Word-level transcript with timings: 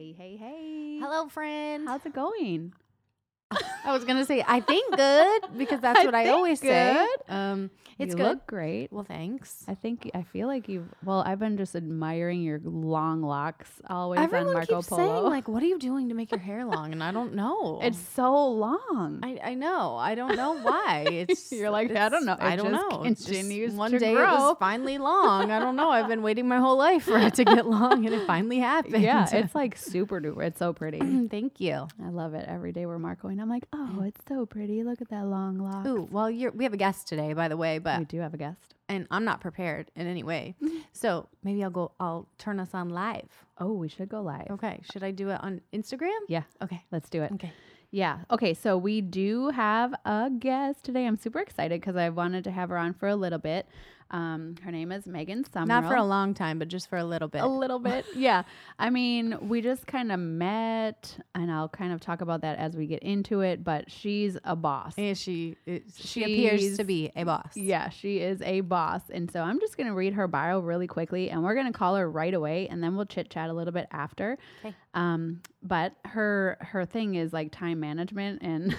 Hey, 0.00 0.14
hey, 0.16 0.36
hey. 0.38 0.98
Hello, 0.98 1.28
friend. 1.28 1.86
How's 1.86 2.06
it 2.06 2.14
going? 2.14 2.72
I 3.84 3.92
was 3.92 4.04
gonna 4.04 4.24
say 4.24 4.44
I 4.46 4.60
think 4.60 4.96
good 4.96 5.42
because 5.58 5.80
that's 5.80 6.00
I 6.00 6.04
what 6.04 6.14
I 6.14 6.28
always 6.28 6.60
say. 6.60 7.06
Um, 7.28 7.70
it's 7.98 8.12
you 8.12 8.16
good. 8.16 8.24
look 8.28 8.46
great. 8.46 8.90
well, 8.90 9.04
thanks. 9.04 9.62
I 9.68 9.74
think 9.74 10.10
I 10.14 10.22
feel 10.22 10.46
like 10.48 10.70
you've. 10.70 10.86
Well, 11.04 11.22
I've 11.26 11.38
been 11.38 11.58
just 11.58 11.76
admiring 11.76 12.40
your 12.40 12.58
long 12.64 13.20
locks 13.20 13.68
always 13.90 14.20
Everyone 14.20 14.46
on 14.48 14.52
Marco 14.54 14.76
keeps 14.76 14.88
Polo. 14.88 15.02
saying 15.20 15.24
like, 15.24 15.48
"What 15.48 15.62
are 15.62 15.66
you 15.66 15.78
doing 15.78 16.08
to 16.08 16.14
make 16.14 16.30
your 16.30 16.40
hair 16.40 16.64
long?" 16.64 16.92
And 16.92 17.02
I 17.02 17.10
don't 17.12 17.34
know. 17.34 17.78
it's 17.82 17.98
so 17.98 18.32
long. 18.52 19.20
I, 19.22 19.38
I 19.44 19.54
know. 19.54 19.96
I 19.96 20.14
don't 20.14 20.34
know 20.36 20.56
why. 20.58 21.06
It's 21.28 21.52
You're 21.52 21.68
like, 21.70 21.90
I 21.90 22.08
don't 22.08 22.22
it's- 22.22 22.24
know. 22.24 22.36
I 22.38 22.56
don't 22.56 22.70
just 22.72 22.90
know. 22.90 23.02
It's 23.04 23.24
continues 23.26 23.74
one 23.74 23.90
to 23.90 23.98
day 23.98 24.12
it 24.12 24.16
grow. 24.16 24.34
was 24.34 24.56
finally 24.58 24.96
long. 24.96 25.50
I 25.50 25.58
don't 25.58 25.76
know. 25.76 25.90
I've 25.90 26.08
been 26.08 26.22
waiting 26.22 26.48
my 26.48 26.58
whole 26.58 26.78
life 26.78 27.02
for 27.02 27.18
it 27.18 27.34
to 27.34 27.44
get 27.44 27.66
long, 27.66 28.06
and 28.06 28.14
it 28.14 28.26
finally 28.26 28.60
happened. 28.60 29.02
yeah, 29.02 29.26
it's 29.30 29.54
like 29.54 29.76
super 29.76 30.20
duper. 30.22 30.46
It's 30.46 30.58
so 30.58 30.72
pretty. 30.72 31.00
Thank 31.28 31.60
you. 31.60 31.86
I 32.02 32.08
love 32.08 32.32
it. 32.32 32.46
Every 32.48 32.72
day 32.72 32.86
we're 32.86 32.98
Marco 32.98 33.28
and 33.40 33.50
I'm 33.50 33.54
like, 33.54 33.66
oh, 33.72 34.00
mm. 34.02 34.06
it's 34.08 34.20
so 34.28 34.44
pretty. 34.44 34.82
Look 34.84 35.00
at 35.00 35.08
that 35.08 35.24
long 35.24 35.58
lock. 35.58 35.86
Ooh, 35.86 36.06
well, 36.10 36.30
you're 36.30 36.50
we 36.50 36.64
have 36.64 36.74
a 36.74 36.76
guest 36.76 37.08
today, 37.08 37.32
by 37.32 37.48
the 37.48 37.56
way, 37.56 37.78
but 37.78 37.98
we 37.98 38.04
do 38.04 38.20
have 38.20 38.34
a 38.34 38.36
guest. 38.36 38.74
and 38.90 39.06
I'm 39.10 39.24
not 39.24 39.40
prepared 39.40 39.90
in 39.96 40.06
any 40.06 40.22
way, 40.22 40.54
so 40.92 41.26
maybe 41.42 41.64
I'll 41.64 41.70
go. 41.70 41.92
I'll 41.98 42.28
turn 42.36 42.60
us 42.60 42.74
on 42.74 42.90
live. 42.90 43.28
Oh, 43.58 43.72
we 43.72 43.88
should 43.88 44.10
go 44.10 44.20
live. 44.20 44.48
Okay. 44.50 44.82
Should 44.92 45.02
I 45.02 45.10
do 45.10 45.30
it 45.30 45.40
on 45.42 45.62
Instagram? 45.72 46.18
Yeah, 46.28 46.42
Okay. 46.62 46.82
let's 46.92 47.08
do 47.08 47.22
it. 47.22 47.32
Okay. 47.32 47.52
Yeah. 47.90 48.18
Okay. 48.30 48.52
So 48.54 48.76
we 48.76 49.00
do 49.00 49.48
have 49.48 49.94
a 50.04 50.30
guest 50.38 50.84
today. 50.84 51.06
I'm 51.06 51.16
super 51.16 51.40
excited 51.40 51.80
because 51.80 51.96
I 51.96 52.10
wanted 52.10 52.44
to 52.44 52.50
have 52.50 52.68
her 52.68 52.76
on 52.76 52.92
for 52.92 53.08
a 53.08 53.16
little 53.16 53.38
bit. 53.38 53.66
Um, 54.10 54.56
her 54.64 54.72
name 54.72 54.90
is 54.90 55.06
Megan 55.06 55.44
Sumrell. 55.44 55.66
Not 55.68 55.84
for 55.86 55.94
a 55.94 56.04
long 56.04 56.34
time, 56.34 56.58
but 56.58 56.68
just 56.68 56.88
for 56.88 56.96
a 56.98 57.04
little 57.04 57.28
bit. 57.28 57.42
a 57.42 57.46
little 57.46 57.78
bit. 57.78 58.04
yeah. 58.16 58.42
I 58.78 58.90
mean, 58.90 59.36
we 59.48 59.60
just 59.60 59.86
kind 59.86 60.10
of 60.10 60.18
met, 60.18 61.16
and 61.34 61.50
I'll 61.50 61.68
kind 61.68 61.92
of 61.92 62.00
talk 62.00 62.20
about 62.20 62.40
that 62.40 62.58
as 62.58 62.74
we 62.76 62.86
get 62.86 63.02
into 63.02 63.40
it. 63.40 63.62
But 63.62 63.90
she's 63.90 64.36
a 64.44 64.56
boss. 64.56 64.94
And 64.98 65.16
she 65.16 65.56
is, 65.64 65.82
she 65.96 66.24
appears 66.24 66.76
to 66.78 66.84
be 66.84 67.12
a 67.14 67.24
boss. 67.24 67.56
Yeah, 67.56 67.88
she 67.90 68.18
is 68.18 68.42
a 68.42 68.62
boss. 68.62 69.02
And 69.10 69.30
so 69.30 69.42
I'm 69.42 69.60
just 69.60 69.76
going 69.76 69.86
to 69.86 69.94
read 69.94 70.14
her 70.14 70.26
bio 70.26 70.58
really 70.60 70.86
quickly 70.86 71.30
and 71.30 71.42
we're 71.44 71.54
going 71.54 71.66
to 71.72 71.78
call 71.78 71.94
her 71.96 72.10
right 72.10 72.34
away 72.34 72.68
and 72.68 72.82
then 72.82 72.96
we'll 72.96 73.06
chit 73.06 73.30
chat 73.30 73.48
a 73.50 73.52
little 73.52 73.72
bit 73.72 73.86
after. 73.92 74.38
'Kay. 74.62 74.74
Um 74.94 75.40
but 75.62 75.94
her 76.04 76.56
her 76.60 76.84
thing 76.84 77.14
is 77.14 77.32
like 77.32 77.52
time 77.52 77.80
management 77.80 78.42
and 78.42 78.76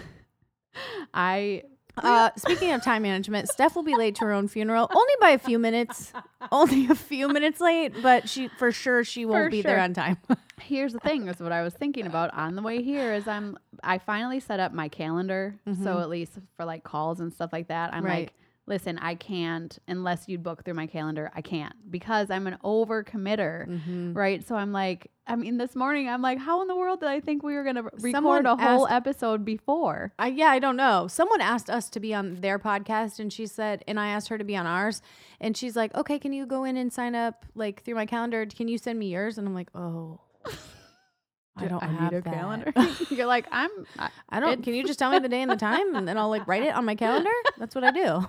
I 1.14 1.64
Uh, 2.02 2.30
speaking 2.36 2.72
of 2.72 2.82
time 2.84 3.02
management, 3.04 3.48
Steph 3.50 3.76
will 3.76 3.84
be 3.84 3.96
late 3.96 4.16
to 4.16 4.26
her 4.26 4.32
own 4.32 4.48
funeral, 4.48 4.88
only 4.94 5.14
by 5.20 5.30
a 5.30 5.38
few 5.40 5.60
minutes, 5.60 6.12
only 6.52 6.88
a 6.88 6.96
few 6.96 7.28
minutes 7.30 7.60
late, 7.62 7.94
but 8.02 8.28
she 8.30 8.48
for 8.58 8.72
sure 8.72 9.04
she 9.04 9.26
won't 9.26 9.46
For 9.46 9.50
be 9.50 9.62
there 9.62 9.76
sure. 9.78 9.84
on 9.84 9.94
time. 9.94 10.18
here's 10.62 10.94
the 10.94 11.00
thing 11.00 11.28
is 11.28 11.40
what 11.40 11.52
I 11.52 11.64
was 11.64 11.74
thinking 11.74 12.06
about 12.06 12.34
on 12.36 12.56
the 12.56 12.62
way 12.62 12.84
here 12.84 13.14
is 13.14 13.28
I'm 13.28 13.58
I 13.84 13.98
finally 13.98 14.40
set 14.40 14.60
up 14.60 14.72
my 14.74 14.90
calendar 14.90 15.56
so 15.84 16.00
at 16.00 16.08
least 16.10 16.34
for 16.56 16.66
like 16.66 16.84
calls 16.84 17.20
and 17.20 17.34
stuff 17.34 17.52
like 17.52 17.68
that 17.70 17.94
I'm 17.96 18.04
Right. 18.06 18.26
like 18.28 18.34
listen 18.72 18.98
I 18.98 19.14
can't 19.16 19.78
unless 19.88 20.28
you 20.28 20.40
book 20.40 20.64
through 20.66 20.74
my 20.74 20.88
calendar 20.88 21.30
I 21.36 21.42
can't 21.42 21.74
because 21.92 22.32
I'm 22.32 22.48
an 22.48 22.58
over 22.64 23.04
committer 23.04 23.68
Mm-hmm. 23.68 24.14
right 24.14 24.44
so 24.48 24.56
I'm 24.56 24.72
like 24.72 25.12
I 25.28 25.36
mean 25.36 25.58
this 25.58 25.76
morning 25.76 26.10
I'm 26.10 26.22
like 26.24 26.40
how 26.40 26.62
in 26.64 26.68
the 26.68 26.76
world 26.76 27.02
did 27.02 27.10
I 27.10 27.20
think 27.20 27.44
we 27.44 27.54
were 27.54 27.64
going 27.64 27.76
to 27.76 27.84
record 27.84 28.12
Someone 28.12 28.46
a 28.48 28.56
whole 28.56 28.88
asked- 28.88 28.96
episode 28.96 29.46
before 29.46 30.14
I, 30.18 30.28
yeah, 30.30 30.48
I 30.48 30.60
don't 30.60 30.76
know. 30.78 31.08
Someone 31.08 31.42
asked 31.42 31.70
us 31.70 31.90
to 31.92 32.00
be 32.00 32.14
on 32.14 32.36
their 32.42 32.58
podcast, 32.60 33.20
and 33.20 33.32
she 33.32 33.46
said, 33.46 33.84
and 33.88 34.00
I 34.00 34.08
asked 34.08 34.30
her 34.30 34.38
to 34.38 34.44
be 34.44 34.56
on 34.58 34.66
ours, 34.66 35.02
and 35.40 35.56
she's 35.56 35.76
like, 35.76 35.94
"Okay, 35.96 36.18
can 36.20 36.34
you 36.34 36.46
go 36.46 36.64
in 36.64 36.76
and 36.78 36.92
sign 36.92 37.14
up 37.16 37.46
like 37.56 37.84
through 37.84 37.96
my 37.96 38.06
calendar? 38.06 38.46
Can 38.46 38.68
you 38.68 38.78
send 38.78 38.98
me 39.00 39.08
yours?" 39.12 39.38
And 39.38 39.48
I'm 39.48 39.54
like, 39.54 39.70
"Oh, 39.76 40.20
I 41.58 41.68
don't 41.68 41.82
have 41.84 42.12
need 42.12 42.18
a 42.18 42.22
that. 42.22 42.34
Calendar. 42.34 42.74
You're 43.10 43.26
like 43.26 43.46
I'm 43.52 43.70
I, 44.00 44.10
I 44.30 44.40
don't. 44.40 44.64
Can 44.64 44.74
you 44.74 44.84
just 44.84 45.00
tell 45.00 45.12
me 45.12 45.20
the 45.20 45.30
day 45.30 45.42
and 45.42 45.52
the 45.52 45.56
time, 45.58 45.96
and 45.96 46.08
then 46.08 46.18
I'll 46.18 46.30
like 46.30 46.48
write 46.48 46.64
it 46.64 46.74
on 46.74 46.86
my 46.86 46.96
calendar? 46.96 47.30
That's 47.58 47.76
what 47.76 47.84
I 47.84 47.92
do. 47.92 48.28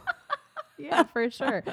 Yeah, 0.82 1.02
for 1.12 1.30
sure. 1.30 1.64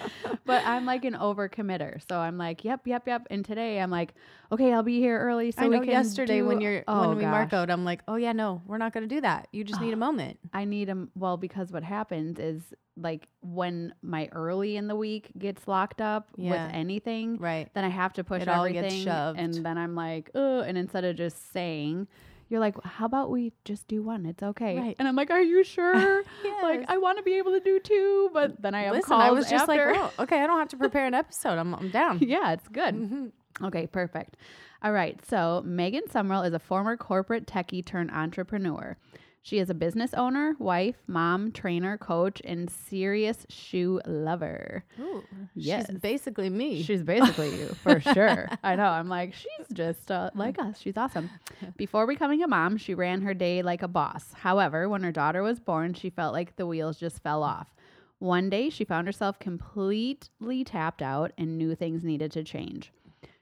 But 0.45 0.65
I'm 0.65 0.85
like 0.85 1.05
an 1.05 1.13
overcommitter. 1.13 2.01
So 2.07 2.17
I'm 2.17 2.37
like, 2.37 2.63
yep, 2.63 2.81
yep, 2.85 3.07
yep. 3.07 3.27
And 3.29 3.43
today 3.43 3.79
I'm 3.79 3.91
like, 3.91 4.13
okay, 4.51 4.73
I'll 4.73 4.83
be 4.83 4.99
here 4.99 5.19
early. 5.19 5.51
So 5.51 5.63
I 5.63 5.67
know 5.67 5.81
yesterday 5.81 6.41
when 6.41 6.61
you're 6.61 6.83
oh, 6.87 7.09
when 7.09 7.17
we 7.17 7.25
mark 7.25 7.53
out, 7.53 7.69
I'm 7.69 7.85
like, 7.85 8.01
oh 8.07 8.15
yeah, 8.15 8.31
no, 8.31 8.61
we're 8.65 8.77
not 8.77 8.93
gonna 8.93 9.07
do 9.07 9.21
that. 9.21 9.47
You 9.51 9.63
just 9.63 9.81
need 9.81 9.91
a 9.91 9.95
ah, 9.95 9.99
moment. 9.99 10.39
I 10.53 10.65
need 10.65 10.89
a 10.89 11.07
Well, 11.15 11.37
because 11.37 11.71
what 11.71 11.83
happens 11.83 12.39
is 12.39 12.73
like 12.97 13.27
when 13.41 13.93
my 14.01 14.27
early 14.33 14.75
in 14.75 14.87
the 14.87 14.95
week 14.95 15.31
gets 15.37 15.67
locked 15.67 16.01
up 16.01 16.29
Yeah. 16.35 16.51
with 16.51 16.75
anything, 16.75 17.37
Right. 17.37 17.73
then 17.73 17.83
I 17.83 17.89
have 17.89 18.13
to 18.13 18.23
push 18.23 18.41
It 18.41 18.47
all 18.47 18.65
everything. 18.65 18.83
gets 18.83 18.95
shoved. 18.95 19.39
And 19.39 19.53
then 19.53 19.77
I'm 19.77 19.95
like, 19.95 20.29
oh, 20.35 20.61
and 20.61 20.77
instead 20.77 21.05
of 21.05 21.15
just 21.15 21.51
saying, 21.51 22.07
you're 22.49 22.59
like, 22.59 22.75
how 22.83 23.05
about 23.05 23.29
we 23.29 23.53
just 23.63 23.87
do 23.87 24.01
one? 24.03 24.25
It's 24.25 24.41
okay. 24.43 24.77
Right. 24.77 24.95
And 24.99 25.07
I'm 25.07 25.15
like, 25.15 25.29
are 25.31 25.41
you 25.41 25.63
sure? 25.63 26.23
Like, 26.61 26.85
I 26.89 26.97
want 26.97 27.17
to 27.17 27.23
be 27.23 27.35
able 27.35 27.51
to 27.53 27.59
do 27.61 27.79
two, 27.79 28.29
but 28.33 28.61
then 28.61 28.75
I 28.75 28.81
have 28.83 28.93
Listen, 28.93 29.13
I 29.13 29.31
was 29.31 29.49
just 29.49 29.69
after. 29.69 29.93
like, 29.93 30.11
oh, 30.17 30.23
okay, 30.23 30.41
I 30.41 30.45
don't 30.47 30.59
have 30.59 30.67
to 30.69 30.77
prepare 30.85 31.05
an 31.05 31.13
episode. 31.13 31.57
I'm, 31.57 31.73
I'm 31.73 31.89
down. 31.89 32.19
yeah, 32.21 32.51
it's 32.51 32.67
good. 32.67 32.93
Mhm. 32.95 33.31
Okay, 33.63 33.87
perfect. 33.87 34.35
All 34.83 34.91
right. 34.91 35.19
So 35.27 35.61
Megan 35.65 36.03
Sumrell 36.11 36.45
is 36.47 36.53
a 36.53 36.59
former 36.59 36.97
corporate 36.97 37.45
techie 37.47 37.83
turned 37.85 38.11
entrepreneur. 38.11 38.97
She 39.41 39.57
is 39.59 39.69
a 39.69 39.73
business 39.73 40.13
owner, 40.13 40.53
wife, 40.59 40.97
mom, 41.07 41.51
trainer, 41.51 41.97
coach, 41.97 42.41
and 42.43 42.69
serious 42.69 43.45
shoe 43.49 44.01
lover. 44.05 44.83
Ooh, 44.99 45.23
Yes. 45.55 45.87
she's 45.89 45.97
basically 45.97 46.49
me. 46.49 46.83
She's 46.83 47.03
basically 47.03 47.57
you 47.57 47.67
for 47.81 47.99
sure. 48.13 48.47
I 48.63 48.75
know. 48.75 48.83
I'm 48.85 49.07
like, 49.07 49.33
she's 49.33 49.67
just 49.73 50.11
uh, 50.11 50.29
like 50.35 50.59
us. 50.59 50.79
She's 50.79 50.97
awesome. 50.97 51.29
Before 51.77 52.05
becoming 52.05 52.43
a 52.43 52.47
mom, 52.47 52.77
she 52.77 52.93
ran 52.93 53.21
her 53.21 53.33
day 53.33 53.61
like 53.61 53.81
a 53.81 53.87
boss. 53.87 54.33
However, 54.33 54.87
when 54.89 55.03
her 55.03 55.11
daughter 55.11 55.41
was 55.41 55.59
born, 55.59 55.93
she 55.93 56.09
felt 56.09 56.33
like 56.33 56.55
the 56.57 56.67
wheels 56.67 56.97
just 56.99 57.23
fell 57.23 57.41
off. 57.41 57.73
One 58.19 58.49
day, 58.49 58.69
she 58.69 58.83
found 58.83 59.07
herself 59.07 59.39
completely 59.39 60.63
tapped 60.65 61.01
out 61.01 61.31
and 61.37 61.57
knew 61.57 61.73
things 61.75 62.03
needed 62.03 62.33
to 62.33 62.43
change. 62.43 62.91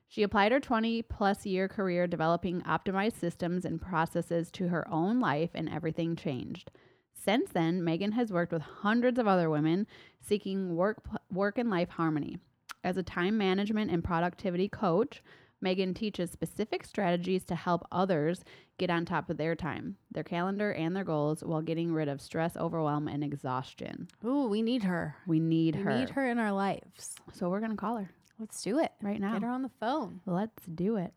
She 0.07 0.23
applied 0.23 0.51
her 0.51 0.59
20 0.59 1.01
plus 1.03 1.45
year 1.45 1.68
career 1.68 2.07
developing 2.07 2.62
optimized 2.62 3.19
systems 3.19 3.66
and 3.66 3.81
processes 3.81 4.50
to 4.51 4.69
her 4.69 4.88
own 4.90 5.19
life, 5.19 5.51
and 5.53 5.68
everything 5.69 6.16
changed. 6.16 6.72
Since 7.13 7.51
then, 7.51 7.84
Megan 7.84 8.13
has 8.13 8.31
worked 8.31 8.53
with 8.53 8.62
hundreds 8.62 9.19
of 9.19 9.28
other 9.28 9.50
women 9.50 9.85
seeking 10.22 10.75
work, 10.75 11.01
work 11.31 11.57
and 11.57 11.69
life 11.69 11.90
harmony. 11.90 12.38
As 12.84 12.95
a 12.95 13.03
time 13.03 13.38
management 13.38 13.91
and 13.91 14.03
productivity 14.03 14.69
coach, 14.69 15.22
Megan 15.59 15.94
teaches 15.94 16.31
specific 16.31 16.85
strategies 16.85 17.44
to 17.45 17.56
help 17.56 17.85
others 17.91 18.44
get 18.78 18.89
on 18.89 19.06
top 19.06 19.29
of 19.29 19.38
their 19.38 19.56
time, 19.56 19.97
their 20.12 20.24
calendar, 20.24 20.72
and 20.72 20.95
their 20.95 21.03
goals 21.03 21.44
while 21.44 21.62
getting 21.62 21.91
rid 21.91 22.07
of 22.07 22.22
stress, 22.22 22.56
overwhelm, 22.56 23.07
and 23.07 23.24
exhaustion. 23.24 24.07
Ooh, 24.24 24.47
we 24.47 24.62
need 24.62 24.84
her. 24.84 25.16
We 25.25 25.39
need 25.39 25.75
We 25.75 25.81
her. 25.81 25.91
We 25.91 26.00
need 26.00 26.09
her 26.12 26.29
in 26.29 26.38
our 26.38 26.53
lives. 26.53 27.15
So 27.33 27.50
we're 27.50 27.59
going 27.59 27.71
to 27.71 27.77
call 27.77 27.98
her 27.98 28.09
Let's 28.39 28.62
do 28.62 28.78
it 28.80 28.92
right 29.01 29.19
now. 29.19 29.34
Get 29.34 29.42
her 29.42 29.50
on 29.50 29.63
the 29.63 29.72
phone. 29.80 30.22
Let's 30.28 30.63
do 30.66 30.98
it. 30.98 31.12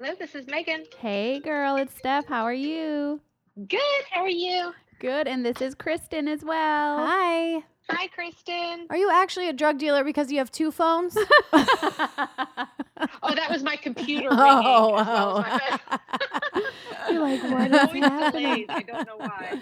Hello, 0.00 0.14
this 0.18 0.34
is 0.34 0.46
Megan. 0.46 0.84
Hey, 0.98 1.40
girl, 1.40 1.76
it's 1.76 1.94
Steph. 1.94 2.26
How 2.26 2.44
are 2.44 2.54
you? 2.54 3.20
Good. 3.68 3.80
How 4.10 4.22
are 4.22 4.28
you? 4.30 4.72
Good. 4.98 5.28
And 5.28 5.44
this 5.44 5.60
is 5.60 5.74
Kristen 5.74 6.28
as 6.28 6.42
well. 6.42 7.06
Hi. 7.06 7.62
Hi, 7.90 8.06
Kristen. 8.08 8.86
Are 8.88 8.96
you 8.96 9.10
actually 9.12 9.48
a 9.50 9.52
drug 9.52 9.78
dealer 9.78 10.04
because 10.04 10.32
you 10.32 10.38
have 10.38 10.50
two 10.50 10.70
phones? 10.70 11.16
Oh, 13.22 13.34
that 13.34 13.50
was 13.50 13.62
my 13.62 13.76
computer. 13.76 14.28
Oh, 14.32 14.94
ringing 14.96 15.00
as 15.00 15.06
well 15.06 15.38
as 15.38 15.44
my 15.46 15.78
phone. 15.98 16.62
You're 17.12 17.20
like, 17.22 17.42
what 17.42 17.62
It 17.62 17.72
is 17.74 17.80
always 17.80 18.04
happening? 18.04 18.42
delays. 18.42 18.66
I 18.68 18.82
don't 18.82 19.06
know 19.06 19.16
why. 19.16 19.60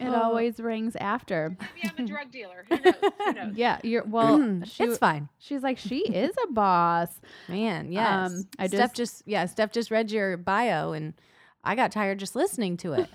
It 0.00 0.14
always 0.14 0.60
rings 0.60 0.94
after. 0.96 1.56
Maybe 1.60 1.94
I'm 1.96 2.04
a 2.04 2.08
drug 2.08 2.30
dealer. 2.30 2.66
Who 2.68 2.76
knows? 2.76 2.94
Who 3.24 3.32
knows? 3.32 3.52
Yeah, 3.56 3.78
you're 3.82 4.04
well. 4.04 4.60
she, 4.64 4.84
it's 4.84 4.98
fine. 4.98 5.28
she's 5.38 5.62
like 5.62 5.78
she 5.78 6.00
is 6.00 6.34
a 6.48 6.52
boss. 6.52 7.08
Man, 7.48 7.90
yes. 7.92 8.30
Um, 8.32 8.44
I 8.58 8.66
Steph 8.66 8.92
just- 8.92 8.94
just 8.96 9.22
yeah, 9.26 9.46
Steph 9.46 9.72
just 9.72 9.90
read 9.90 10.10
your 10.10 10.36
bio 10.36 10.92
and 10.92 11.14
I 11.64 11.74
got 11.74 11.92
tired 11.92 12.18
just 12.18 12.36
listening 12.36 12.76
to 12.78 12.92
it. 12.92 13.08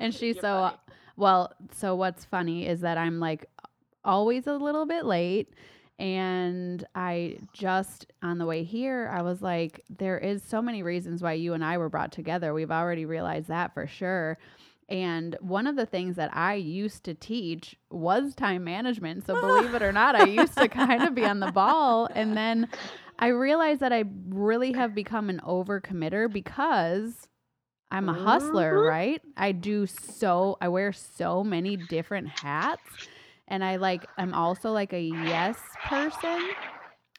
and 0.00 0.12
she's 0.14 0.34
You're 0.36 0.42
so 0.42 0.60
funny. 0.60 0.76
Well, 1.16 1.52
so 1.74 1.94
what's 1.94 2.24
funny 2.24 2.66
is 2.66 2.80
that 2.80 2.98
I'm 2.98 3.20
like 3.20 3.46
always 4.04 4.46
a 4.46 4.54
little 4.54 4.86
bit 4.86 5.04
late. 5.04 5.50
And 6.02 6.84
I 6.96 7.38
just 7.52 8.06
on 8.24 8.38
the 8.38 8.44
way 8.44 8.64
here, 8.64 9.08
I 9.14 9.22
was 9.22 9.40
like, 9.40 9.82
there 9.88 10.18
is 10.18 10.42
so 10.42 10.60
many 10.60 10.82
reasons 10.82 11.22
why 11.22 11.34
you 11.34 11.54
and 11.54 11.64
I 11.64 11.78
were 11.78 11.88
brought 11.88 12.10
together. 12.10 12.52
We've 12.52 12.72
already 12.72 13.04
realized 13.06 13.46
that 13.48 13.72
for 13.72 13.86
sure. 13.86 14.36
And 14.88 15.36
one 15.40 15.68
of 15.68 15.76
the 15.76 15.86
things 15.86 16.16
that 16.16 16.36
I 16.36 16.54
used 16.54 17.04
to 17.04 17.14
teach 17.14 17.76
was 17.88 18.34
time 18.34 18.64
management. 18.64 19.24
So 19.26 19.36
believe 19.36 19.74
it 19.74 19.82
or 19.82 19.92
not, 19.92 20.16
I 20.16 20.22
used 20.22 20.54
to 20.54 20.68
kind 20.68 21.04
of 21.04 21.14
be 21.14 21.24
on 21.24 21.38
the 21.38 21.46
ball. 21.52 22.08
And 22.16 22.36
then 22.36 22.66
I 23.20 23.28
realized 23.28 23.78
that 23.78 23.92
I 23.92 24.02
really 24.28 24.72
have 24.72 24.96
become 24.96 25.30
an 25.30 25.40
overcommitter 25.46 26.30
because 26.32 27.28
I'm 27.92 28.08
a 28.08 28.12
hustler, 28.14 28.82
Mhm. 28.82 28.88
right? 28.88 29.22
I 29.36 29.52
do 29.52 29.86
so 29.86 30.58
I 30.60 30.66
wear 30.68 30.92
so 30.92 31.44
many 31.44 31.76
different 31.76 32.26
hats 32.28 32.98
and 33.52 33.62
I 33.62 33.76
like 33.76 34.04
I'm 34.18 34.34
also 34.34 34.72
like 34.72 34.92
a 34.92 35.00
yes 35.00 35.58
person 35.86 36.40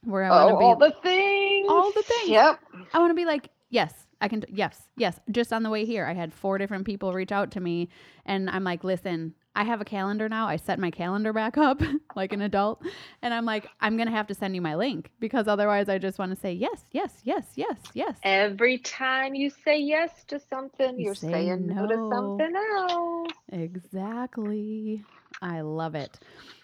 where 0.03 0.23
I 0.23 0.29
want 0.31 0.49
to 0.49 0.55
oh, 0.55 0.59
be 0.59 0.65
all 0.65 0.75
the 0.77 0.93
things. 1.01 1.67
all 1.69 1.91
the 1.93 2.03
things. 2.03 2.29
Yep. 2.29 2.59
I 2.93 2.99
want 2.99 3.11
to 3.11 3.15
be 3.15 3.23
like, 3.23 3.49
yes, 3.69 3.93
I 4.19 4.27
can. 4.27 4.43
Yes, 4.49 4.89
yes. 4.97 5.19
Just 5.31 5.53
on 5.53 5.63
the 5.63 5.69
way 5.69 5.85
here, 5.85 6.05
I 6.05 6.13
had 6.13 6.33
four 6.33 6.57
different 6.57 6.85
people 6.85 7.13
reach 7.13 7.31
out 7.31 7.51
to 7.51 7.61
me, 7.61 7.87
and 8.25 8.49
I'm 8.49 8.63
like, 8.63 8.83
listen, 8.83 9.35
I 9.55 9.63
have 9.63 9.79
a 9.79 9.85
calendar 9.85 10.27
now. 10.27 10.47
I 10.47 10.55
set 10.55 10.79
my 10.79 10.89
calendar 10.89 11.31
back 11.31 11.57
up 11.57 11.81
like 12.15 12.33
an 12.33 12.41
adult, 12.41 12.81
and 13.21 13.33
I'm 13.33 13.45
like, 13.45 13.67
I'm 13.79 13.95
gonna 13.95 14.11
have 14.11 14.27
to 14.27 14.33
send 14.33 14.55
you 14.55 14.61
my 14.61 14.75
link 14.75 15.11
because 15.19 15.47
otherwise, 15.47 15.87
I 15.87 15.99
just 15.99 16.17
want 16.17 16.33
to 16.33 16.39
say 16.39 16.51
yes, 16.51 16.83
yes, 16.91 17.13
yes, 17.23 17.45
yes, 17.55 17.77
yes. 17.93 18.17
Every 18.23 18.79
time 18.79 19.35
you 19.35 19.51
say 19.63 19.79
yes 19.79 20.09
to 20.29 20.39
something, 20.49 20.99
You 20.99 21.05
you're 21.05 21.15
say 21.15 21.31
saying 21.31 21.67
no. 21.67 21.87
to 21.87 22.09
something 22.11 22.53
else. 22.55 23.31
Exactly. 23.51 25.05
I 25.43 25.61
love 25.61 25.93
it. 25.93 26.17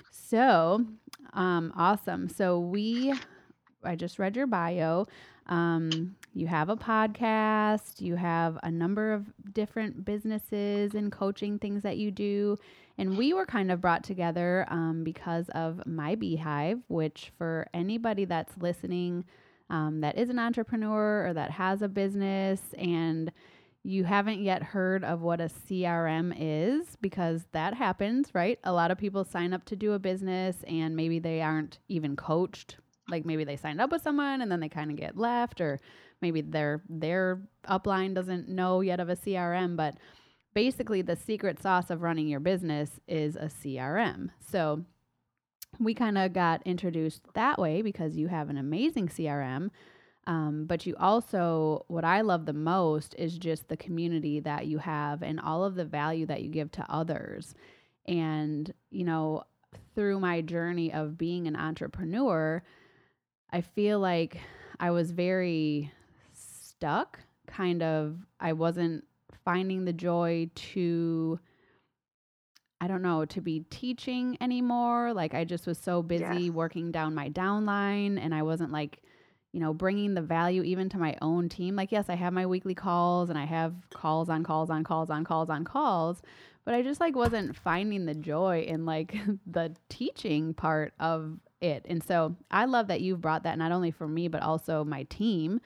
So, 0.09 0.85
um, 1.33 1.73
awesome. 1.75 2.29
So 2.29 2.59
we, 2.59 3.13
I 3.83 3.95
just 3.95 4.17
read 4.17 4.35
your 4.35 4.47
bio. 4.47 5.05
Um, 5.47 6.15
you 6.33 6.47
have 6.47 6.69
a 6.69 6.77
podcast. 6.77 8.01
You 8.01 8.15
have 8.15 8.57
a 8.63 8.71
number 8.71 9.11
of 9.11 9.25
different 9.53 10.05
businesses 10.05 10.95
and 10.95 11.11
coaching 11.11 11.59
things 11.59 11.83
that 11.83 11.97
you 11.97 12.09
do. 12.09 12.57
And 12.97 13.17
we 13.17 13.33
were 13.33 13.45
kind 13.45 13.71
of 13.71 13.81
brought 13.81 14.03
together 14.03 14.65
um, 14.69 15.03
because 15.03 15.49
of 15.49 15.85
my 15.85 16.15
beehive, 16.15 16.79
which 16.87 17.31
for 17.37 17.67
anybody 17.73 18.25
that's 18.25 18.57
listening, 18.57 19.25
um, 19.69 20.01
that 20.01 20.17
is 20.17 20.29
an 20.29 20.39
entrepreneur 20.39 21.27
or 21.27 21.33
that 21.33 21.51
has 21.51 21.81
a 21.81 21.87
business 21.87 22.61
and 22.77 23.31
you 23.83 24.03
haven't 24.03 24.41
yet 24.41 24.61
heard 24.61 25.03
of 25.03 25.21
what 25.21 25.39
a 25.39 25.49
CRM 25.49 26.35
is 26.37 26.97
because 27.01 27.45
that 27.53 27.73
happens, 27.73 28.29
right? 28.33 28.59
A 28.63 28.73
lot 28.73 28.91
of 28.91 28.97
people 28.97 29.23
sign 29.23 29.53
up 29.53 29.63
to 29.65 29.75
do 29.75 29.93
a 29.93 29.99
business 29.99 30.57
and 30.67 30.95
maybe 30.95 31.19
they 31.19 31.41
aren't 31.41 31.79
even 31.87 32.15
coached. 32.15 32.77
Like 33.09 33.25
maybe 33.25 33.43
they 33.43 33.55
signed 33.55 33.79
up 33.79 33.91
with 33.91 34.01
someone 34.01 34.41
and 34.41 34.51
then 34.51 34.59
they 34.59 34.69
kind 34.69 34.91
of 34.91 34.97
get 34.97 35.17
left 35.17 35.61
or 35.61 35.79
maybe 36.21 36.41
their 36.41 36.83
their 36.89 37.41
upline 37.67 38.13
doesn't 38.13 38.49
know 38.49 38.81
yet 38.81 38.99
of 38.99 39.09
a 39.09 39.15
CRM, 39.15 39.77
but 39.77 39.95
basically 40.53 41.01
the 41.01 41.15
secret 41.15 41.61
sauce 41.61 41.89
of 41.89 42.01
running 42.01 42.27
your 42.27 42.41
business 42.41 42.99
is 43.07 43.35
a 43.35 43.45
CRM. 43.45 44.29
So 44.51 44.83
we 45.79 45.93
kind 45.93 46.17
of 46.17 46.33
got 46.33 46.61
introduced 46.65 47.21
that 47.33 47.59
way 47.59 47.81
because 47.81 48.17
you 48.17 48.27
have 48.27 48.49
an 48.49 48.57
amazing 48.57 49.07
CRM. 49.07 49.69
Um, 50.29 50.65
but 50.67 50.85
you 50.85 50.95
also, 50.99 51.85
what 51.87 52.05
I 52.05 52.21
love 52.21 52.45
the 52.45 52.53
most 52.53 53.15
is 53.17 53.35
just 53.39 53.67
the 53.67 53.75
community 53.75 54.39
that 54.41 54.67
you 54.67 54.77
have 54.77 55.23
and 55.23 55.39
all 55.39 55.65
of 55.65 55.73
the 55.73 55.85
value 55.85 56.27
that 56.27 56.43
you 56.43 56.49
give 56.49 56.71
to 56.73 56.85
others. 56.87 57.55
And, 58.07 58.71
you 58.91 59.05
know, 59.05 59.43
through 59.95 60.19
my 60.19 60.41
journey 60.41 60.93
of 60.93 61.17
being 61.17 61.47
an 61.47 61.55
entrepreneur, 61.55 62.61
I 63.51 63.61
feel 63.61 63.99
like 63.99 64.39
I 64.79 64.91
was 64.91 65.09
very 65.09 65.91
stuck, 66.31 67.19
kind 67.47 67.81
of, 67.81 68.19
I 68.39 68.53
wasn't 68.53 69.05
finding 69.43 69.85
the 69.85 69.93
joy 69.93 70.51
to. 70.73 71.39
I 72.81 72.87
don't 72.87 73.01
know, 73.01 73.25
to 73.25 73.41
be 73.41 73.65
teaching 73.69 74.37
anymore. 74.39 75.11
Like 75.13 75.33
I 75.33 75.43
just 75.43 75.67
was 75.67 75.77
so 75.77 76.01
busy 76.01 76.43
Yes. 76.45 76.53
working 76.53 76.91
down 76.91 77.13
my 77.13 77.29
downline 77.29 78.17
and 78.17 78.33
I 78.33 78.43
wasn't 78.43 78.71
like 78.71 79.01
you 79.51 79.60
know, 79.60 79.74
bringing 79.74 80.13
the 80.13 80.22
value 80.22 80.63
even 80.63 80.90
to 80.90 80.98
my 80.98 81.16
own 81.22 81.50
team. 81.50 81.75
Like, 81.75 81.92
yes, 81.92 82.06
I 82.10 82.16
have 82.16 82.34
my 82.34 82.46
weekly 82.46 82.75
calls 82.75 83.30
and 83.30 83.38
I 83.38 83.46
have 83.46 83.74
calls 83.94 84.30
on 84.30 84.44
calls 84.44 84.69
on 84.69 84.84
calls 84.84 85.10
on 85.10 85.24
calls 85.24 85.50
on 85.50 85.63
calls, 85.63 86.22
but 86.66 86.75
I 86.75 86.81
just 86.84 87.00
like 87.00 87.16
wasn't 87.16 87.56
finding 87.56 88.06
the 88.06 88.13
joy 88.13 88.66
in 88.68 88.86
like 88.86 89.16
the 89.48 89.75
teaching 89.90 90.54
part 90.54 90.94
of 91.00 91.40
it. 91.62 91.86
And 91.90 92.04
so 92.04 92.36
I 92.51 92.66
love 92.66 92.88
that 92.88 93.01
you've 93.01 93.22
brought 93.22 93.44
that 93.44 93.57
not 93.57 93.72
only 93.72 93.92
for 93.92 94.07
me, 94.07 94.28
but 94.28 94.44
also 94.44 94.84
my 94.84 95.04
team. 95.04 95.62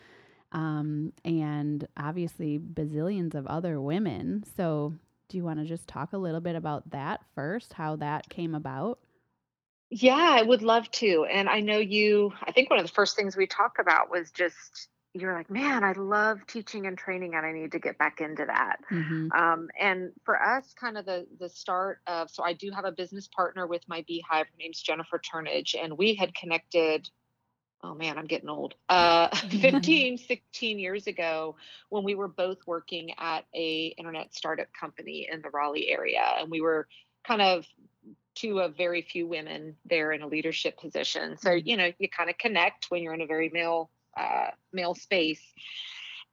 Um, 0.54 1.14
and 1.26 1.88
obviously 1.98 2.60
bazillions 2.60 3.34
of 3.34 3.48
other 3.48 3.82
women. 3.82 4.44
So 4.56 4.94
do 5.28 5.38
you 5.38 5.44
want 5.44 5.60
to 5.60 5.66
just 5.66 5.88
talk 5.88 6.14
a 6.14 6.18
little 6.18 6.42
bit 6.42 6.56
about 6.56 6.92
that 6.92 7.22
first, 7.34 7.74
how 7.74 7.96
that 7.98 8.30
came 8.30 8.54
about? 8.54 9.00
Yeah, 9.96 10.38
I 10.40 10.42
would 10.42 10.64
love 10.64 10.90
to. 10.92 11.26
And 11.26 11.48
I 11.48 11.60
know 11.60 11.78
you, 11.78 12.34
I 12.42 12.52
think 12.52 12.72
one 12.72 12.80
of 12.80 12.86
the 12.86 12.92
first 12.92 13.16
things 13.16 13.38
we 13.38 13.46
talked 13.46 13.80
about 13.80 14.10
was 14.10 14.32
just, 14.32 14.90
you're 15.14 15.34
like, 15.34 15.52
man, 15.52 15.84
I 15.84 15.92
love 15.92 16.40
teaching 16.48 16.88
and 16.88 16.98
training 16.98 17.36
and 17.36 17.46
I 17.46 17.52
need 17.52 17.74
to 17.74 17.80
get 17.80 18.00
back 18.00 18.20
into 18.20 18.44
that. 18.48 18.78
Mm-hmm. 18.92 19.32
Um, 19.32 19.70
and 19.80 20.12
for 20.26 20.42
us, 20.42 20.74
kind 20.74 20.98
of 20.98 21.06
the 21.06 21.28
the 21.40 21.50
start 21.50 22.00
of 22.08 22.32
so 22.32 22.44
I 22.44 22.54
do 22.54 22.72
have 22.72 22.86
a 22.86 22.92
business 22.92 23.28
partner 23.28 23.68
with 23.68 23.84
my 23.88 24.04
beehive. 24.08 24.48
Her 24.48 24.58
name's 24.58 24.82
Jennifer 24.82 25.20
Turnage, 25.20 25.76
and 25.80 25.96
we 25.96 26.16
had 26.16 26.34
connected. 26.34 27.08
Oh 27.84 27.94
man, 27.94 28.18
I'm 28.18 28.26
getting 28.26 28.50
old. 28.50 28.74
Uh, 28.90 29.28
15, 29.50 30.18
16 30.18 30.80
years 30.80 31.06
ago, 31.06 31.58
when 31.90 32.04
we 32.04 32.16
were 32.16 32.28
both 32.28 32.58
working 32.66 33.12
at 33.20 33.46
a 33.54 33.94
internet 34.00 34.34
startup 34.34 34.70
company 34.74 35.28
in 35.32 35.44
the 35.44 35.52
Raleigh 35.52 35.92
area, 35.92 36.26
and 36.40 36.50
we 36.50 36.62
were 36.62 36.88
kind 37.24 37.44
of 37.44 37.68
two 38.36 38.60
of 38.60 38.76
very 38.76 39.02
few 39.02 39.28
women 39.28 39.76
there 39.86 40.12
in 40.12 40.22
a 40.22 40.28
leadership 40.28 40.80
position. 40.80 41.38
So 41.38 41.52
Mhm. 41.52 41.66
you 41.66 41.78
know, 41.78 41.92
you 42.00 42.10
kind 42.10 42.30
of 42.30 42.38
connect 42.38 42.90
when 42.90 43.04
you're 43.04 43.14
in 43.14 43.22
a 43.22 43.28
very 43.28 43.50
male 43.50 43.90
uh, 44.16 44.52
male 44.72 44.96
space. 44.96 45.42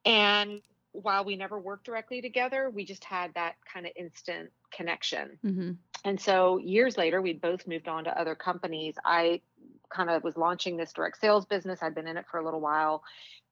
And 0.04 0.62
while 0.92 1.24
we 1.24 1.36
never 1.36 1.58
worked 1.58 1.84
directly 1.84 2.20
together, 2.20 2.70
we 2.70 2.84
just 2.84 3.04
had 3.04 3.32
that 3.34 3.54
kind 3.72 3.86
of 3.86 3.92
instant 3.96 4.50
connection. 4.70 5.38
Mm-hmm. 5.44 5.72
And 6.04 6.20
so 6.20 6.58
years 6.58 6.96
later, 6.96 7.20
we'd 7.20 7.40
both 7.40 7.66
moved 7.66 7.88
on 7.88 8.04
to 8.04 8.20
other 8.20 8.34
companies. 8.34 8.96
I 9.04 9.40
kind 9.88 10.10
of 10.10 10.24
was 10.24 10.36
launching 10.36 10.76
this 10.76 10.92
direct 10.92 11.20
sales 11.20 11.46
business. 11.46 11.82
I'd 11.82 11.94
been 11.94 12.08
in 12.08 12.16
it 12.16 12.26
for 12.30 12.38
a 12.38 12.44
little 12.44 12.60
while. 12.60 13.02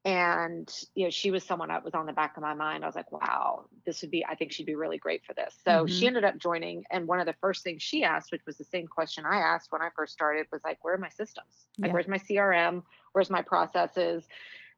And, 0.04 0.72
you 0.94 1.04
know, 1.04 1.10
she 1.10 1.30
was 1.30 1.44
someone 1.44 1.68
that 1.68 1.84
was 1.84 1.92
on 1.92 2.06
the 2.06 2.12
back 2.12 2.36
of 2.36 2.42
my 2.42 2.54
mind. 2.54 2.84
I 2.84 2.86
was 2.86 2.94
like, 2.96 3.10
wow, 3.12 3.66
this 3.84 4.00
would 4.00 4.10
be, 4.10 4.24
I 4.24 4.36
think 4.36 4.52
she'd 4.52 4.64
be 4.64 4.76
really 4.76 4.96
great 4.96 5.24
for 5.24 5.34
this. 5.34 5.58
So 5.64 5.84
Mhm. 5.84 5.88
she 5.88 6.06
ended 6.06 6.24
up 6.24 6.38
joining. 6.38 6.84
And 6.90 7.06
one 7.06 7.20
of 7.20 7.26
the 7.26 7.34
first 7.34 7.64
things 7.64 7.82
she 7.82 8.04
asked, 8.04 8.30
which 8.32 8.46
was 8.46 8.56
the 8.56 8.64
same 8.64 8.86
question 8.86 9.26
I 9.26 9.38
asked 9.38 9.70
when 9.72 9.82
I 9.82 9.90
first 9.94 10.12
started, 10.12 10.46
was 10.52 10.62
like, 10.64 10.82
where 10.82 10.94
are 10.94 10.98
my 10.98 11.08
systems? 11.10 11.68
Like, 11.82 11.88
Yeah. 11.88 11.92
where's 11.92 12.08
my 12.08 12.18
CRM? 12.18 12.84
Where's 13.12 13.28
my 13.28 13.42
processes? 13.42 14.26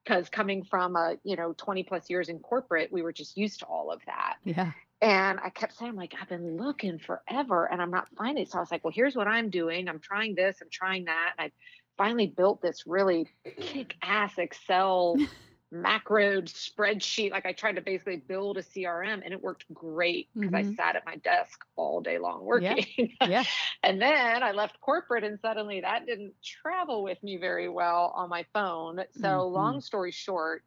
Because 0.02 0.30
coming 0.30 0.64
from 0.64 0.96
a, 0.96 1.18
you 1.22 1.36
know, 1.36 1.52
20 1.52 1.84
plus 1.84 2.08
years 2.08 2.30
in 2.30 2.40
corporate, 2.40 2.90
we 2.90 3.02
were 3.02 3.12
just 3.12 3.36
used 3.36 3.60
to 3.60 3.66
all 3.66 3.92
of 3.92 4.02
that. 4.06 4.38
Yeah. 4.44 4.72
And 5.02 5.40
I 5.40 5.48
kept 5.50 5.74
saying, 5.74 5.94
like, 5.94 6.14
I've 6.20 6.28
been 6.28 6.56
looking 6.58 6.98
forever 6.98 7.64
and 7.70 7.80
I'm 7.80 7.90
not 7.90 8.08
finding 8.16 8.42
it. 8.42 8.50
So 8.50 8.58
I 8.58 8.60
was 8.60 8.70
like, 8.70 8.84
well, 8.84 8.92
here's 8.92 9.16
what 9.16 9.28
I'm 9.28 9.48
doing. 9.48 9.88
I'm 9.88 10.00
trying 10.00 10.34
this, 10.34 10.60
I'm 10.60 10.68
trying 10.70 11.04
that. 11.06 11.34
And 11.38 11.46
I 11.46 11.52
finally 12.00 12.28
built 12.28 12.62
this 12.62 12.86
really 12.86 13.28
kick 13.60 13.94
ass 14.02 14.38
Excel 14.38 15.16
macro 15.70 16.40
spreadsheet. 16.42 17.30
Like 17.30 17.44
I 17.44 17.52
tried 17.52 17.76
to 17.76 17.82
basically 17.82 18.16
build 18.16 18.56
a 18.56 18.62
CRM 18.62 19.20
and 19.22 19.34
it 19.34 19.42
worked 19.42 19.66
great 19.74 20.30
because 20.40 20.54
I 20.54 20.62
Mhm. 20.62 20.76
sat 20.76 20.96
at 20.96 21.04
my 21.04 21.16
desk 21.16 21.60
all 21.76 22.00
day 22.00 22.18
long 22.18 22.42
working. 22.44 22.86
Yeah. 23.20 23.44
and 23.82 24.00
then 24.00 24.42
I 24.42 24.52
left 24.52 24.80
corporate 24.80 25.24
and 25.24 25.38
suddenly 25.40 25.82
that 25.82 26.06
didn't 26.06 26.32
travel 26.42 27.02
with 27.02 27.22
me 27.22 27.36
very 27.36 27.68
well 27.68 28.12
on 28.16 28.30
my 28.30 28.46
phone. 28.54 29.04
So, 29.12 29.46
Mhm. 29.46 29.50
long 29.50 29.80
story 29.82 30.10
short, 30.10 30.64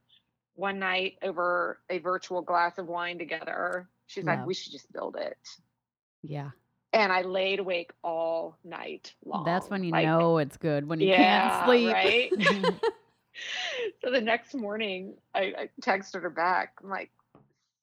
one 0.53 0.77
night 0.77 1.17
over 1.23 1.79
a 1.89 1.97
virtual 1.97 2.43
glass 2.43 2.77
of 2.77 2.85
wine 2.87 3.17
together, 3.17 3.89
she's 4.05 4.27
Love. 4.27 4.37
like, 4.37 4.45
we 4.45 4.53
should 4.53 4.71
just 4.71 4.91
build 4.93 5.15
it. 5.15 5.37
Yeah. 6.21 6.51
And 6.93 7.11
I 7.11 7.23
laid 7.23 7.59
awake 7.59 7.91
all 8.03 8.57
night 8.63 9.13
long. 9.25 9.43
That's 9.45 9.69
when 9.69 9.83
you 9.83 9.91
like, 9.91 10.05
know 10.05 10.37
it's 10.37 10.57
good 10.57 10.87
when 10.87 10.99
you 10.99 11.09
yeah, 11.09 11.65
can't 11.65 11.65
sleep. 11.65 11.91
right? 11.91 12.31
so 14.03 14.11
the 14.11 14.21
next 14.21 14.53
morning, 14.53 15.15
I, 15.33 15.39
I 15.57 15.69
texted 15.81 16.21
her 16.21 16.29
back. 16.29 16.73
I'm 16.83 16.89
like, 16.89 17.11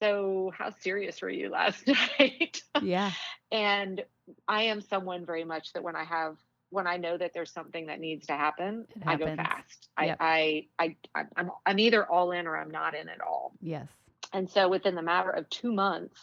so 0.01 0.51
how 0.57 0.71
serious 0.71 1.21
were 1.21 1.29
you 1.29 1.49
last 1.51 1.85
night? 1.87 2.61
yeah. 2.81 3.11
and 3.51 4.03
I 4.47 4.63
am 4.63 4.81
someone 4.81 5.25
very 5.25 5.43
much 5.43 5.73
that 5.73 5.83
when 5.83 5.95
I 5.95 6.03
have 6.03 6.37
when 6.69 6.87
I 6.87 6.95
know 6.95 7.17
that 7.17 7.33
there's 7.33 7.51
something 7.51 7.87
that 7.87 7.99
needs 7.99 8.27
to 8.27 8.33
happen, 8.33 8.87
I 9.05 9.17
go 9.17 9.35
fast. 9.35 9.89
Yep. 10.01 10.17
I, 10.21 10.67
I 10.79 10.95
I 11.13 11.25
I'm 11.35 11.51
I'm 11.65 11.79
either 11.79 12.09
all 12.09 12.31
in 12.31 12.47
or 12.47 12.57
I'm 12.57 12.71
not 12.71 12.95
in 12.95 13.09
at 13.09 13.19
all. 13.19 13.51
Yes. 13.61 13.89
And 14.31 14.49
so 14.49 14.69
within 14.69 14.95
the 14.95 15.01
matter 15.01 15.29
of 15.29 15.49
two 15.49 15.73
months, 15.73 16.21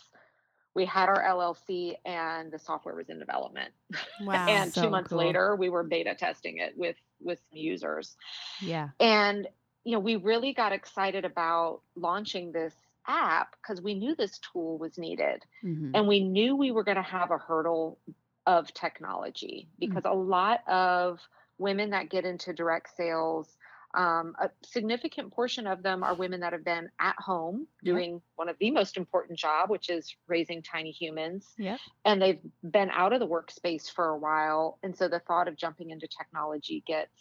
we 0.79 0.85
had 0.85 1.09
our 1.09 1.21
LLC 1.25 1.97
and 2.05 2.53
the 2.53 2.59
software 2.59 2.95
was 2.95 3.09
in 3.09 3.19
development. 3.19 3.73
Wow. 4.23 4.47
and 4.49 4.73
so 4.73 4.83
two 4.83 4.91
months 4.91 5.11
cool. 5.11 5.19
later, 5.19 5.57
we 5.57 5.69
were 5.69 5.83
beta 5.83 6.15
testing 6.15 6.59
it 6.59 6.73
with 6.77 6.97
with 7.21 7.41
some 7.51 7.59
users. 7.59 8.17
Yeah. 8.63 8.91
And 9.01 9.49
you 9.85 9.93
know, 9.93 9.99
we 9.99 10.15
really 10.17 10.53
got 10.53 10.73
excited 10.73 11.25
about 11.25 11.81
launching 11.97 12.53
this 12.53 12.75
app 13.09 13.57
because 13.61 13.81
we 13.83 13.95
knew 13.95 14.15
this 14.15 14.39
tool 14.53 14.79
was 14.79 14.99
needed 14.99 15.45
Mhm. 15.65 15.91
and 15.95 16.07
we 16.07 16.21
knew 16.21 16.55
we 16.55 16.71
were 16.71 16.85
going 16.85 16.97
to 16.97 17.03
have 17.19 17.31
a 17.33 17.39
hurdle 17.39 17.99
of 18.47 18.73
technology 18.75 19.69
because 19.81 20.05
a 20.05 20.13
lot 20.15 20.61
of 20.69 21.21
women 21.59 21.91
that 21.91 22.09
get 22.09 22.25
into 22.25 22.53
direct 22.53 22.95
sales 22.97 23.58
um, 23.95 24.35
a 24.41 24.51
significant 24.63 25.33
portion 25.33 25.67
of 25.67 25.83
them 25.83 26.03
are 26.03 26.15
women 26.15 26.41
that 26.41 26.53
have 26.53 26.65
been 26.65 26.89
at 27.01 27.17
home 27.19 27.67
Yep. 27.83 27.95
doing 27.95 28.23
one 28.37 28.49
of 28.49 28.57
the 28.61 28.71
most 28.71 28.97
important 28.97 29.39
job 29.39 29.71
which 29.71 29.89
is 29.89 30.15
raising 30.27 30.63
tiny 30.63 30.91
humans 30.91 31.55
Yep. 31.59 31.81
and 32.05 32.21
they've 32.21 32.41
been 32.71 32.91
out 32.91 33.13
of 33.13 33.21
the 33.21 33.27
workspace 33.27 33.91
for 33.91 34.09
a 34.09 34.19
while 34.19 34.79
and 34.83 34.97
so 34.97 35.09
the 35.09 35.21
thought 35.21 35.49
of 35.49 35.57
jumping 35.57 35.91
into 35.91 36.07
technology 36.07 36.83
gets 36.87 37.13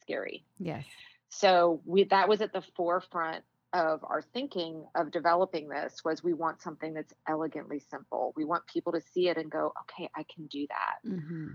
scary 0.00 0.44
Yes. 0.58 0.84
so 1.28 1.80
we 1.84 2.04
that 2.04 2.28
was 2.28 2.40
at 2.40 2.52
the 2.52 2.62
forefront 2.76 3.44
of 3.72 4.02
our 4.04 4.22
thinking 4.22 4.86
of 4.94 5.10
developing 5.10 5.68
this 5.68 6.02
was 6.04 6.22
we 6.24 6.32
want 6.32 6.62
something 6.62 6.94
that's 6.94 7.12
elegantly 7.28 7.78
simple. 7.78 8.32
We 8.36 8.44
want 8.44 8.66
people 8.66 8.92
to 8.92 9.00
see 9.00 9.28
it 9.28 9.36
and 9.36 9.50
go, 9.50 9.72
"Okay, 9.82 10.08
I 10.16 10.24
can 10.32 10.46
do 10.46 10.66
that." 10.68 10.98
hmm 11.06 11.48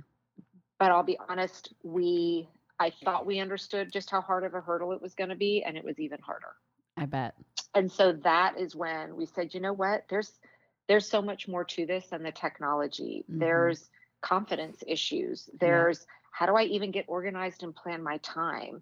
But 0.77 0.91
I'll 0.91 1.03
be 1.03 1.17
honest, 1.29 1.73
we 1.83 2.47
I 2.81 2.91
thought 3.05 3.27
we 3.27 3.39
understood 3.39 3.91
just 3.91 4.09
how 4.09 4.21
hard 4.21 4.43
of 4.43 4.55
a 4.55 4.61
hurdle 4.61 4.91
it 4.91 5.01
was 5.01 5.13
going 5.13 5.29
to 5.29 5.35
be 5.35 5.63
and 5.63 5.77
it 5.77 5.83
was 5.83 5.99
even 5.99 6.19
harder. 6.19 6.55
I 6.97 7.05
bet. 7.05 7.35
And 7.75 7.91
so 7.91 8.13
that 8.23 8.57
is 8.57 8.75
when 8.75 9.15
we 9.15 9.27
said, 9.27 9.53
"You 9.53 9.59
know 9.61 9.73
what? 9.73 10.05
There's 10.09 10.39
there's 10.87 11.07
so 11.07 11.21
much 11.21 11.47
more 11.47 11.63
to 11.63 11.85
this 11.85 12.07
than 12.07 12.23
the 12.23 12.31
technology. 12.31 13.23
Mhm. 13.29 13.39
There's 13.39 13.89
confidence 14.21 14.83
issues. 14.87 15.49
There's 15.59 16.05
how 16.31 16.47
do 16.47 16.55
I 16.55 16.63
even 16.63 16.91
get 16.91 17.05
organized 17.07 17.63
and 17.63 17.75
plan 17.75 18.03
my 18.03 18.17
time? 18.17 18.81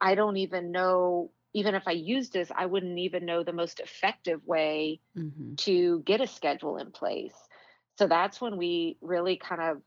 I- 0.00 0.14
don't 0.14 0.36
even 0.38 0.70
know, 0.72 1.32
even 1.52 1.74
if 1.74 1.88
I 1.88 1.92
used 1.92 2.32
this, 2.32 2.50
I 2.54 2.66
wouldn't 2.66 2.98
even 2.98 3.26
know 3.26 3.42
the 3.42 3.52
most 3.52 3.80
effective 3.80 4.46
way 4.46 5.00
hmm 5.14 5.54
to 5.58 6.00
get 6.06 6.22
a 6.22 6.26
schedule 6.26 6.78
in 6.78 6.92
place. 6.92 7.34
So 7.98 8.06
that's 8.06 8.40
when 8.40 8.56
we 8.56 8.96
really 9.02 9.36
kind 9.36 9.60
of 9.60 9.82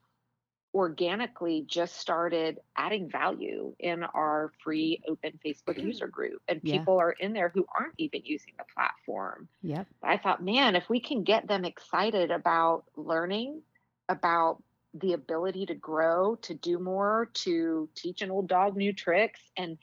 organically 0.73 1.65
just 1.67 1.97
started 1.97 2.59
adding 2.75 3.09
value 3.09 3.75
in 3.79 4.03
our 4.03 4.51
free 4.63 5.01
open 5.07 5.39
Facebook 5.45 5.81
user 5.81 6.07
group. 6.07 6.41
And 6.47 6.59
Yeah. 6.63 6.79
people 6.79 6.99
are 6.99 7.11
in 7.11 7.33
there 7.33 7.49
who 7.49 7.65
aren't 7.77 7.93
even 7.97 8.21
using 8.23 8.53
the 8.57 8.65
platform. 8.73 9.47
Yep. 9.61 9.87
I 10.01 10.17
thought, 10.17 10.43
man, 10.43 10.75
if 10.75 10.89
we 10.89 10.99
can 10.99 11.23
get 11.23 11.47
them 11.47 11.63
excited 11.63 12.31
about 12.31 12.85
learning, 12.95 13.61
about 14.09 14.63
the 14.95 15.13
ability 15.13 15.67
to 15.67 15.75
grow, 15.75 16.35
to 16.37 16.53
do 16.53 16.79
more, 16.79 17.29
to 17.33 17.89
teach 17.95 18.21
an 18.21 18.31
old 18.31 18.47
dog 18.47 18.75
new 18.75 18.93
tricks, 18.93 19.41
and 19.57 19.77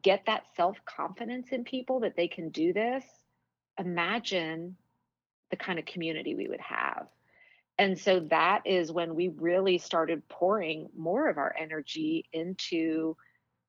get 0.00 0.26
that 0.26 0.44
self 0.56 0.76
confidence 0.84 1.52
in 1.52 1.64
people 1.64 2.00
that 2.00 2.16
they 2.16 2.28
can 2.28 2.50
do 2.50 2.72
this, 2.72 3.04
imagine 3.78 4.76
the 5.50 5.56
kind 5.56 5.78
of 5.78 5.84
community 5.84 6.34
we 6.34 6.48
would 6.48 6.60
have. 6.60 7.06
And 7.78 7.98
so 7.98 8.20
that 8.30 8.66
is 8.66 8.92
when 8.92 9.14
we 9.14 9.28
really 9.28 9.78
started 9.78 10.28
pouring 10.28 10.88
more 10.96 11.28
of 11.28 11.38
our 11.38 11.54
energy 11.58 12.26
into 12.32 13.16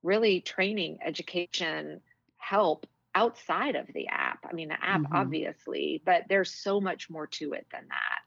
really 0.04 0.42
training, 0.42 1.00
education, 1.04 2.02
help 2.38 2.86
outside 3.16 3.76
of 3.76 3.88
the 3.94 4.08
app. 4.10 4.46
I 4.48 4.54
mean, 4.54 4.68
the 4.70 4.84
app, 4.84 5.02
Mhm. 5.02 5.12
obviously, 5.12 6.02
but 6.06 6.26
there's 6.30 6.54
so 6.54 6.80
much 6.80 7.10
more 7.10 7.28
to 7.28 7.54
it 7.54 7.66
than 7.72 7.88
that. 7.88 8.20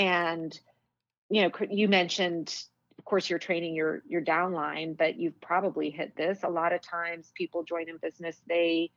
And, 0.00 0.58
you 1.28 1.42
know, 1.42 1.50
you 1.70 1.88
mentioned, 1.88 2.54
of 2.98 3.04
course, 3.04 3.28
you're 3.28 3.38
training 3.38 3.74
your 3.74 4.02
your 4.06 4.22
downline, 4.22 4.96
but 4.96 5.16
you've 5.18 5.40
probably 5.40 5.90
hit 5.90 6.16
this. 6.16 6.42
A 6.44 6.48
lot 6.48 6.72
of 6.72 6.82
times 6.82 7.32
people 7.34 7.64
join 7.64 7.88
in 7.88 7.98
business, 7.98 8.40
they 8.46 8.92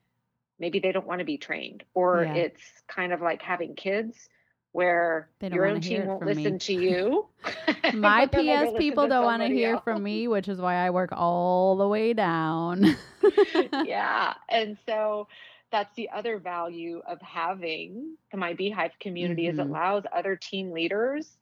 maybe 0.59 0.79
they 0.79 0.91
don't 0.91 1.07
want 1.07 1.19
to 1.19 1.25
be 1.25 1.37
trained, 1.37 1.83
or 1.93 2.23
Yeah. 2.23 2.33
it's 2.33 2.61
kind 2.87 3.13
of 3.13 3.21
like 3.21 3.41
having 3.41 3.75
kids 3.75 4.29
where 4.71 5.29
your 5.51 5.65
own 5.65 5.81
team 5.81 6.05
won't 6.05 6.19
from 6.19 6.35
me. 6.35 6.35
listen 6.43 6.59
to 6.59 6.73
you. 6.73 7.27
My 7.93 8.21
but 8.21 8.31
then 8.31 8.45
they'll 8.45 8.57
go 8.57 8.71
PS 8.71 8.77
people 8.77 9.07
don't 9.07 9.23
want 9.25 9.41
to 9.41 9.47
hear 9.47 9.73
else. 9.73 9.83
from 9.83 10.03
me, 10.03 10.27
which 10.27 10.47
is 10.47 10.59
why 10.61 10.75
I 10.75 10.89
work 10.91 11.11
all 11.11 11.75
the 11.77 11.87
way 11.87 12.13
down. 12.13 12.85
yeah. 13.83 14.33
And 14.49 14.77
so 14.85 15.27
that's 15.71 15.93
the 15.95 16.09
other 16.09 16.39
value 16.39 17.01
of 17.07 17.21
having 17.21 18.17
the 18.31 18.37
My 18.37 18.53
Beehive 18.53 18.91
community 18.99 19.47
is 19.47 19.57
it 19.59 19.61
Mhm. 19.61 19.69
allows 19.69 20.03
other 20.11 20.35
team 20.35 20.71
leaders 20.71 21.37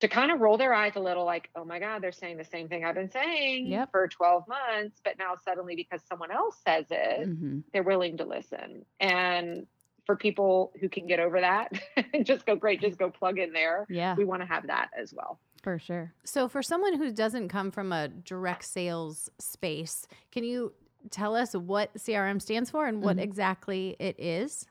to 0.00 0.08
kind 0.08 0.30
of 0.32 0.40
roll 0.40 0.58
their 0.58 0.74
eyes 0.74 0.96
a 0.96 1.00
little 1.00 1.24
like, 1.24 1.48
oh 1.56 1.64
my 1.64 1.78
God, 1.78 2.02
they're 2.02 2.12
saying 2.12 2.36
the 2.36 2.44
same 2.44 2.68
thing 2.68 2.84
I've 2.84 2.94
been 2.96 3.10
saying 3.10 3.68
Yep. 3.70 3.90
for 3.90 4.08
12 4.08 4.46
months. 4.48 5.00
But 5.04 5.18
now 5.18 5.34
suddenly 5.44 5.76
because 5.76 6.02
someone 6.08 6.30
else 6.30 6.56
says 6.66 6.86
it, 6.90 7.30
hmm 7.38 7.60
they're 7.72 7.82
willing 7.82 8.16
to 8.18 8.24
listen. 8.24 8.84
And 9.00 9.66
for 10.06 10.16
people 10.16 10.72
who 10.80 10.88
can 10.88 11.06
get 11.06 11.20
over 11.20 11.40
that 11.40 11.72
and 12.12 12.26
just 12.26 12.46
go, 12.46 12.56
great, 12.56 12.80
just 12.80 12.98
go 12.98 13.10
plug 13.10 13.38
in 13.38 13.52
there. 13.52 13.86
Yeah, 13.88 14.14
We 14.16 14.24
want 14.24 14.42
to 14.42 14.46
have 14.46 14.66
that 14.66 14.90
as 14.96 15.12
well. 15.14 15.40
for 15.62 15.78
sure. 15.78 16.12
So, 16.24 16.48
for 16.48 16.62
someone 16.62 16.94
who 16.96 17.12
doesn't 17.12 17.48
come 17.48 17.70
from 17.70 17.92
a 17.92 18.08
direct 18.08 18.64
sales 18.64 19.30
space, 19.38 20.06
can 20.30 20.44
you 20.44 20.74
tell 21.10 21.34
us 21.34 21.54
what 21.54 21.92
CRM 21.94 22.40
stands 22.40 22.70
for 22.70 22.86
and 22.86 23.02
what 23.02 23.16
Mhm. 23.16 23.22
exactly 23.22 23.96
it 23.98 24.18
is? 24.18 24.66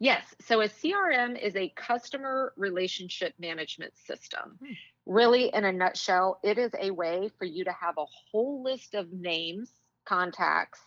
Yes. 0.00 0.34
So 0.40 0.60
a 0.60 0.68
CRM 0.68 1.36
is 1.40 1.54
a 1.56 1.68
customer 1.70 2.52
relationship 2.56 3.34
management 3.38 3.96
system. 3.96 4.58
Hmm. 4.60 4.72
Really, 5.06 5.48
in 5.54 5.64
a 5.64 5.72
nutshell, 5.72 6.38
it 6.42 6.58
is 6.58 6.70
a 6.78 6.90
way 6.90 7.30
for 7.38 7.44
you 7.44 7.64
to 7.64 7.72
have 7.72 7.96
a 7.98 8.04
whole 8.30 8.62
list 8.62 8.94
of 8.94 9.12
names, 9.12 9.70
contacts 10.04 10.80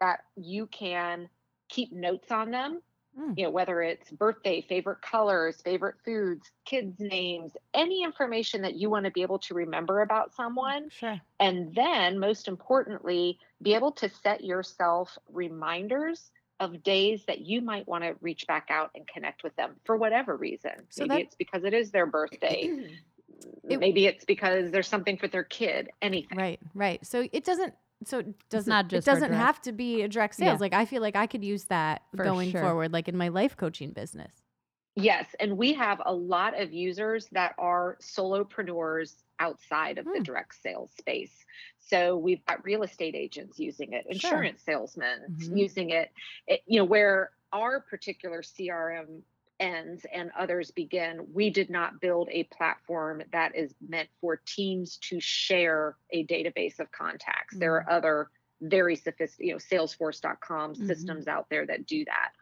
that 0.00 0.20
you 0.36 0.66
can 0.66 1.28
keep 1.68 1.92
notes 1.92 2.30
on 2.30 2.50
them. 2.50 2.80
Hmm. 3.18 3.32
You 3.34 3.44
know, 3.44 3.50
whether 3.50 3.80
it's 3.80 4.10
birthday, 4.10 4.60
favorite 4.68 5.00
colors, 5.00 5.56
favorite 5.62 5.94
foods, 6.04 6.50
kids' 6.66 7.00
names, 7.00 7.52
any 7.72 8.04
information 8.04 8.62
that 8.62 8.74
you 8.74 8.90
want 8.90 9.06
to 9.06 9.10
be 9.10 9.22
able 9.22 9.38
to 9.40 9.54
remember 9.54 10.02
about 10.02 10.34
someone. 10.34 10.90
Sure. 10.90 11.18
And 11.40 11.74
then, 11.74 12.18
most 12.18 12.46
importantly, 12.46 13.38
be 13.62 13.74
able 13.74 13.92
to 13.92 14.10
set 14.22 14.44
yourself 14.44 15.16
reminders 15.32 16.30
of 16.60 16.82
days 16.82 17.24
that 17.26 17.40
you 17.40 17.60
might 17.62 17.86
want 17.88 18.04
to 18.04 18.14
reach 18.20 18.46
back 18.46 18.66
out 18.70 18.90
and 18.94 19.06
connect 19.06 19.42
with 19.42 19.54
them 19.56 19.76
for 19.84 19.96
whatever 19.96 20.36
reason. 20.36 20.72
So 20.90 21.04
Maybe 21.04 21.08
that- 21.08 21.20
it's 21.28 21.34
because 21.36 21.64
it 21.64 21.72
is 21.72 21.90
their 21.90 22.06
birthday. 22.06 22.88
It- 23.68 23.80
Maybe 23.80 24.06
it's 24.06 24.24
because 24.24 24.70
there's 24.70 24.88
something 24.88 25.18
for 25.18 25.28
their 25.28 25.44
kid. 25.44 25.90
Anything. 26.00 26.38
Right, 26.38 26.60
right. 26.74 27.04
So 27.04 27.28
it 27.32 27.44
doesn't. 27.44 27.74
So 28.04 28.18
it 28.18 28.48
doesn't. 28.50 28.68
not 28.70 28.86
it 28.86 28.88
just 28.88 29.04
for 29.06 29.12
doesn't 29.12 29.30
direct- 29.30 29.44
have 29.44 29.62
to 29.62 29.72
be 29.72 30.02
a 30.02 30.08
direct 30.08 30.34
sales. 30.34 30.54
Yeah. 30.56 30.60
Like 30.60 30.74
I 30.74 30.84
feel 30.84 31.00
like 31.02 31.16
I 31.16 31.26
could 31.26 31.44
use 31.44 31.64
that 31.64 32.02
For 32.14 32.24
going 32.24 32.50
sure. 32.50 32.60
forward, 32.60 32.92
like 32.92 33.08
in 33.08 33.16
my 33.16 33.28
life 33.28 33.56
coaching 33.56 33.90
business. 33.90 34.32
Yes, 34.98 35.26
and 35.40 35.58
we 35.58 35.74
have 35.74 36.00
a 36.06 36.12
lot 36.14 36.58
of 36.58 36.72
users 36.72 37.26
that 37.32 37.54
are 37.58 37.98
solopreneurs 38.00 39.14
outside 39.38 39.98
of 39.98 40.06
the 40.06 40.12
Hmm. 40.18 40.22
direct 40.22 40.54
sales 40.54 40.90
space. 40.98 41.44
So 41.78 42.16
we've 42.16 42.44
got 42.46 42.64
real 42.64 42.82
estate 42.82 43.14
agents 43.14 43.58
using 43.58 43.92
it, 43.92 44.06
insurance 44.08 44.62
salesmen 44.62 45.36
Mhm. 45.38 45.56
using 45.58 45.90
it, 45.90 46.10
it. 46.46 46.62
You 46.66 46.78
know, 46.78 46.84
where 46.86 47.30
our 47.52 47.80
particular 47.80 48.42
CRM 48.42 49.22
ends 49.60 50.06
and 50.12 50.30
others 50.38 50.70
begin, 50.70 51.26
we 51.32 51.50
did 51.50 51.70
not 51.70 52.00
build 52.00 52.28
a 52.30 52.44
platform 52.44 53.22
that 53.32 53.54
is 53.54 53.74
meant 53.86 54.08
for 54.20 54.36
teams 54.36 54.98
to 54.98 55.20
share 55.20 55.96
a 56.10 56.26
database 56.26 56.78
of 56.78 56.90
contacts. 56.92 57.56
There 57.56 57.74
are 57.74 57.90
other 57.90 58.30
very 58.60 58.96
sophisticated, 58.96 59.46
you 59.46 59.52
know, 59.52 59.58
Salesforce.com 59.58 60.74
Mhm. 60.74 60.86
systems 60.86 61.28
out 61.28 61.48
there 61.50 61.66
that 61.66 61.86
do 61.86 62.04
that. 62.06 62.32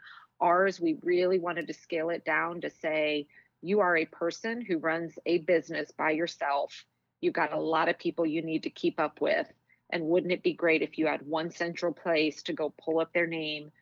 Ours, 0.41 0.81
we 0.81 0.99
really 1.03 1.39
wanted 1.39 1.67
to 1.69 1.75
scale 1.75 2.11
it 2.11 2.25
down 2.25 2.61
to 2.61 2.71
say, 2.71 3.27
you 3.63 3.81
are 3.81 3.97
a 3.97 4.05
person 4.07 4.61
who 4.61 4.79
runs 4.79 5.19
a 5.27 5.39
business 5.39 5.91
by 5.93 6.11
yourself. 6.11 6.85
You've 7.21 7.35
got 7.35 7.53
a 7.53 7.61
lot 7.61 7.89
of 7.89 7.99
people 7.99 8.27
you 8.27 8.43
need 8.43 8.65
to 8.65 8.71
keep 8.71 9.01
up 9.01 9.21
with. 9.21 9.51
And 9.91 10.05
wouldn't 10.05 10.33
it 10.33 10.43
be 10.43 10.53
great 10.53 10.83
if 10.83 10.99
you 10.99 11.07
had 11.07 11.27
one 11.27 11.51
central 11.51 11.93
place 11.93 12.43
to 12.45 12.53
go 12.53 12.75
pull 12.79 13.01
up 13.01 13.13
their 13.13 13.27
name, 13.27 13.73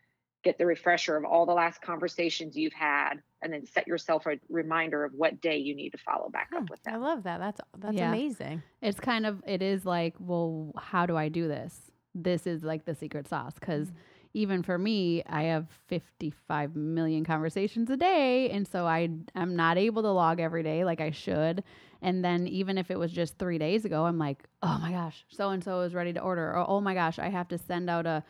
get 0.43 0.57
the 0.57 0.65
refresher 0.65 1.15
of 1.17 1.25
all 1.25 1.45
the 1.45 1.53
last 1.53 1.81
conversations 1.81 2.55
you've 2.57 2.73
had, 2.73 3.15
and 3.41 3.53
then 3.53 3.65
set 3.65 3.87
yourself 3.87 4.25
a 4.27 4.39
reminder 4.49 5.03
of 5.03 5.13
what 5.13 5.41
day 5.41 5.57
you 5.57 5.75
need 5.75 5.91
to 5.91 5.97
follow 5.97 6.29
back 6.29 6.49
Hmm, 6.51 6.57
up 6.57 6.69
with 6.69 6.81
that. 6.83 6.93
I 6.93 6.97
love 6.97 7.23
that. 7.23 7.39
That's 7.39 7.61
that's 7.77 7.95
Yeah. 7.95 8.01
amazing. 8.01 8.63
It's 8.81 8.99
kind 8.99 9.25
of 9.25 9.41
it 9.47 9.61
is 9.61 9.85
like, 9.85 10.15
well, 10.19 10.71
how 10.77 11.05
do 11.05 11.15
I 11.15 11.29
do 11.29 11.47
this? 11.47 11.91
This 12.13 12.45
is 12.45 12.63
like 12.63 12.85
the 12.85 12.93
secret 12.95 13.27
sauce 13.27 13.55
because 13.55 13.91
Mm. 13.91 13.95
even 14.35 14.63
for 14.63 14.77
me, 14.77 15.23
I 15.27 15.43
have 15.43 15.69
55 15.87 16.75
million 16.75 17.23
conversations 17.23 17.89
a 17.89 17.97
day, 17.97 18.49
and 18.49 18.67
so 18.67 18.85
I 18.85 19.09
I'm 19.35 19.55
not 19.55 19.77
able 19.77 20.01
to 20.03 20.11
log 20.11 20.39
every 20.39 20.63
day 20.63 20.83
like 20.85 21.01
I 21.01 21.11
should. 21.11 21.63
And 22.01 22.23
then 22.25 22.47
even 22.47 22.77
if 22.77 22.91
it 22.91 22.99
was 22.99 23.11
just 23.11 23.37
3 23.37 23.57
days 23.57 23.85
ago, 23.85 24.05
I'm 24.05 24.17
like, 24.17 24.43
"Oh 24.61 24.77
my 24.81 24.91
gosh, 24.91 25.25
so 25.29 25.49
and 25.49 25.63
so 25.63 25.81
is 25.81 25.93
ready 25.95 26.13
to 26.13 26.19
order." 26.21 26.51
Or, 26.51 26.65
"Oh 26.69 26.81
my 26.81 26.93
gosh, 26.93 27.19
I 27.19 27.29
have 27.29 27.47
to 27.49 27.57
send 27.57 27.89
out 27.89 28.05
a 28.05 28.23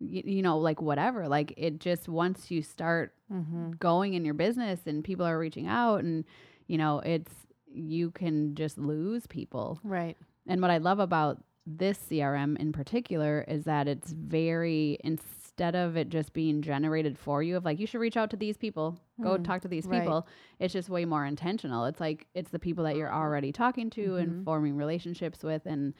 y- 0.00 0.22
you 0.24 0.42
know, 0.42 0.58
like 0.58 0.80
whatever. 0.82 1.28
Like 1.28 1.54
it 1.56 1.78
just 1.80 2.08
once 2.08 2.50
you 2.50 2.62
start 2.62 3.14
Mm-hmm. 3.32 3.72
going 3.72 4.14
in 4.14 4.24
your 4.24 4.32
business 4.32 4.80
and 4.86 5.04
people 5.04 5.26
are 5.26 5.38
reaching 5.38 5.66
out 5.66 6.02
and 6.02 6.24
you 6.66 6.78
know, 6.78 7.00
it's 7.00 7.30
you 7.70 8.10
can 8.10 8.54
just 8.54 8.78
lose 8.78 9.26
people. 9.26 9.78
Right. 9.84 10.16
And 10.46 10.62
what 10.62 10.70
I 10.70 10.78
love 10.78 10.98
about 10.98 11.42
this 11.66 11.98
CRM 12.10 12.56
in 12.58 12.72
particular 12.72 13.44
is 13.46 13.64
that 13.64 13.86
it's 13.86 14.10
very 14.12 14.96
instead 15.04 15.74
of 15.76 15.98
it 15.98 16.08
just 16.08 16.32
being 16.32 16.62
generated 16.62 17.18
for 17.18 17.42
you 17.42 17.56
of 17.58 17.66
like 17.66 17.78
you 17.78 17.86
should 17.86 18.00
reach 18.00 18.16
out 18.16 18.30
to 18.30 18.36
these 18.38 18.56
people, 18.56 18.98
go 19.20 19.36
Mm, 19.36 19.44
talk 19.44 19.60
to 19.62 19.68
these 19.68 19.84
right. 19.84 20.00
people. 20.00 20.26
It's 20.58 20.72
just 20.72 20.88
way 20.88 21.04
more 21.04 21.26
intentional. 21.26 21.84
It's 21.84 22.00
like 22.00 22.26
it's 22.34 22.50
the 22.50 22.58
people 22.58 22.84
that 22.84 22.96
you're 22.96 23.12
already 23.12 23.52
talking 23.52 23.90
to 23.90 24.12
Mhm. 24.12 24.22
and 24.22 24.44
forming 24.46 24.76
relationships 24.76 25.42
with 25.42 25.66
and 25.66 25.92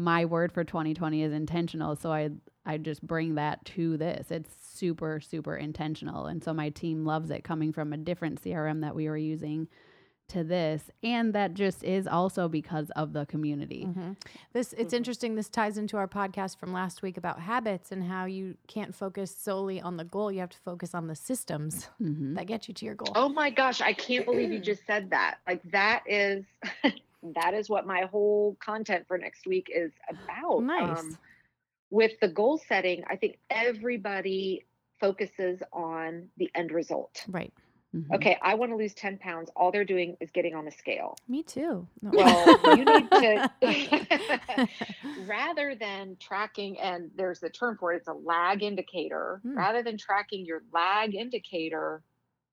my 0.00 0.24
word 0.24 0.50
for 0.50 0.64
2020 0.64 1.22
is 1.22 1.32
intentional. 1.32 1.94
So 1.96 2.10
I 2.12 2.30
I 2.66 2.76
just 2.78 3.06
bring 3.06 3.34
that 3.36 3.64
to 3.76 3.96
this. 3.96 4.30
It's 4.30 4.50
super 4.78 5.20
super 5.20 5.56
intentional. 5.56 6.26
And 6.26 6.42
so 6.42 6.52
my 6.54 6.70
team 6.70 7.04
loves 7.04 7.30
it 7.30 7.44
coming 7.44 7.72
from 7.72 7.92
a 7.92 7.96
different 7.96 8.42
CRM 8.42 8.80
that 8.80 8.94
we 8.94 9.08
were 9.08 9.16
using 9.16 9.68
to 10.28 10.44
this 10.44 10.88
and 11.02 11.32
that 11.34 11.54
just 11.54 11.82
is 11.82 12.06
also 12.06 12.48
because 12.48 12.88
of 12.90 13.12
the 13.12 13.26
community. 13.26 13.84
Mhm. 13.84 14.16
This 14.52 14.72
it's 14.74 14.94
Mhm. 14.94 14.98
interesting. 14.98 15.34
This 15.34 15.48
ties 15.48 15.76
into 15.76 15.96
our 15.96 16.06
podcast 16.06 16.56
from 16.56 16.72
last 16.72 17.02
week 17.02 17.16
about 17.16 17.40
habits 17.40 17.90
and 17.90 18.04
how 18.04 18.26
you 18.26 18.56
can't 18.68 18.94
focus 18.94 19.34
solely 19.36 19.80
on 19.82 19.96
the 19.96 20.04
goal. 20.04 20.30
You 20.30 20.38
have 20.38 20.50
to 20.50 20.58
focus 20.58 20.94
on 20.94 21.08
the 21.08 21.16
systems 21.16 21.88
Mhm. 22.00 22.36
that 22.36 22.46
get 22.46 22.68
you 22.68 22.74
to 22.74 22.84
your 22.86 22.94
goal. 22.94 23.12
Oh 23.16 23.28
my 23.28 23.50
gosh, 23.50 23.80
I 23.80 23.92
can't 23.92 24.24
believe 24.24 24.52
you 24.52 24.60
just 24.60 24.86
said 24.86 25.10
that. 25.10 25.38
Like 25.48 25.62
that 25.72 26.04
is 26.06 26.44
that 27.22 27.54
is 27.54 27.68
what 27.68 27.86
my 27.86 28.02
whole 28.10 28.56
content 28.60 29.06
for 29.06 29.18
next 29.18 29.46
week 29.46 29.68
is 29.74 29.92
about. 30.08 30.62
Nice. 30.62 30.98
Um, 30.98 31.18
with 31.90 32.12
the 32.20 32.28
goal 32.28 32.58
setting, 32.68 33.02
I 33.08 33.16
think 33.16 33.38
everybody 33.50 34.64
focuses 35.00 35.62
on 35.72 36.28
the 36.36 36.50
end 36.54 36.70
result. 36.72 37.24
Right. 37.28 37.52
Mhm. 37.94 38.14
Okay, 38.14 38.38
I 38.40 38.54
want 38.54 38.70
to 38.70 38.76
lose 38.76 38.94
10 38.94 39.18
pounds. 39.18 39.50
All 39.56 39.72
they're 39.72 39.84
doing 39.84 40.16
is 40.20 40.30
getting 40.30 40.54
on 40.54 40.64
the 40.64 40.70
scale. 40.70 41.16
Me 41.26 41.42
too. 41.42 41.88
No. 42.00 42.10
Well, 42.12 42.76
you 42.76 42.84
need 42.84 43.10
to 43.10 43.50
rather 45.26 45.74
than 45.74 46.16
tracking, 46.20 46.78
and 46.78 47.10
there's 47.16 47.40
the 47.40 47.50
term 47.50 47.76
for 47.78 47.92
it, 47.92 47.96
it's 47.96 48.08
a 48.08 48.12
lag 48.12 48.62
indicator. 48.62 49.40
Hmm. 49.42 49.56
Rather 49.56 49.82
than 49.82 49.98
tracking 49.98 50.46
your 50.46 50.62
lag 50.72 51.16
indicator, 51.16 52.02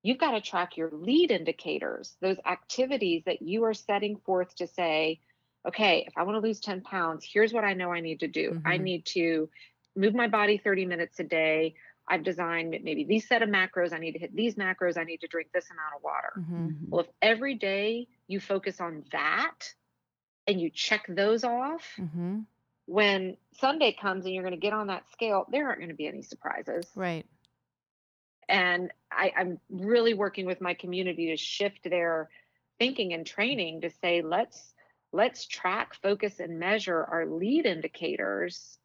you've 0.08 0.18
got 0.18 0.32
to 0.32 0.42
track 0.42 0.78
your 0.78 0.90
lead 0.92 1.32
indicators, 1.32 2.16
those 2.22 2.38
activities 2.46 3.24
that 3.26 3.42
you 3.42 3.66
are 3.66 3.74
setting 3.74 4.18
forth 4.26 4.56
to 4.56 4.66
say, 4.66 5.20
okay, 5.68 6.06
if 6.08 6.14
I 6.18 6.24
want 6.24 6.38
to 6.42 6.48
lose 6.48 6.62
10 6.62 6.82
pounds, 6.82 7.26
here's 7.30 7.52
what 7.52 7.66
I 7.66 7.74
know 7.74 7.92
I 7.92 8.00
need 8.00 8.22
to 8.22 8.28
do. 8.30 8.56
I 8.66 8.78
Mhm. 8.78 8.84
need 8.84 9.06
to 9.08 9.50
move 9.98 10.16
my 10.16 10.28
body 10.30 10.58
30 10.58 10.86
minutes 10.86 11.20
a 11.20 11.26
day. 11.26 11.76
I've 12.08 12.24
designed 12.24 12.70
maybe 12.84 13.04
these 13.04 13.28
set 13.28 13.42
of 13.42 13.50
macros. 13.50 13.92
I 13.92 14.00
need 14.00 14.14
to 14.14 14.20
hit 14.20 14.34
these 14.34 14.56
macros. 14.56 14.98
I 14.98 15.04
need 15.04 15.20
to 15.22 15.28
drink 15.28 15.50
this 15.54 15.70
amount 15.70 15.96
of 15.98 16.04
water. 16.04 16.34
Mhm. 16.38 16.70
Mhm. 16.72 16.90
Well, 16.90 17.02
if 17.02 17.10
every 17.22 17.56
day 17.56 18.08
you 18.28 18.40
focus 18.40 18.80
on 18.80 19.04
that 19.12 19.74
and 20.48 20.62
you 20.62 20.70
check 20.72 21.06
those 21.10 21.44
off, 21.44 21.86
Mhm. 21.98 22.48
when 22.86 23.38
Sunday 23.54 23.94
comes 23.94 24.26
and 24.26 24.34
you're 24.34 24.44
going 24.44 24.54
to 24.54 24.60
get 24.60 24.74
on 24.74 24.88
that 24.88 25.10
scale, 25.12 25.46
there 25.52 25.68
aren't 25.68 25.80
going 25.80 25.90
to 25.90 25.96
be 25.96 26.08
any 26.08 26.24
surprises. 26.24 26.88
Right. 26.96 27.26
And 28.50 28.92
I, 29.12 29.32
I'm 29.38 29.60
really 29.70 30.14
working 30.14 30.46
with 30.46 30.62
my 30.62 30.74
community 30.74 31.28
to 31.28 31.38
shift 31.38 31.90
their 31.90 32.30
thinking 32.80 33.14
and 33.14 33.26
training 33.26 33.82
to 33.82 33.90
say, 33.90 34.22
let's 34.22 34.74
let's 35.12 35.46
track, 35.46 35.96
focus, 36.02 36.40
and 36.40 36.60
measure 36.60 37.04
our 37.04 37.26
lead 37.26 37.66
indicators 37.66 38.78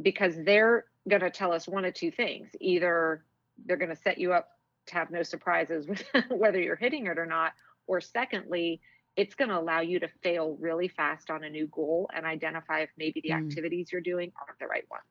because 0.00 0.34
they're 0.44 0.84
going 1.08 1.20
to 1.22 1.30
tell 1.30 1.52
us 1.52 1.68
one 1.68 1.84
of 1.84 1.94
two 1.94 2.10
things. 2.10 2.50
Either 2.60 3.24
they're 3.66 3.76
going 3.76 3.90
to 3.90 3.96
set 3.96 4.18
you 4.18 4.32
up 4.32 4.48
to 4.86 4.94
have 4.94 5.10
no 5.10 5.22
surprises 5.22 5.86
with 5.86 6.02
whether 6.30 6.60
you're 6.60 6.76
hitting 6.76 7.06
it 7.06 7.18
or 7.18 7.26
not, 7.26 7.52
or 7.86 8.00
secondly, 8.00 8.80
it's 9.16 9.34
going 9.34 9.50
to 9.50 9.58
allow 9.58 9.80
you 9.80 10.00
to 10.00 10.08
fail 10.22 10.56
really 10.60 10.88
fast 10.88 11.30
on 11.30 11.44
a 11.44 11.50
new 11.50 11.66
goal 11.66 12.08
and 12.14 12.24
identify 12.26 12.80
if 12.80 12.90
maybe 12.96 13.20
the 13.20 13.32
Mm. 13.32 13.32
activities 13.32 13.92
you're 13.92 14.00
doing 14.00 14.32
aren't 14.40 14.58
the 14.58 14.66
right 14.66 14.88
ones. 14.90 15.04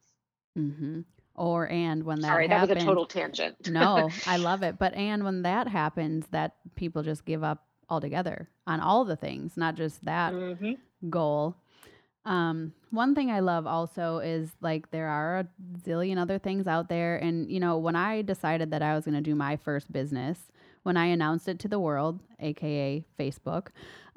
Mhm. 0.57 1.05
Or 1.35 1.67
and 1.69 2.03
when 2.03 2.21
that 2.21 2.27
Sorry, 2.27 2.47
happens, 2.47 2.69
that 2.69 2.75
was 2.77 2.83
a 2.83 2.85
total 2.87 3.05
tangent. 3.05 3.55
no, 3.71 4.13
I 4.25 4.37
love 4.37 4.63
it. 4.63 4.77
But 4.77 4.93
and 4.93 5.23
when 5.23 5.41
that 5.43 5.67
happens, 5.67 6.27
that 6.31 6.55
people 6.75 7.03
just 7.03 7.25
give 7.25 7.43
up 7.43 7.65
altogether 7.89 8.49
on 8.67 8.79
all 8.79 9.05
the 9.05 9.15
things, 9.15 9.57
not 9.57 9.75
just 9.75 10.03
that 10.05 10.33
Mhm. 10.33 10.77
goal. 11.09 11.55
Um, 12.25 12.73
one 12.91 13.15
thing 13.15 13.31
I 13.31 13.39
love 13.39 13.65
also 13.65 14.19
is 14.19 14.51
like 14.61 14.91
there 14.91 15.07
are 15.07 15.39
a 15.39 15.47
zillion 15.79 16.17
other 16.19 16.37
things 16.37 16.67
out 16.67 16.87
there. 16.89 17.17
And, 17.17 17.49
you 17.51 17.59
know, 17.59 17.77
when 17.77 17.95
I 17.95 18.21
decided 18.21 18.71
that 18.71 18.81
I 18.83 18.93
was 18.93 19.05
going 19.05 19.15
to 19.15 19.21
do 19.21 19.33
my 19.35 19.55
first 19.57 19.91
business, 19.91 20.51
when 20.83 20.97
I 20.97 21.05
announced 21.07 21.47
it 21.47 21.59
to 21.59 21.67
the 21.67 21.79
world, 21.79 22.19
AKA 22.39 23.03
Facebook, 23.19 23.67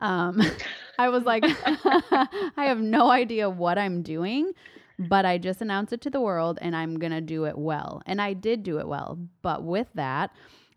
um, 0.01 0.43
I 0.99 1.09
was 1.09 1.25
like, 1.25 1.45
I 1.67 2.53
have 2.57 2.81
no 2.81 3.11
idea 3.11 3.49
what 3.49 3.79
I'm 3.79 4.03
doing, 4.03 4.53
but 4.99 5.25
I 5.25 5.39
just 5.39 5.61
announced 5.61 5.93
it 5.93 6.01
to 6.03 6.11
the 6.11 6.21
world 6.21 6.59
and 6.63 6.77
I'm 6.77 6.99
going 6.99 7.13
to 7.13 7.21
do 7.21 7.45
it 7.45 7.59
well. 7.59 8.03
And 8.07 8.21
I 8.21 8.33
did 8.33 8.63
do 8.63 8.79
it 8.79 8.89
well. 8.89 9.19
But 9.43 9.63
with 9.63 9.89
that, 9.95 10.31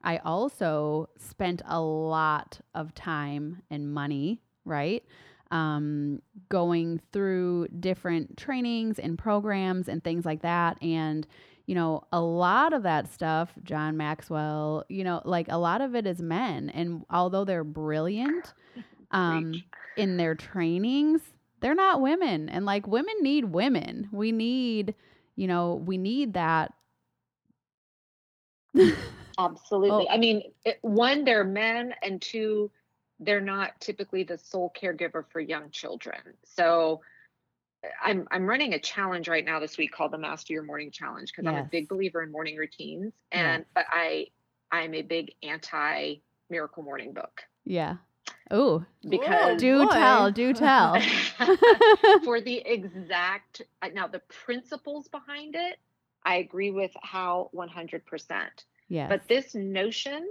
I 0.03 0.17
also 0.17 1.09
spent 1.17 1.61
a 1.65 1.79
lot 1.81 2.59
of 2.73 2.93
time 2.93 3.61
and 3.69 3.93
money, 3.93 4.41
right? 4.65 5.03
Um, 5.51 6.21
going 6.49 7.01
through 7.13 7.67
different 7.79 8.37
trainings 8.37 8.99
and 8.99 9.17
programs 9.17 9.87
and 9.87 10.03
things 10.03 10.25
like 10.25 10.41
that. 10.41 10.81
And, 10.81 11.25
you 11.65 11.75
know, 11.75 12.03
a 12.11 12.21
lot 12.21 12.73
of 12.73 12.83
that 12.83 13.11
stuff, 13.13 13.53
John 13.63 13.97
Maxwell, 13.97 14.85
you 14.89 15.03
know, 15.03 15.21
like 15.25 15.47
a 15.49 15.57
lot 15.57 15.81
of 15.81 15.95
it 15.95 16.05
is 16.05 16.21
men. 16.21 16.69
And 16.69 17.05
although 17.09 17.45
they're 17.45 17.63
brilliant 17.63 18.53
um, 19.11 19.63
in 19.95 20.17
their 20.17 20.35
trainings, 20.35 21.21
they're 21.59 21.75
not 21.75 22.01
women. 22.01 22.49
And 22.49 22.65
like 22.65 22.87
women 22.87 23.15
need 23.21 23.45
women. 23.45 24.09
We 24.11 24.31
need, 24.31 24.95
you 25.35 25.47
know, 25.47 25.75
we 25.75 25.97
need 25.97 26.33
that. 26.33 26.73
Absolutely. 29.39 30.07
Oh. 30.09 30.13
I 30.13 30.17
mean, 30.17 30.43
it, 30.65 30.79
one, 30.81 31.23
they're 31.23 31.43
men, 31.43 31.93
and 32.01 32.21
two, 32.21 32.71
they're 33.19 33.41
not 33.41 33.79
typically 33.79 34.23
the 34.23 34.37
sole 34.37 34.73
caregiver 34.79 35.23
for 35.31 35.39
young 35.39 35.69
children. 35.71 36.19
So 36.43 37.01
uh, 37.83 37.89
I'm 38.03 38.27
I'm 38.31 38.45
running 38.47 38.73
a 38.73 38.79
challenge 38.79 39.27
right 39.27 39.45
now 39.45 39.59
this 39.59 39.77
week 39.77 39.91
called 39.91 40.11
the 40.11 40.17
Master 40.17 40.53
Your 40.53 40.63
Morning 40.63 40.91
Challenge 40.91 41.31
because 41.31 41.47
I'm 41.47 41.57
a 41.57 41.67
big 41.71 41.87
believer 41.87 42.23
in 42.23 42.31
morning 42.31 42.57
routines, 42.57 43.13
and 43.31 43.65
but 43.75 43.85
I 43.89 44.27
I'm 44.71 44.93
a 44.93 45.01
big 45.01 45.33
anti 45.43 46.15
Miracle 46.49 46.83
Morning 46.83 47.13
book 47.13 47.43
yeah. 47.67 47.97
Oh, 48.49 48.85
because 49.07 49.59
do 49.59 49.85
boy. 49.85 49.91
tell, 49.91 50.31
do 50.31 50.53
tell. 50.53 50.95
for 52.23 52.39
the 52.41 52.61
exact 52.65 53.61
uh, 53.81 53.89
now 53.93 54.07
the 54.07 54.21
principles 54.45 55.07
behind 55.09 55.55
it, 55.55 55.77
I 56.23 56.35
agree 56.35 56.71
with 56.71 56.91
how 57.01 57.49
100%. 57.55 58.01
Yeah. 58.89 59.07
But 59.07 59.27
this 59.27 59.53
notion 59.53 60.27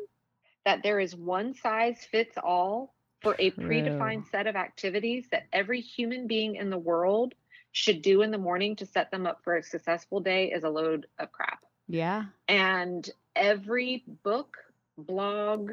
that 0.65 0.83
there 0.83 0.99
is 0.99 1.15
one 1.15 1.55
size 1.55 2.07
fits 2.11 2.37
all 2.43 2.95
for 3.23 3.37
a 3.39 3.51
True. 3.51 3.69
predefined 3.69 4.31
set 4.31 4.47
of 4.47 4.57
activities 4.57 5.27
that 5.31 5.45
every 5.53 5.81
human 5.81 6.27
being 6.27 6.57
in 6.57 6.71
the 6.71 6.79
world 6.79 7.35
should 7.73 8.03
do 8.03 8.23
in 8.23 8.31
the 8.31 8.39
morning 8.39 8.77
to 8.77 8.87
set 8.87 9.11
them 9.11 9.27
up 9.27 9.41
for 9.45 9.57
a 9.57 9.63
successful 9.63 10.21
day 10.21 10.51
is 10.51 10.65
a 10.65 10.69
load 10.69 11.07
of 11.19 11.31
crap. 11.33 11.65
yeah. 11.89 12.25
And 12.49 13.09
every 13.35 14.05
book, 14.23 14.57
blog, 14.97 15.73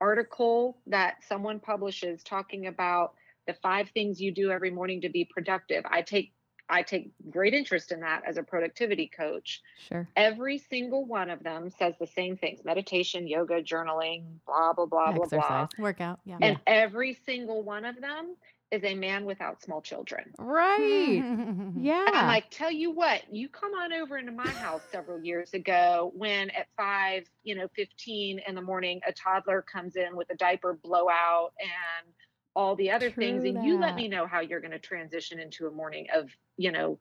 article 0.00 0.78
that 0.86 1.16
someone 1.28 1.60
publishes 1.60 2.22
talking 2.22 2.66
about 2.66 3.14
the 3.46 3.54
five 3.54 3.88
things 3.90 4.20
you 4.20 4.32
do 4.32 4.50
every 4.50 4.70
morning 4.70 5.00
to 5.02 5.08
be 5.08 5.24
productive, 5.24 5.84
I 5.88 6.02
take 6.02 6.32
I 6.72 6.82
take 6.82 7.10
great 7.28 7.52
interest 7.52 7.90
in 7.90 7.98
that 8.00 8.22
as 8.24 8.36
a 8.36 8.44
productivity 8.44 9.08
coach 9.14 9.60
Sure. 9.88 10.06
every 10.14 10.56
single 10.58 11.04
one 11.04 11.28
of 11.28 11.42
them 11.42 11.68
says 11.68 11.94
the 11.98 12.06
same 12.06 12.36
things 12.36 12.64
meditation 12.64 13.26
yoga 13.26 13.60
journaling 13.60 14.22
blah 14.46 14.72
blah 14.72 14.86
blah 14.86 15.10
blah 15.10 15.26
blah 15.26 15.38
Exercise. 15.38 15.68
Workout. 15.80 16.20
Yeah. 16.24 16.38
and 16.40 16.60
every 16.68 17.14
single 17.26 17.62
one 17.64 17.84
of 17.84 18.00
them 18.00 18.36
is 18.70 18.82
a 18.84 18.94
man 18.94 19.24
without 19.24 19.62
small 19.62 19.80
children 19.82 20.32
Right. 20.38 21.22
yeah. 21.76 22.06
and 22.06 22.16
i'm 22.16 22.26
like 22.26 22.50
tell 22.50 22.70
you 22.70 22.90
what 22.92 23.22
you 23.32 23.48
come 23.48 23.72
on 23.74 23.92
over 23.92 24.16
into 24.18 24.32
my 24.32 24.48
house 24.48 24.82
several 24.92 25.22
years 25.22 25.52
ago 25.54 26.12
when 26.14 26.50
at 26.50 26.66
5 26.76 27.24
you 27.42 27.54
know 27.54 27.68
15 27.74 28.40
in 28.46 28.54
the 28.54 28.62
morning 28.62 29.00
a 29.06 29.12
toddler 29.12 29.62
comes 29.62 29.96
in 29.96 30.16
with 30.16 30.30
a 30.30 30.36
diaper 30.36 30.78
blowout 30.82 31.52
and 31.60 32.12
all 32.56 32.74
the 32.76 32.90
other 32.90 33.10
things 33.10 33.42
True 33.42 33.50
and 33.56 33.64
you 33.64 33.78
let 33.78 33.94
me 33.94 34.08
know 34.08 34.26
how 34.26 34.40
you're 34.40 34.60
going 34.60 34.72
to 34.72 34.78
transition 34.78 35.38
into 35.38 35.66
a 35.66 35.70
morning 35.70 36.06
of 36.14 36.28
you 36.56 36.72
know 36.72 36.98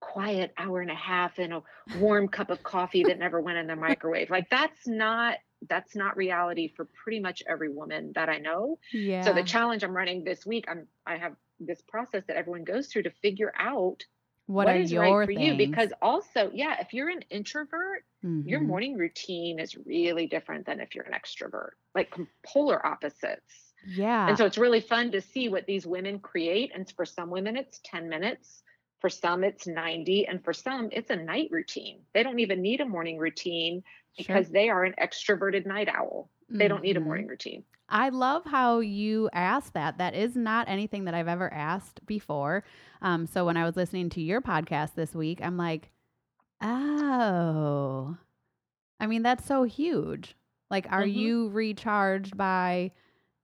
quiet 0.00 0.52
hour 0.58 0.80
and 0.80 0.90
a 0.90 0.94
half 0.94 1.38
and 1.38 1.54
a 1.54 1.62
warm 1.98 2.28
cup 2.28 2.50
of 2.50 2.62
coffee 2.62 3.02
that 3.04 3.18
never 3.18 3.40
went 3.40 3.58
in 3.58 3.66
the 3.66 3.74
microwave 3.76 4.30
like 4.30 4.48
that's 4.50 4.86
not 4.86 5.36
that's 5.68 5.94
not 5.96 6.16
reality 6.16 6.68
for 6.76 6.84
pretty 7.02 7.20
much 7.20 7.42
every 7.48 7.68
woman 7.68 8.12
that 8.14 8.28
i 8.28 8.38
know 8.38 8.78
yeah. 8.92 9.22
so 9.22 9.32
the 9.32 9.42
challenge 9.42 9.82
i'm 9.84 9.96
running 9.96 10.24
this 10.24 10.44
week 10.46 10.64
i'm 10.68 10.86
i 11.06 11.16
have 11.16 11.36
this 11.60 11.80
process 11.88 12.24
that 12.26 12.36
everyone 12.36 12.64
goes 12.64 12.88
through 12.88 13.02
to 13.02 13.10
figure 13.22 13.52
out 13.58 14.04
What, 14.46 14.66
what 14.66 14.76
are 14.76 14.78
is 14.78 14.92
your 14.92 15.02
right 15.02 15.24
for 15.24 15.30
you 15.32 15.54
because 15.56 15.92
also 16.02 16.50
yeah 16.52 16.76
if 16.80 16.92
you're 16.92 17.08
an 17.08 17.22
introvert 17.30 18.04
your 18.44 18.60
Mhm. 18.60 18.66
morning 18.66 18.96
routine 18.96 19.58
is 19.58 19.76
really 19.76 20.26
different 20.26 20.66
than 20.66 20.80
if 20.80 20.94
you're 20.94 21.04
an 21.04 21.12
extrovert 21.12 21.70
like 21.94 22.14
polar 22.44 22.84
opposites 22.86 23.72
yeah. 23.84 24.28
and 24.28 24.36
so 24.36 24.44
it's 24.44 24.58
really 24.58 24.80
fun 24.80 25.10
to 25.12 25.20
see 25.20 25.48
what 25.48 25.66
these 25.66 25.86
women 25.86 26.18
create 26.20 26.70
and 26.74 26.92
for 26.96 27.04
some 27.04 27.30
women 27.30 27.56
it's 27.56 27.80
10 27.84 28.08
minutes 28.08 28.62
for 29.00 29.10
some 29.10 29.44
it's 29.44 29.66
90 29.66 30.26
and 30.26 30.42
for 30.44 30.52
some 30.52 30.88
it's 30.92 31.10
a 31.10 31.16
night 31.16 31.48
routine 31.50 32.00
they 32.14 32.22
don't 32.22 32.38
even 32.40 32.62
need 32.62 32.80
a 32.80 32.86
morning 32.86 33.18
routine 33.18 33.82
Sure. 34.18 34.36
because 34.36 34.50
they 34.50 34.68
are 34.68 34.84
an 34.84 34.94
extroverted 35.00 35.66
night 35.66 35.88
owl 35.88 36.30
they 36.48 36.68
don't 36.68 36.82
need 36.82 36.96
a 36.96 37.00
morning 37.00 37.26
routine 37.26 37.64
I 37.88 38.08
love 38.08 38.44
how 38.44 38.80
you 38.80 39.30
asked 39.32 39.74
that. 39.74 39.98
That 39.98 40.12
is 40.12 40.34
not 40.34 40.68
anything 40.68 41.04
that 41.04 41.14
I've 41.14 41.28
ever 41.28 41.52
asked 41.54 42.04
before. 42.04 42.64
Um, 43.00 43.26
so 43.28 43.44
when 43.46 43.56
I 43.56 43.64
was 43.64 43.76
listening 43.76 44.10
to 44.10 44.20
your 44.20 44.40
podcast 44.40 44.96
this 44.96 45.14
week, 45.14 45.38
I'm 45.40 45.56
like, 45.56 45.90
oh, 46.60 48.16
I 48.98 49.06
mean, 49.06 49.22
that's 49.22 49.44
so 49.46 49.62
huge. 49.62 50.34
Like, 50.70 50.86
are 50.90 51.04
Mhm. 51.04 51.14
you 51.14 51.48
recharged 51.50 52.36
by 52.36 52.90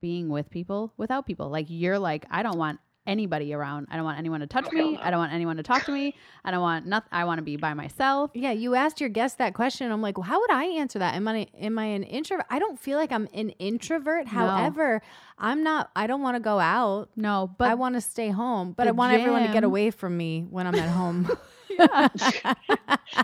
being 0.00 0.28
with 0.28 0.50
people 0.50 0.92
without 0.96 1.24
people? 1.26 1.48
Like, 1.48 1.66
you're 1.68 2.00
like, 2.00 2.26
I 2.30 2.42
don't 2.42 2.58
want 2.58 2.80
anybody 3.06 3.52
around. 3.52 3.88
I 3.90 3.96
don't 3.96 4.04
want 4.04 4.18
anyone 4.18 4.40
to 4.40 4.46
touch 4.46 4.66
Oh, 4.68 4.74
me. 4.74 4.92
no. 4.92 5.00
I 5.00 5.10
don't 5.10 5.14
uh, 5.14 5.22
want 5.22 5.32
anyone 5.32 5.56
to 5.56 5.62
talk 5.62 5.84
to 5.84 5.92
me. 5.92 6.14
I 6.44 6.50
don't 6.50 6.60
want 6.60 6.86
nothing. 6.86 7.08
I 7.12 7.24
want 7.24 7.38
to 7.38 7.42
be 7.42 7.56
by 7.56 7.74
myself. 7.74 8.30
Yeah, 8.34 8.52
you 8.52 8.74
asked 8.74 9.00
your 9.00 9.08
guest 9.08 9.38
that 9.38 9.54
question. 9.54 9.90
I'm 9.90 10.02
like, 10.02 10.16
well, 10.16 10.24
how 10.24 10.40
would 10.40 10.50
I 10.50 10.64
answer 10.64 10.98
that? 11.00 11.14
Am 11.14 11.26
I 11.26 11.46
am 11.58 11.78
I 11.78 11.86
an 11.86 12.02
introvert? 12.04 12.46
I 12.50 12.58
don't 12.58 12.78
feel 12.78 12.98
like 12.98 13.12
I'm 13.12 13.28
an 13.34 13.50
introvert. 13.50 14.26
However, 14.28 15.02
I'm 15.38 15.62
not. 15.62 15.90
I 15.96 16.06
don't 16.06 16.22
want 16.22 16.36
to 16.36 16.40
go 16.40 16.60
out. 16.60 17.10
No, 17.16 17.54
But 17.58 17.70
I 17.70 17.74
want 17.74 17.94
to 17.96 18.00
stay 18.00 18.30
home. 18.30 18.72
But 18.72 18.86
I 18.88 18.92
want 18.92 19.14
everyone 19.14 19.46
to 19.46 19.52
get 19.52 19.64
away 19.64 19.90
from 19.90 20.16
me 20.16 20.46
when 20.48 20.66
I'm 20.66 20.74
at 20.74 20.88
home. 20.88 21.30
yeah. 21.78 22.08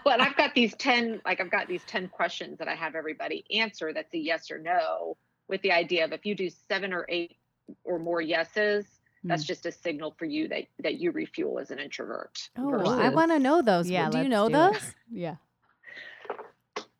well 0.04 0.14
and 0.14 0.22
i've 0.22 0.34
got 0.36 0.54
these 0.54 0.74
10 0.76 1.20
like 1.26 1.38
i've 1.38 1.50
got 1.50 1.68
these 1.68 1.82
10 1.86 2.08
questions 2.08 2.58
that 2.58 2.66
i 2.66 2.74
have 2.74 2.94
everybody 2.94 3.44
answer 3.54 3.92
that's 3.92 4.12
a 4.14 4.18
yes 4.18 4.50
or 4.50 4.58
no 4.58 5.18
with 5.48 5.60
the 5.60 5.70
idea 5.70 6.02
of 6.02 6.12
if 6.12 6.24
you 6.24 6.34
do 6.34 6.48
seven 6.48 6.94
or 6.94 7.04
eight 7.10 7.36
or 7.84 7.98
more 7.98 8.22
yeses 8.22 8.86
that's 9.24 9.44
Mm. 9.44 9.48
just 9.48 9.66
a 9.66 9.72
signal 9.72 10.14
for 10.18 10.24
you 10.26 10.48
that 10.48 10.64
that 10.80 10.94
you 11.00 11.10
refuel 11.10 11.58
as 11.58 11.70
an 11.70 11.78
introvert 11.78 12.50
oh, 12.58 12.86
I 12.86 13.08
want 13.08 13.30
to 13.32 13.38
know 13.38 13.62
those. 13.62 13.88
Yeah, 13.90 14.08
do 14.10 14.18
you 14.18 14.28
know 14.28 14.48
do 14.48 14.54
it. 14.54 14.72
those? 14.72 14.94
yeah. 15.10 15.36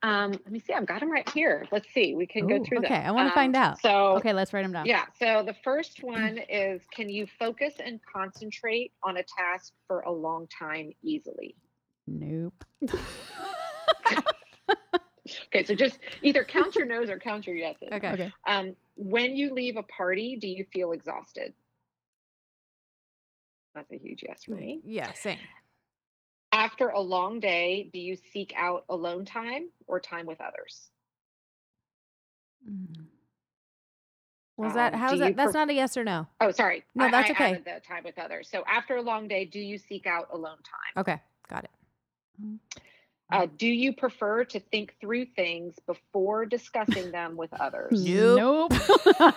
um 0.03 0.31
let 0.33 0.51
me 0.51 0.61
see 0.61 0.73
i've 0.73 0.87
got 0.87 1.01
them 1.01 1.11
right 1.11 1.29
here 1.31 1.67
let's 1.73 1.89
see 1.93 2.15
we 2.15 2.25
can 2.27 2.47
go 2.47 2.57
Ooh, 2.57 2.65
through 2.65 2.81
them 2.81 2.93
okay, 2.93 3.03
I 3.03 3.11
wanna 3.11 3.31
Um, 3.31 3.35
find 3.35 3.57
out. 3.57 3.81
so 3.81 4.17
Okay, 4.17 4.33
let's 4.33 4.53
write 4.53 4.63
them 4.63 4.73
down. 4.73 4.87
yeah 4.87 5.07
so 5.19 5.43
the 5.45 5.55
first 5.65 6.03
one 6.05 6.39
is 6.49 6.83
can 6.93 7.09
you 7.09 7.27
focus 7.39 7.75
and 7.85 7.99
concentrate 8.05 8.93
on 9.03 9.17
a 9.17 9.23
task 9.25 9.73
for 9.87 10.01
a 10.03 10.13
long 10.13 10.47
time 10.57 10.93
easily 11.03 11.57
Nope. 12.07 12.65
okay 15.47 15.65
so 15.65 15.75
just 15.75 15.99
either 16.23 16.45
count 16.45 16.75
your 16.75 16.87
no's 16.87 17.11
or 17.11 17.19
count 17.19 17.47
your 17.47 17.57
yeses 17.57 17.89
Okay. 17.93 18.13
Okay. 18.13 18.33
Um, 18.47 18.75
when 18.97 19.37
you 19.37 19.53
leave 19.53 19.77
a 19.77 19.83
party, 19.85 20.37
do 20.41 20.49
you 20.49 20.65
feel 20.73 20.93
exhausted? 20.93 21.53
That's 23.79 23.93
a 23.93 23.97
huge 23.97 24.25
yes 24.27 24.43
for 24.43 24.57
me. 24.57 24.81
Yeah, 24.85 25.13
same. 25.13 25.39
After 26.51 26.89
a 26.89 27.01
long 27.01 27.39
day, 27.39 27.91
do 27.93 28.01
you 28.01 28.17
seek 28.33 28.53
out 28.57 28.85
alone 28.89 29.25
time 29.25 29.69
or 29.87 30.01
time 30.01 30.27
with 30.27 30.41
others? 30.41 30.89
Mm. 32.69 33.05
Was 34.57 34.75
that 34.75 34.95
Um, 34.95 34.99
how's 34.99 35.21
that? 35.21 35.37
That's 35.37 35.53
pref- 35.53 35.55
not 35.55 35.71
a 35.71 35.75
yes 35.75 35.97
or 35.97 36.03
no. 36.03 36.27
Oh, 36.41 36.51
sorry. 36.51 36.83
No, 36.97 37.09
that's 37.09 37.31
I 37.31 37.33
okay. 37.35 37.63
the 37.65 37.81
time 37.87 38.03
with 38.03 38.19
others. 38.19 38.49
So 38.51 38.65
after 38.67 38.97
a 38.97 39.03
long 39.03 39.29
day, 39.29 39.45
do 39.45 39.61
you 39.61 39.79
seek 39.79 40.09
out 40.09 40.27
alone 40.33 40.59
time? 40.65 41.01
Okay, 41.01 41.21
got 41.49 41.63
it. 41.63 41.71
Uh, 43.31 43.47
do 43.59 43.67
you 43.67 43.93
prefer 43.93 44.43
to 44.43 44.59
think 44.59 44.95
through 45.01 45.27
things 45.37 45.75
before 45.87 46.47
discussing 46.47 47.11
them 47.11 47.37
with 47.37 47.53
others? 47.61 47.93
Nope. 47.93 48.73
Crack. 48.73 49.35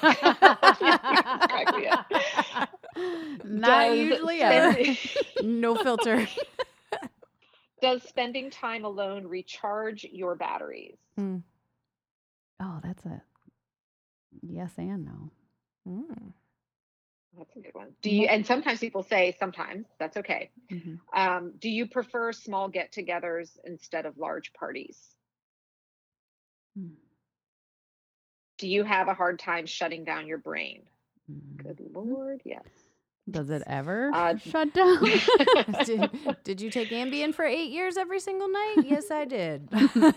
Not 3.43 3.87
Does 3.87 3.97
usually 3.97 4.41
ever. 4.41 4.77
No 5.43 5.75
filter. 5.75 6.27
Does 7.81 8.03
spending 8.03 8.49
time 8.51 8.85
alone 8.85 9.25
recharge 9.27 10.05
your 10.05 10.35
batteries? 10.35 10.97
Mm. 11.19 11.41
Oh, 12.61 12.79
that's 12.83 13.03
a 13.05 13.21
yes 14.41 14.71
and 14.77 15.05
no. 15.05 15.31
Mm. 15.87 16.33
That's 17.37 17.55
a 17.55 17.59
good 17.59 17.73
one. 17.73 17.95
Do 18.01 18.09
you? 18.09 18.27
And 18.27 18.45
sometimes 18.45 18.79
people 18.79 19.03
say 19.03 19.35
sometimes. 19.39 19.87
That's 19.99 20.17
okay. 20.17 20.51
Mhm. 20.69 20.99
Um, 21.13 21.53
do 21.59 21.69
you 21.69 21.87
prefer 21.87 22.31
small 22.33 22.67
get-togethers 22.67 23.57
instead 23.63 24.05
of 24.05 24.17
large 24.17 24.53
parties? 24.53 25.15
Hmm. 26.75 26.95
Do 28.57 28.67
you 28.67 28.83
have 28.83 29.07
a 29.07 29.13
hard 29.13 29.39
time 29.39 29.65
shutting 29.65 30.03
down 30.03 30.27
your 30.27 30.37
brain? 30.37 30.83
Mm. 31.31 31.57
Good 31.57 31.79
lord, 31.93 32.41
yes. 32.45 32.63
Does 33.29 33.49
it 33.49 33.61
ever 33.67 34.09
Uh, 34.13 34.35
shut 34.43 34.73
down? 34.73 34.97
did, 35.85 36.09
did 36.43 36.61
you 36.61 36.69
take 36.69 36.89
Ambien 36.89 37.33
for 37.33 37.45
eight 37.45 37.69
years 37.71 37.95
every 37.97 38.19
single 38.19 38.49
night? 38.49 38.77
Yes, 38.83 39.11
I 39.11 39.25
did. 39.25 39.69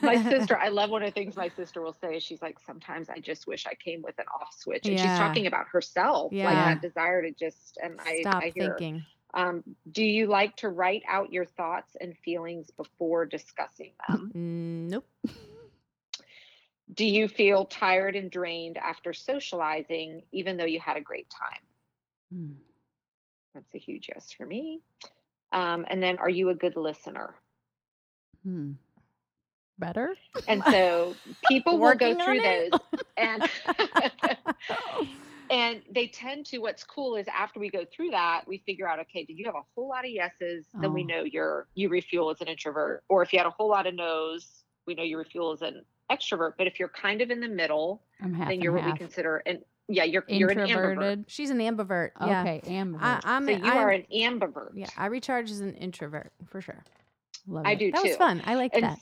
my 0.03 0.23
sister, 0.23 0.59
I 0.61 0.69
love 0.71 0.91
one 0.91 1.03
of 1.03 1.09
the 1.09 1.13
things 1.21 1.37
my 1.37 1.49
sister 1.49 1.83
will 1.83 1.93
say. 1.93 2.19
She's 2.19 2.41
like, 2.41 2.59
sometimes 2.59 3.11
I 3.11 3.19
just 3.19 3.47
wish 3.47 3.67
I 3.67 3.75
came 3.75 4.01
with 4.03 4.19
an 4.19 4.25
off 4.41 4.55
switch, 4.59 4.87
and 4.87 4.95
Yeah. 4.95 5.03
she's 5.03 5.19
talking 5.19 5.47
about 5.47 5.67
herself, 5.69 6.33
like 6.33 6.39
Yeah. 6.41 6.75
that 6.75 6.81
desire 6.81 7.23
to 7.23 7.31
just. 7.33 7.79
And 7.83 8.01
I, 8.01 8.21
Stop 8.23 8.43
I 8.43 8.53
hear. 8.55 8.71
her. 8.73 8.79
thinking. 8.79 9.05
Um, 9.35 9.65
do 9.91 10.05
you 10.05 10.27
like 10.29 10.57
to 10.59 10.69
write 10.69 11.03
out 11.09 11.33
your 11.33 11.45
thoughts 11.45 11.97
and 12.01 12.17
feelings 12.25 12.71
before 12.71 13.27
discussing 13.27 13.93
them? 14.09 14.31
Mm, 14.35 14.91
nope. 14.91 15.07
Do 16.95 17.05
you 17.05 17.29
feel 17.29 17.65
tired 17.65 18.15
and 18.15 18.31
drained 18.31 18.79
after 18.79 19.13
socializing, 19.13 20.23
even 20.33 20.57
though 20.57 20.65
you 20.67 20.79
had 20.81 20.97
a 20.97 21.01
great 21.01 21.29
time? 21.31 21.61
Mm. 22.33 22.55
That's 23.55 23.75
a 23.75 23.79
huge 23.79 24.09
yes 24.15 24.33
for 24.37 24.45
me. 24.47 24.81
Um, 25.53 25.85
and 25.89 26.03
then, 26.03 26.19
are 26.19 26.29
you 26.29 26.49
a 26.51 26.55
good 26.55 26.77
listener? 26.77 27.35
Hmm. 28.45 28.73
Better? 29.79 30.15
And 30.49 30.63
so, 30.71 31.15
people 31.49 31.79
will 31.79 31.95
go 31.95 32.15
through 32.15 32.41
those, 32.41 32.73
and 33.17 33.43
and 35.51 35.83
they 35.93 36.09
tend 36.09 36.47
to. 36.47 36.59
What's 36.59 36.85
cool 36.85 37.17
is 37.17 37.27
after 37.29 37.61
we 37.61 37.71
go 37.71 37.85
through 37.95 38.11
that, 38.11 38.43
we 38.47 38.59
figure 38.67 38.89
out, 38.89 38.99
okay, 39.01 39.25
did 39.25 39.39
you 39.39 39.45
have 39.47 39.55
a 39.55 39.63
whole 39.75 39.89
lot 39.89 40.05
of 40.05 40.11
yeses? 40.11 40.67
Then 40.81 40.93
we 40.93 41.03
Oh. 41.05 41.07
know 41.07 41.23
you're 41.25 41.69
you 41.75 41.89
refuel 41.89 42.31
as 42.31 42.41
an 42.41 42.49
introvert, 42.49 43.05
or 43.09 43.23
if 43.23 43.33
you 43.33 43.39
had 43.39 43.47
a 43.47 43.51
whole 43.51 43.69
lot 43.69 43.87
of 43.87 43.95
nos, 43.95 44.65
we 44.87 44.95
know 44.95 45.03
you 45.03 45.19
refuel 45.19 45.53
as 45.53 45.63
an 45.63 45.85
extrovert. 46.11 46.55
But 46.59 46.67
if 46.67 46.79
you're 46.81 46.89
kind 46.89 47.21
of 47.21 47.31
in 47.31 47.41
the 47.41 47.49
middle, 47.49 48.03
then 48.49 48.61
you're 48.61 48.73
what 48.73 48.85
we 48.85 48.99
consider 48.99 49.37
an 49.47 49.63
yeah, 49.89 50.05
you're 50.05 50.25
you're 50.29 50.51
an 50.51 50.59
ambivert. 50.59 51.25
She's 51.29 51.51
an 51.51 51.59
ambivert. 51.59 52.11
Yeah. 52.21 52.41
Okay, 52.43 52.63
ambivert. 52.67 52.99
I, 53.01 53.21
I'm. 53.25 53.47
So 53.47 53.53
a- 53.53 53.57
you 53.59 53.65
I'm- 53.65 53.77
are 53.77 53.91
an 53.91 54.05
ambivert. 54.13 54.71
Yeah, 54.75 54.89
I 54.97 55.07
recharge 55.07 55.51
as 55.51 55.61
an 55.61 55.75
introvert 55.75 56.33
for 56.49 56.61
sure. 56.61 56.83
Love 57.47 57.67
I 57.67 57.73
it. 57.73 57.79
do 57.79 57.93
That 57.93 58.03
too. 58.03 58.09
was 58.09 58.17
fun. 58.17 58.43
I 58.47 58.55
like 58.55 58.73
that. 58.73 58.99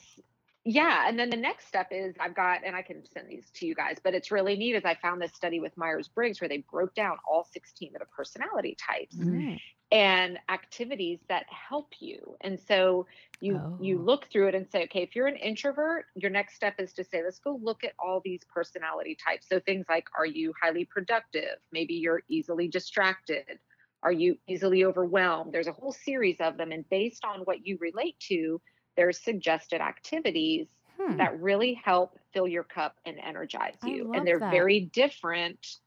Yeah, 0.65 1.09
and 1.09 1.19
then 1.19 1.31
the 1.31 1.37
next 1.37 1.67
step 1.67 1.89
is 1.91 2.15
I've 2.21 2.35
got, 2.37 2.65
and 2.65 2.77
I 2.77 2.83
can 2.83 3.05
send 3.07 3.29
these 3.29 3.51
to 3.57 3.67
you 3.67 3.75
guys, 3.75 3.99
but 4.03 4.15
it's 4.15 4.31
really 4.31 4.57
neat. 4.57 4.77
Is 4.77 4.85
I 4.85 4.95
found 4.97 5.21
this 5.21 5.35
study 5.35 5.61
with 5.61 5.77
Myers 5.77 6.09
Briggs 6.09 6.41
where 6.41 6.49
they 6.49 6.65
broke 6.71 6.95
down 6.95 7.19
all 7.29 7.45
16 7.45 7.95
of 7.97 8.01
the 8.01 8.07
personality 8.07 8.77
types 8.79 9.17
Mm. 9.17 9.59
and 9.93 10.39
activities 10.49 11.21
that 11.29 11.47
help 11.51 11.93
you. 12.01 12.37
And 12.41 12.59
so 12.61 13.07
you 13.41 13.63
you 13.79 13.99
Oh. 13.99 14.03
look 14.03 14.29
through 14.33 14.49
it 14.49 14.55
and 14.55 14.69
say, 14.71 14.85
okay, 14.85 15.03
if 15.03 15.15
you're 15.17 15.27
an 15.27 15.37
introvert, 15.37 16.07
your 16.15 16.31
next 16.31 16.55
step 16.55 16.75
is 16.79 16.93
to 16.95 17.05
say, 17.05 17.23
let's 17.23 17.41
go 17.41 17.59
look 17.63 17.85
at 17.85 17.93
all 17.99 18.21
these 18.25 18.43
personality 18.55 19.17
types. 19.25 19.49
So 19.49 19.61
things 19.61 19.87
like, 19.89 20.07
are 20.19 20.27
you 20.27 20.55
highly 20.61 20.85
productive? 20.87 21.59
Maybe 21.73 21.95
you're 21.95 22.23
easily 22.29 22.69
distracted. 22.69 23.59
Are 24.03 24.13
you 24.13 24.39
easily 24.49 24.85
overwhelmed? 24.85 25.53
There's 25.53 25.69
a 25.69 25.73
whole 25.73 25.93
series 25.93 26.39
of 26.41 26.57
them, 26.57 26.73
and 26.73 26.89
based 26.89 27.25
on 27.25 27.41
what 27.43 27.67
you 27.67 27.79
relate 27.81 28.19
to, 28.29 28.61
there's 28.97 29.19
suggested 29.19 29.81
activities 29.81 30.67
Hmm. 31.01 31.17
that 31.17 31.41
really 31.41 31.73
help 31.73 32.19
fill 32.35 32.47
your 32.47 32.65
cup 32.65 32.97
and 33.07 33.19
energize 33.19 33.77
you. 33.83 34.13
And 34.13 34.27
they're 34.27 34.39
that. 34.39 34.51
very 34.51 34.81
different 34.93 35.79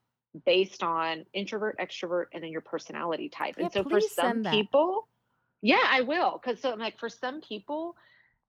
based 0.45 0.81
on 0.83 1.25
introvert, 1.33 1.77
extrovert, 1.79 2.25
and 2.33 2.43
then 2.43 2.51
your 2.51 2.61
personality 2.61 3.29
type. 3.29 3.55
Yeah, 3.57 3.65
and 3.65 3.73
so 3.73 3.83
for 3.83 4.01
some 4.01 4.43
people, 4.43 5.07
yeah, 5.61 5.83
I 5.87 6.01
will. 6.01 6.41
Because 6.43 6.59
so 6.59 6.71
I'm 6.71 6.79
like 6.79 6.97
for 6.99 7.07
some 7.09 7.39
people, 7.39 7.95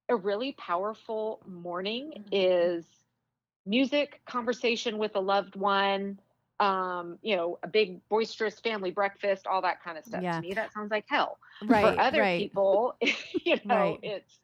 a 0.09 0.17
really 0.17 0.53
powerful 0.53 1.41
morning 1.47 2.13
Mm-hmm. 2.17 2.29
is 2.33 2.87
music, 3.67 4.21
conversation 4.27 4.97
with 4.99 5.15
a 5.17 5.21
loved 5.21 5.57
one, 5.57 6.19
um, 6.59 7.19
you 7.23 7.37
know, 7.37 7.59
a 7.63 7.69
big 7.69 8.01
boisterous 8.09 8.59
family 8.61 8.91
breakfast, 8.91 9.47
all 9.47 9.61
that 9.63 9.83
kind 9.85 9.99
of 9.99 10.05
stuff. 10.05 10.23
Yeah. 10.23 10.37
To 10.37 10.41
me, 10.41 10.55
that 10.55 10.73
sounds 10.73 10.91
like 10.91 11.05
hell 11.09 11.39
right. 11.67 11.95
for 11.95 12.01
other 12.01 12.21
right. 12.23 12.39
people, 12.41 12.97
you 13.45 13.59
know, 13.65 13.75
Right. 13.77 13.99
it's 14.03 14.39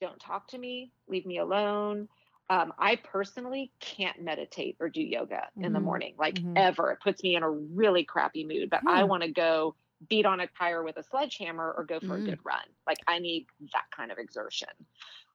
don't 0.00 0.18
talk 0.20 0.48
to 0.48 0.58
me, 0.58 0.92
leave 1.08 1.26
me 1.26 1.38
alone. 1.38 2.08
Um, 2.48 2.72
I 2.78 2.96
personally 2.96 3.72
can't 3.80 4.22
meditate 4.22 4.76
or 4.80 4.88
do 4.88 5.00
yoga 5.02 5.48
in 5.60 5.72
the 5.72 5.80
Mhm. 5.80 5.80
morning, 5.80 6.14
like 6.18 6.40
Mhm. 6.40 6.56
ever. 6.56 6.90
It 6.92 7.00
puts 7.00 7.22
me 7.22 7.36
in 7.36 7.42
a 7.42 7.50
really 7.50 8.04
crappy 8.04 8.44
mood, 8.44 8.70
but 8.70 8.82
I 8.86 9.04
Hmm. 9.04 9.04
want 9.04 9.22
to 9.22 9.30
go 9.30 9.76
beat 10.08 10.26
on 10.26 10.40
a 10.40 10.46
tire 10.48 10.82
with 10.82 10.96
a 10.96 11.02
sledgehammer 11.02 11.72
or 11.76 11.84
go 11.84 12.00
for 12.00 12.16
Mm. 12.16 12.18
a 12.18 12.22
good 12.22 12.40
run. 12.44 12.64
Like 12.86 12.98
I 13.06 13.18
need 13.20 13.46
that 13.72 13.84
kind 13.94 14.10
of 14.10 14.18
exertion. 14.18 14.68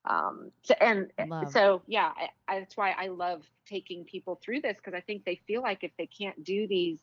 Um, 0.06 0.52
so, 0.64 0.76
and 0.82 1.12
uh, 1.18 1.24
Love. 1.24 1.48
so, 1.48 1.84
yeah, 1.88 2.12
I, 2.16 2.30
I, 2.48 2.60
that's 2.60 2.78
why 2.78 2.92
I 2.92 3.08
love 3.08 3.44
taking 3.66 4.04
people 4.06 4.40
through 4.44 4.62
this 4.62 4.78
because 4.78 4.94
I 4.94 5.02
think 5.02 5.26
they 5.26 5.40
feel 5.48 5.62
like 5.62 5.84
if 5.84 5.92
they 5.98 6.08
can't 6.08 6.44
do 6.44 6.68
these 6.68 7.00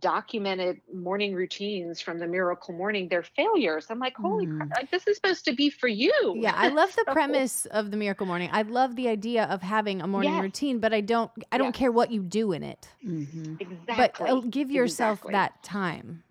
documented 0.00 0.80
morning 0.92 1.34
routines 1.34 1.98
from 2.00 2.18
the 2.18 2.26
miracle 2.26 2.74
morning, 2.74 3.08
they're 3.08 3.22
failures. 3.22 3.86
I'm 3.88 3.98
like, 3.98 4.14
holy 4.16 4.46
crap, 4.46 4.68
Mhm. 4.68 4.76
like 4.76 4.90
this 4.90 5.06
is 5.06 5.16
supposed 5.16 5.46
to 5.46 5.54
be 5.54 5.70
for 5.70 5.88
you. 5.88 6.34
Yeah, 6.36 6.52
I 6.54 6.68
love 6.68 6.94
the 6.94 7.04
So- 7.06 7.12
premise 7.14 7.64
of 7.66 7.90
the 7.90 7.96
miracle 7.96 8.26
morning. 8.26 8.50
I 8.52 8.62
love 8.62 8.96
the 8.96 9.08
idea 9.08 9.44
of 9.44 9.62
having 9.62 10.02
a 10.02 10.06
morning 10.06 10.32
Yes. 10.34 10.42
routine, 10.42 10.78
but 10.78 10.92
I 10.92 11.00
don't 11.00 11.30
I 11.50 11.56
don't 11.56 11.68
Yes. 11.68 11.76
care 11.76 11.90
what 11.92 12.10
you 12.12 12.22
do 12.22 12.52
in 12.52 12.62
it. 12.62 12.86
hmm 13.02 13.54
Exactly. 13.60 13.86
But 13.96 14.20
uh, 14.30 14.40
give 14.50 14.70
yourself 14.70 15.20
exactly. 15.20 15.32
that 15.32 15.62
time. 15.62 16.22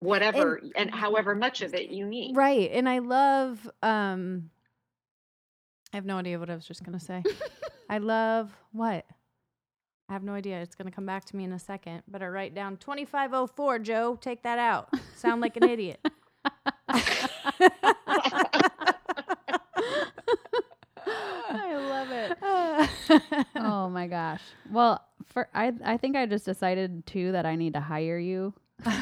whatever 0.00 0.62
and, 0.76 0.90
however 0.90 1.34
much 1.34 1.60
of 1.60 1.74
it 1.74 1.90
you 1.90 2.06
need. 2.06 2.34
Right. 2.34 2.70
And 2.72 2.88
I 2.88 3.00
love 3.00 3.70
um 3.82 4.50
I 5.92 5.96
have 5.96 6.06
no 6.06 6.16
idea 6.16 6.38
what 6.38 6.48
I 6.48 6.54
was 6.54 6.66
just 6.66 6.84
going 6.84 6.98
to 6.98 7.04
say. 7.04 7.22
I 7.90 7.98
love 7.98 8.50
what? 8.72 9.04
I 10.10 10.12
have 10.12 10.24
no 10.24 10.32
idea. 10.32 10.60
It's 10.60 10.74
going 10.74 10.90
to 10.90 10.94
come 10.94 11.06
back 11.06 11.24
to 11.26 11.36
me 11.36 11.44
in 11.44 11.52
a 11.52 11.58
second. 11.58 12.02
Better 12.08 12.32
write 12.32 12.52
down 12.52 12.76
2504, 12.78 13.78
Joe. 13.78 14.18
Take 14.20 14.42
that 14.42 14.58
out. 14.58 14.88
Sound 15.14 15.40
like 15.40 15.56
an 15.56 15.68
idiot. 15.68 16.00
I 16.88 17.28
love 21.76 22.10
it. 22.10 22.38
Oh 23.56 23.88
my 23.88 24.06
gosh. 24.06 24.40
Well, 24.70 25.04
for 25.26 25.48
I 25.54 25.72
I 25.84 25.96
think 25.96 26.16
I 26.16 26.26
just 26.26 26.44
decided 26.44 27.06
too 27.06 27.32
that 27.32 27.44
I 27.44 27.56
need 27.56 27.74
to 27.74 27.80
hire 27.80 28.18
you 28.18 28.54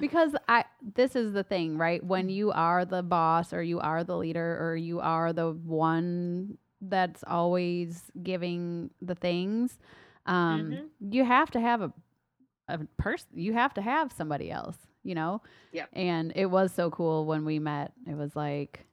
because 0.00 0.34
I 0.48 0.64
this 0.94 1.14
is 1.14 1.32
the 1.32 1.44
thing, 1.44 1.78
right? 1.78 2.02
When 2.02 2.28
you 2.28 2.50
are 2.52 2.84
the 2.84 3.02
boss 3.02 3.52
or 3.52 3.62
you 3.62 3.80
are 3.80 4.02
the 4.02 4.16
leader 4.16 4.58
or 4.60 4.76
you 4.76 5.00
are 5.00 5.32
the 5.32 5.50
one 5.50 6.58
that's 6.82 7.22
always 7.26 8.10
giving 8.22 8.90
the 9.00 9.14
things, 9.14 9.78
um 10.26 10.70
Mhm. 10.72 11.14
you 11.14 11.24
have 11.24 11.50
to 11.52 11.60
have 11.60 11.80
a 11.82 11.92
a 12.68 12.78
person 12.96 13.28
you 13.34 13.52
have 13.54 13.74
to 13.74 13.82
have 13.82 14.12
somebody 14.12 14.50
else, 14.50 14.76
you 15.02 15.14
know? 15.14 15.42
Yeah. 15.72 15.86
And 15.92 16.32
it 16.36 16.46
was 16.46 16.72
so 16.72 16.90
cool 16.90 17.26
when 17.26 17.44
we 17.44 17.58
met. 17.58 17.92
It 18.06 18.16
was 18.16 18.34
like 18.36 18.86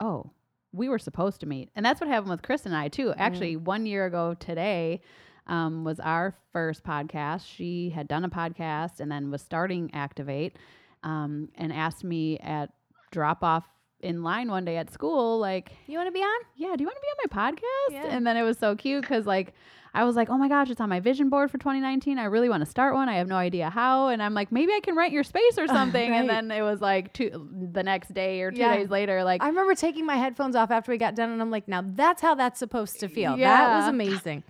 oh, 0.00 0.30
we 0.72 0.88
were 0.88 0.98
supposed 0.98 1.40
to 1.40 1.46
meet. 1.46 1.70
And 1.74 1.84
that's 1.84 2.00
what 2.00 2.08
happened 2.08 2.30
with 2.30 2.42
Chris 2.42 2.66
and 2.66 2.76
I 2.76 2.88
too. 2.88 3.14
Actually, 3.16 3.56
one 3.56 3.86
year 3.86 4.04
ago 4.06 4.34
today 4.34 5.00
um, 5.46 5.84
was 5.84 6.00
our 6.00 6.34
first 6.52 6.82
podcast. 6.84 7.46
She 7.46 7.90
had 7.90 8.08
done 8.08 8.24
a 8.24 8.28
podcast 8.28 9.00
and 9.00 9.10
then 9.10 9.30
was 9.30 9.40
starting 9.42 9.90
Activate 9.94 10.56
um, 11.02 11.48
and 11.54 11.72
asked 11.72 12.04
me 12.04 12.38
at 12.40 12.72
drop 13.10 13.42
off 13.44 13.64
in 14.00 14.22
line 14.22 14.50
one 14.50 14.64
day 14.64 14.76
at 14.76 14.90
school, 14.92 15.38
like, 15.38 15.72
you 15.86 15.96
want 15.98 16.08
to 16.08 16.12
be 16.12 16.20
on? 16.20 16.40
yeah, 16.56 16.74
do 16.76 16.82
you 16.82 16.86
want 16.86 16.96
to 16.96 17.02
be 17.02 17.08
on 17.08 17.16
my 17.44 17.50
podcast? 17.50 17.92
Yeah. 17.92 18.14
And 18.16 18.26
then 18.26 18.36
it 18.36 18.42
was 18.42 18.58
so 18.58 18.74
cute 18.76 19.02
because 19.02 19.26
like 19.26 19.54
I 19.94 20.04
was 20.04 20.14
like, 20.14 20.28
oh 20.28 20.36
my 20.36 20.48
gosh, 20.48 20.68
it's 20.68 20.80
on 20.82 20.90
my 20.90 21.00
vision 21.00 21.30
board 21.30 21.50
for 21.50 21.56
2019. 21.56 22.18
I 22.18 22.24
really 22.24 22.50
want 22.50 22.60
to 22.62 22.66
start 22.70 22.94
one. 22.94 23.08
I 23.08 23.14
have 23.16 23.28
no 23.28 23.36
idea 23.36 23.70
how. 23.70 24.08
And 24.08 24.22
I'm 24.22 24.34
like, 24.34 24.52
maybe 24.52 24.72
I 24.74 24.80
can 24.80 24.94
rent 24.94 25.10
your 25.12 25.22
space 25.24 25.56
or 25.58 25.66
something. 25.78 26.12
And 26.12 26.28
then 26.28 26.50
it 26.50 26.60
was 26.60 26.82
like 26.82 27.14
two 27.14 27.48
the 27.72 27.82
next 27.82 28.12
day 28.12 28.42
or 28.42 28.50
two 28.50 28.58
Yeah. 28.58 28.76
days 28.76 28.90
later, 28.90 29.24
like 29.24 29.42
I 29.42 29.48
remember 29.48 29.74
taking 29.74 30.04
my 30.04 30.16
headphones 30.16 30.54
off 30.54 30.70
after 30.70 30.92
we 30.92 30.98
got 30.98 31.14
done, 31.14 31.30
and 31.30 31.40
I'm 31.40 31.50
like, 31.50 31.66
now 31.66 31.82
that's 31.82 32.20
how 32.20 32.34
that's 32.34 32.58
supposed 32.58 33.00
to 33.00 33.08
feel. 33.08 33.38
Yeah. 33.38 33.56
That 33.56 33.76
was 33.78 33.88
amazing. 33.88 34.42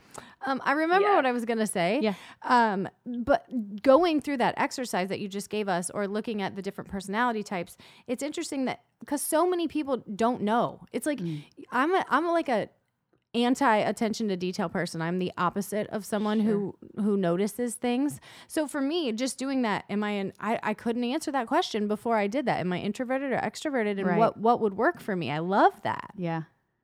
Um, 0.44 0.60
I 0.64 0.72
remember 0.72 1.08
Yeah. 1.08 1.16
what 1.16 1.26
I 1.26 1.32
was 1.32 1.44
going 1.44 1.58
to 1.58 1.66
say. 1.66 1.98
Yeah. 2.02 2.14
Um, 2.42 2.88
but 3.04 3.46
going 3.82 4.20
through 4.20 4.36
that 4.38 4.54
exercise 4.58 5.08
that 5.08 5.18
you 5.20 5.28
just 5.28 5.50
gave 5.50 5.68
us, 5.68 5.90
or 5.90 6.06
looking 6.06 6.42
at 6.42 6.54
the 6.56 6.62
different 6.62 6.90
personality 6.90 7.42
types, 7.42 7.76
it's 8.06 8.22
interesting 8.22 8.66
that 8.66 8.82
because 9.00 9.22
so 9.22 9.48
many 9.48 9.66
people 9.68 9.98
don't 10.14 10.42
know. 10.42 10.80
It's 10.92 11.06
like 11.06 11.18
Mm. 11.20 11.42
I'm 11.72 11.94
a, 11.94 12.04
I'm 12.10 12.26
like 12.26 12.48
a 12.48 12.68
anti 13.34 13.76
attention 13.76 14.28
to 14.28 14.36
detail 14.36 14.68
person. 14.68 15.02
I'm 15.02 15.18
the 15.18 15.32
opposite 15.36 15.86
of 15.88 16.04
someone 16.04 16.40
who 16.40 16.74
who 16.96 17.16
notices 17.16 17.74
things. 17.74 18.20
So 18.46 18.66
for 18.66 18.80
me, 18.80 19.12
just 19.12 19.38
doing 19.38 19.62
that, 19.62 19.84
am 19.90 20.02
I 20.04 20.10
an 20.12 20.32
I, 20.40 20.58
I 20.62 20.74
couldn't 20.74 21.04
answer 21.04 21.30
that 21.32 21.46
question 21.46 21.88
before 21.88 22.16
I 22.16 22.26
did 22.28 22.46
that. 22.46 22.60
Am 22.60 22.72
I 22.72 22.78
introverted 22.80 23.32
or 23.32 23.38
extroverted 23.38 23.98
and 23.98 24.06
Right. 24.06 24.18
what 24.18 24.36
what 24.38 24.60
would 24.60 24.74
work 24.74 25.00
for 25.00 25.14
me? 25.16 25.30
I 25.30 25.38
love 25.38 25.72
that. 25.82 26.12
yeah. 26.16 26.42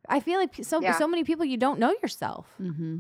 I 0.08 0.18
feel 0.20 0.38
like 0.40 0.56
so 0.62 0.80
Yeah. 0.82 0.92
so 0.98 1.06
many 1.06 1.22
people 1.24 1.44
you 1.46 1.56
don't 1.56 1.78
know 1.78 1.94
yourself. 2.02 2.46
Mm-hmm. 2.60 2.98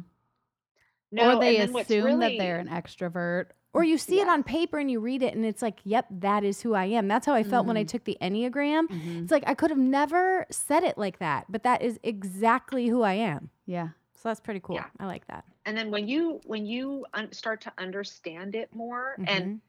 No, 1.12 1.36
or 1.36 1.40
they 1.40 1.56
and 1.58 1.68
then 1.68 1.72
what's 1.74 1.90
assume 1.90 2.20
that 2.20 2.32
they're 2.38 2.58
an 2.58 2.68
extrovert. 2.68 3.46
Or 3.74 3.82
you 3.84 3.96
see 3.96 4.20
it 4.20 4.28
on 4.28 4.42
paper 4.42 4.78
and 4.78 4.90
you 4.90 5.00
read 5.00 5.22
it 5.22 5.34
and 5.34 5.46
it's 5.46 5.62
like, 5.62 5.78
yep, 5.84 6.06
that 6.10 6.44
is 6.44 6.60
who 6.60 6.74
I 6.74 6.84
am. 6.86 7.08
That's 7.08 7.24
how 7.24 7.32
I 7.34 7.42
felt 7.42 7.66
when 7.66 7.76
I 7.78 7.84
Mhm. 7.84 7.88
took 7.88 8.04
the 8.04 8.18
Enneagram. 8.20 8.86
Mhm. 8.88 9.22
It's 9.22 9.32
like 9.32 9.44
I 9.46 9.54
could 9.54 9.70
have 9.70 9.78
never 9.78 10.46
said 10.50 10.82
it 10.84 10.98
like 10.98 11.18
that, 11.20 11.46
but 11.48 11.62
that 11.62 11.80
is 11.80 11.98
exactly 12.02 12.88
who 12.88 13.02
I 13.02 13.14
am. 13.14 13.48
Yeah. 13.64 13.88
So 14.14 14.28
that's 14.28 14.40
pretty 14.40 14.60
cool. 14.60 14.76
Yeah. 14.76 14.86
I 15.00 15.06
like 15.06 15.26
that. 15.28 15.44
and 15.64 15.76
then 15.78 15.92
when 15.92 16.08
you 16.08 16.40
when 16.44 16.66
you 16.66 17.06
un- 17.14 17.30
start 17.32 17.60
to 17.60 17.72
understand 17.78 18.54
it 18.56 18.74
more 18.74 19.14
Mm-hmm. 19.18 19.28
and 19.28 19.60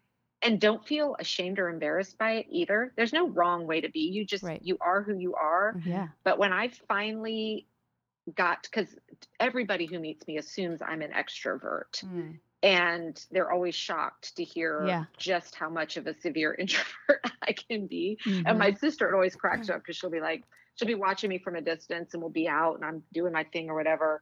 and 0.41 0.60
don't 0.60 0.84
feel 0.86 1.15
ashamed 1.19 1.58
or 1.60 1.69
embarrassed 1.69 2.17
by 2.17 2.32
it 2.34 2.47
either 2.49 2.91
there's 2.97 3.13
no 3.13 3.27
wrong 3.29 3.65
way 3.67 3.79
to 3.79 3.88
be 3.89 3.99
you 3.99 4.25
just 4.25 4.43
Right. 4.43 4.60
you 4.63 4.75
are 4.82 5.01
who 5.03 5.15
you 5.15 5.36
are. 5.36 5.75
Yeah. 5.86 6.08
but 6.23 6.38
when 6.39 6.51
i 6.51 6.67
finally 6.89 7.67
got 8.36 8.63
because 8.63 8.95
everybody 9.39 9.86
who 9.86 9.99
meets 9.99 10.25
me 10.27 10.38
assumes 10.38 10.81
i'm 10.81 11.01
an 11.01 11.12
extrovert 11.12 12.03
Mm. 12.03 12.39
and 12.62 13.25
they're 13.31 13.51
always 13.51 13.75
shocked 13.75 14.36
to 14.38 14.43
hear 14.43 14.86
Yeah. 14.86 15.05
just 15.17 15.55
how 15.55 15.69
much 15.69 15.97
of 15.97 16.07
a 16.07 16.13
severe 16.13 16.53
introvert 16.59 17.21
i 17.41 17.51
can 17.53 17.88
be 17.88 18.17
Mhm. 18.25 18.43
and 18.45 18.59
my 18.59 18.73
sister 18.73 19.13
always 19.13 19.36
cracks 19.36 19.69
up 19.69 19.79
because 19.81 19.97
she'll 19.97 20.09
be 20.09 20.21
like 20.21 20.43
she'll 20.75 20.88
be 20.88 20.95
watching 20.95 21.29
me 21.29 21.38
from 21.38 21.55
a 21.55 21.62
distance 21.62 22.13
and 22.13 22.21
we'll 22.23 22.31
be 22.31 22.47
out 22.47 22.75
and 22.75 22.86
i'm 22.86 23.03
doing 23.13 23.33
my 23.33 23.43
thing 23.43 23.69
or 23.69 23.75
whatever 23.75 24.21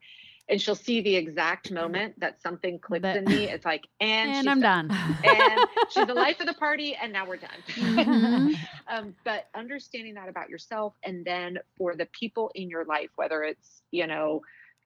and 0.51 0.61
she'll 0.61 0.75
see 0.75 1.01
the 1.01 1.15
exact 1.15 1.71
moment 1.71 2.19
that 2.19 2.41
something 2.41 2.77
clicks 2.79 3.03
That- 3.03 3.17
in 3.17 3.25
me 3.25 3.49
it's 3.49 3.65
like 3.65 3.87
and, 3.99 4.29
and 4.31 4.37
she's 4.37 4.47
I'm 4.47 4.59
done. 4.61 4.91
and 5.23 5.67
she's 5.89 6.05
the 6.07 6.13
life 6.13 6.39
of 6.41 6.45
the 6.47 6.53
party 6.53 6.95
and 7.01 7.11
now 7.13 7.25
we're 7.25 7.37
done 7.37 7.63
Mhm. 7.69 8.53
um, 8.87 9.15
but 9.23 9.47
understanding 9.55 10.15
that 10.15 10.29
about 10.29 10.49
yourself 10.49 10.93
and 11.03 11.25
then 11.25 11.57
for 11.77 11.95
the 11.95 12.05
people 12.07 12.51
in 12.53 12.69
your 12.69 12.85
life 12.85 13.09
whether 13.15 13.41
it's 13.43 13.81
you 13.91 14.05
know 14.07 14.41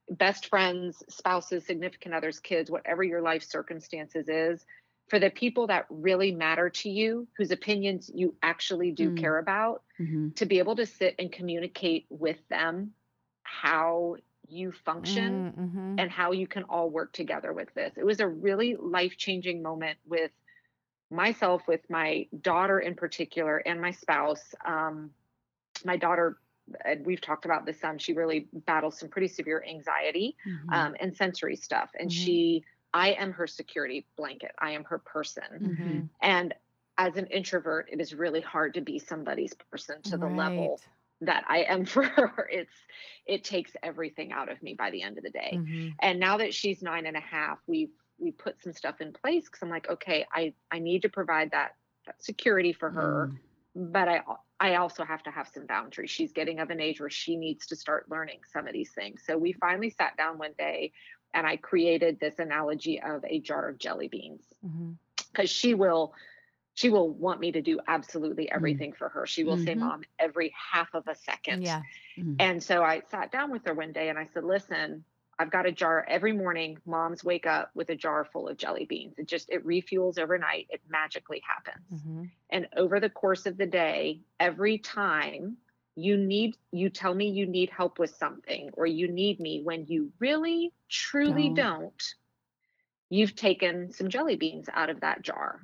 best 0.08 0.46
friends 0.48 1.02
spouses 1.08 1.66
significant 1.66 2.14
others 2.14 2.38
kids 2.38 2.70
whatever 2.70 3.02
your 3.02 3.20
life 3.20 3.42
circumstances 3.42 4.28
is 4.28 4.64
for 5.08 5.18
the 5.20 5.30
people 5.30 5.66
that 5.68 5.86
really 5.90 6.32
matter 6.32 6.70
to 6.70 6.88
you 6.90 7.26
whose 7.36 7.50
opinions 7.50 8.10
you 8.14 8.34
actually 8.42 8.90
do 8.92 9.10
Mm. 9.10 9.18
care 9.20 9.38
about 9.38 9.82
Mhm. 10.00 10.34
to 10.36 10.46
be 10.46 10.58
able 10.58 10.76
to 10.76 10.86
sit 10.86 11.14
and 11.18 11.32
communicate 11.32 12.06
with 12.08 12.38
them 12.48 12.92
how 13.42 14.16
you 14.48 14.72
function 14.72 15.44
Mhm. 15.56 15.98
and 15.98 16.10
how 16.10 16.32
you 16.32 16.46
can 16.46 16.64
all 16.64 16.90
work 16.90 17.12
together 17.12 17.52
with 17.52 17.72
this. 17.74 17.94
It 17.96 18.04
was 18.04 18.20
a 18.20 18.28
really 18.28 18.76
life 18.76 19.16
changing 19.16 19.62
moment 19.62 19.98
with 20.06 20.30
myself, 21.10 21.62
with 21.68 21.80
my 21.90 22.26
daughter 22.42 22.80
in 22.80 22.94
particular, 22.94 23.58
and 23.58 23.80
my 23.80 23.90
spouse. 23.90 24.54
Um, 24.66 25.10
my 25.84 25.96
daughter, 25.96 26.38
and 26.84 27.04
we've 27.06 27.20
talked 27.20 27.44
about 27.44 27.66
this 27.66 27.80
some, 27.80 27.98
she 27.98 28.12
really 28.12 28.48
battles 28.52 28.98
some 28.98 29.08
pretty 29.08 29.28
severe 29.28 29.64
anxiety 29.68 30.36
Mhm. 30.44 30.86
um, 30.86 30.96
and 31.00 31.14
sensory 31.16 31.56
stuff. 31.56 31.90
And 31.98 32.10
Mhm. 32.10 32.12
she, 32.12 32.64
I 32.92 33.12
am 33.12 33.32
her 33.32 33.46
security 33.46 34.06
blanket, 34.16 34.52
I 34.58 34.72
am 34.72 34.84
her 34.84 34.98
person. 34.98 35.60
Mhm. 35.60 36.10
And 36.22 36.54
as 36.98 37.16
an 37.16 37.26
introvert, 37.26 37.88
it 37.92 38.00
is 38.00 38.14
really 38.14 38.40
hard 38.40 38.74
to 38.74 38.80
be 38.80 38.98
somebody's 38.98 39.54
person 39.70 40.02
to 40.04 40.16
the 40.18 40.28
level 40.28 40.80
Right. 40.80 40.88
That 41.22 41.44
I 41.48 41.62
am 41.64 41.84
for 41.86 42.04
her. 42.04 42.48
It's 42.50 42.74
it 43.26 43.44
takes 43.44 43.72
everything 43.82 44.32
out 44.32 44.50
of 44.50 44.62
me 44.62 44.74
by 44.74 44.90
the 44.90 45.02
end 45.02 45.18
of 45.18 45.24
the 45.24 45.30
day. 45.30 45.52
Mhm. 45.54 45.94
And 46.00 46.20
now 46.20 46.36
that 46.38 46.54
she's 46.54 46.82
nine 46.82 47.06
and 47.06 47.16
a 47.16 47.20
half, 47.20 47.58
we've 47.66 47.92
we 48.18 48.32
put 48.32 48.62
some 48.62 48.72
stuff 48.72 49.00
in 49.00 49.12
place 49.12 49.44
because 49.44 49.62
I'm 49.62 49.68
like, 49.70 49.88
okay, 49.90 50.26
I 50.32 50.54
I 50.70 50.78
need 50.78 51.02
to 51.02 51.08
provide 51.08 51.50
that, 51.50 51.72
that 52.06 52.22
security 52.22 52.72
for 52.72 52.90
her, 52.90 53.30
Mm. 53.76 53.92
but 53.92 54.08
I 54.08 54.22
I 54.58 54.76
also 54.76 55.04
have 55.04 55.22
to 55.24 55.30
have 55.30 55.48
some 55.48 55.66
boundaries. 55.66 56.10
She's 56.10 56.32
getting 56.32 56.60
of 56.60 56.70
an 56.70 56.80
age 56.80 56.98
where 57.00 57.10
she 57.10 57.36
needs 57.36 57.66
to 57.66 57.76
start 57.76 58.10
learning 58.10 58.40
some 58.50 58.66
of 58.66 58.72
these 58.72 58.92
things. 58.92 59.22
So 59.26 59.36
we 59.36 59.52
finally 59.52 59.90
sat 59.90 60.16
down 60.16 60.38
one 60.38 60.54
day 60.56 60.92
and 61.34 61.46
I 61.46 61.56
created 61.58 62.18
this 62.18 62.38
analogy 62.38 63.02
of 63.02 63.22
a 63.26 63.38
jar 63.40 63.68
of 63.68 63.78
jelly 63.78 64.08
beans 64.08 64.54
Mhm. 64.64 64.96
because 65.30 65.50
she 65.50 65.74
will 65.74 66.14
she 66.76 66.90
will 66.90 67.10
want 67.10 67.40
me 67.40 67.50
to 67.52 67.62
do 67.62 67.80
absolutely 67.88 68.46
Mm. 68.46 68.54
everything 68.54 68.92
for 68.92 69.08
her. 69.08 69.26
She 69.26 69.44
will 69.44 69.56
say, 69.56 69.74
Mhm. 69.74 69.80
"Mom," 69.80 70.04
every 70.20 70.50
half 70.50 70.94
of 70.94 71.08
a 71.08 71.14
second. 71.16 71.62
Yeah. 71.62 71.82
Mhm. 72.16 72.36
And 72.38 72.62
so 72.62 72.84
I 72.84 73.00
sat 73.00 73.32
down 73.32 73.50
with 73.50 73.64
her 73.66 73.74
one 73.74 73.92
day 73.92 74.08
and 74.10 74.18
I 74.18 74.26
said, 74.26 74.44
"Listen, 74.44 75.04
I've 75.38 75.50
got 75.50 75.66
a 75.66 75.72
jar 75.72 76.04
every 76.08 76.32
morning. 76.32 76.78
Moms 76.86 77.24
wake 77.24 77.46
up 77.46 77.70
with 77.74 77.90
a 77.90 77.96
jar 77.96 78.24
full 78.24 78.48
of 78.48 78.58
jelly 78.58 78.84
beans. 78.84 79.18
It 79.18 79.26
just 79.26 79.50
it 79.50 79.66
refuels 79.66 80.18
overnight. 80.18 80.66
It 80.70 80.82
magically 80.88 81.40
happens. 81.40 82.06
Mhm. 82.06 82.30
And 82.50 82.68
over 82.76 83.00
the 83.00 83.10
course 83.10 83.46
of 83.46 83.56
the 83.56 83.66
day, 83.66 84.22
every 84.38 84.78
time 84.78 85.58
you 85.94 86.16
need 86.18 86.56
you 86.72 86.90
tell 86.90 87.14
me 87.14 87.30
you 87.30 87.46
need 87.46 87.70
help 87.70 87.98
with 87.98 88.10
something 88.10 88.70
or 88.74 88.86
you 88.86 89.08
need 89.08 89.40
me 89.40 89.62
when 89.62 89.86
you 89.86 90.12
really 90.18 90.72
truly 90.90 91.48
Don't. 91.48 91.54
don't 91.56 92.14
you've 93.08 93.34
taken 93.34 93.92
some 93.92 94.08
jelly 94.08 94.36
beans 94.36 94.68
out 94.72 94.90
of 94.90 95.00
that 95.00 95.22
jar. 95.22 95.60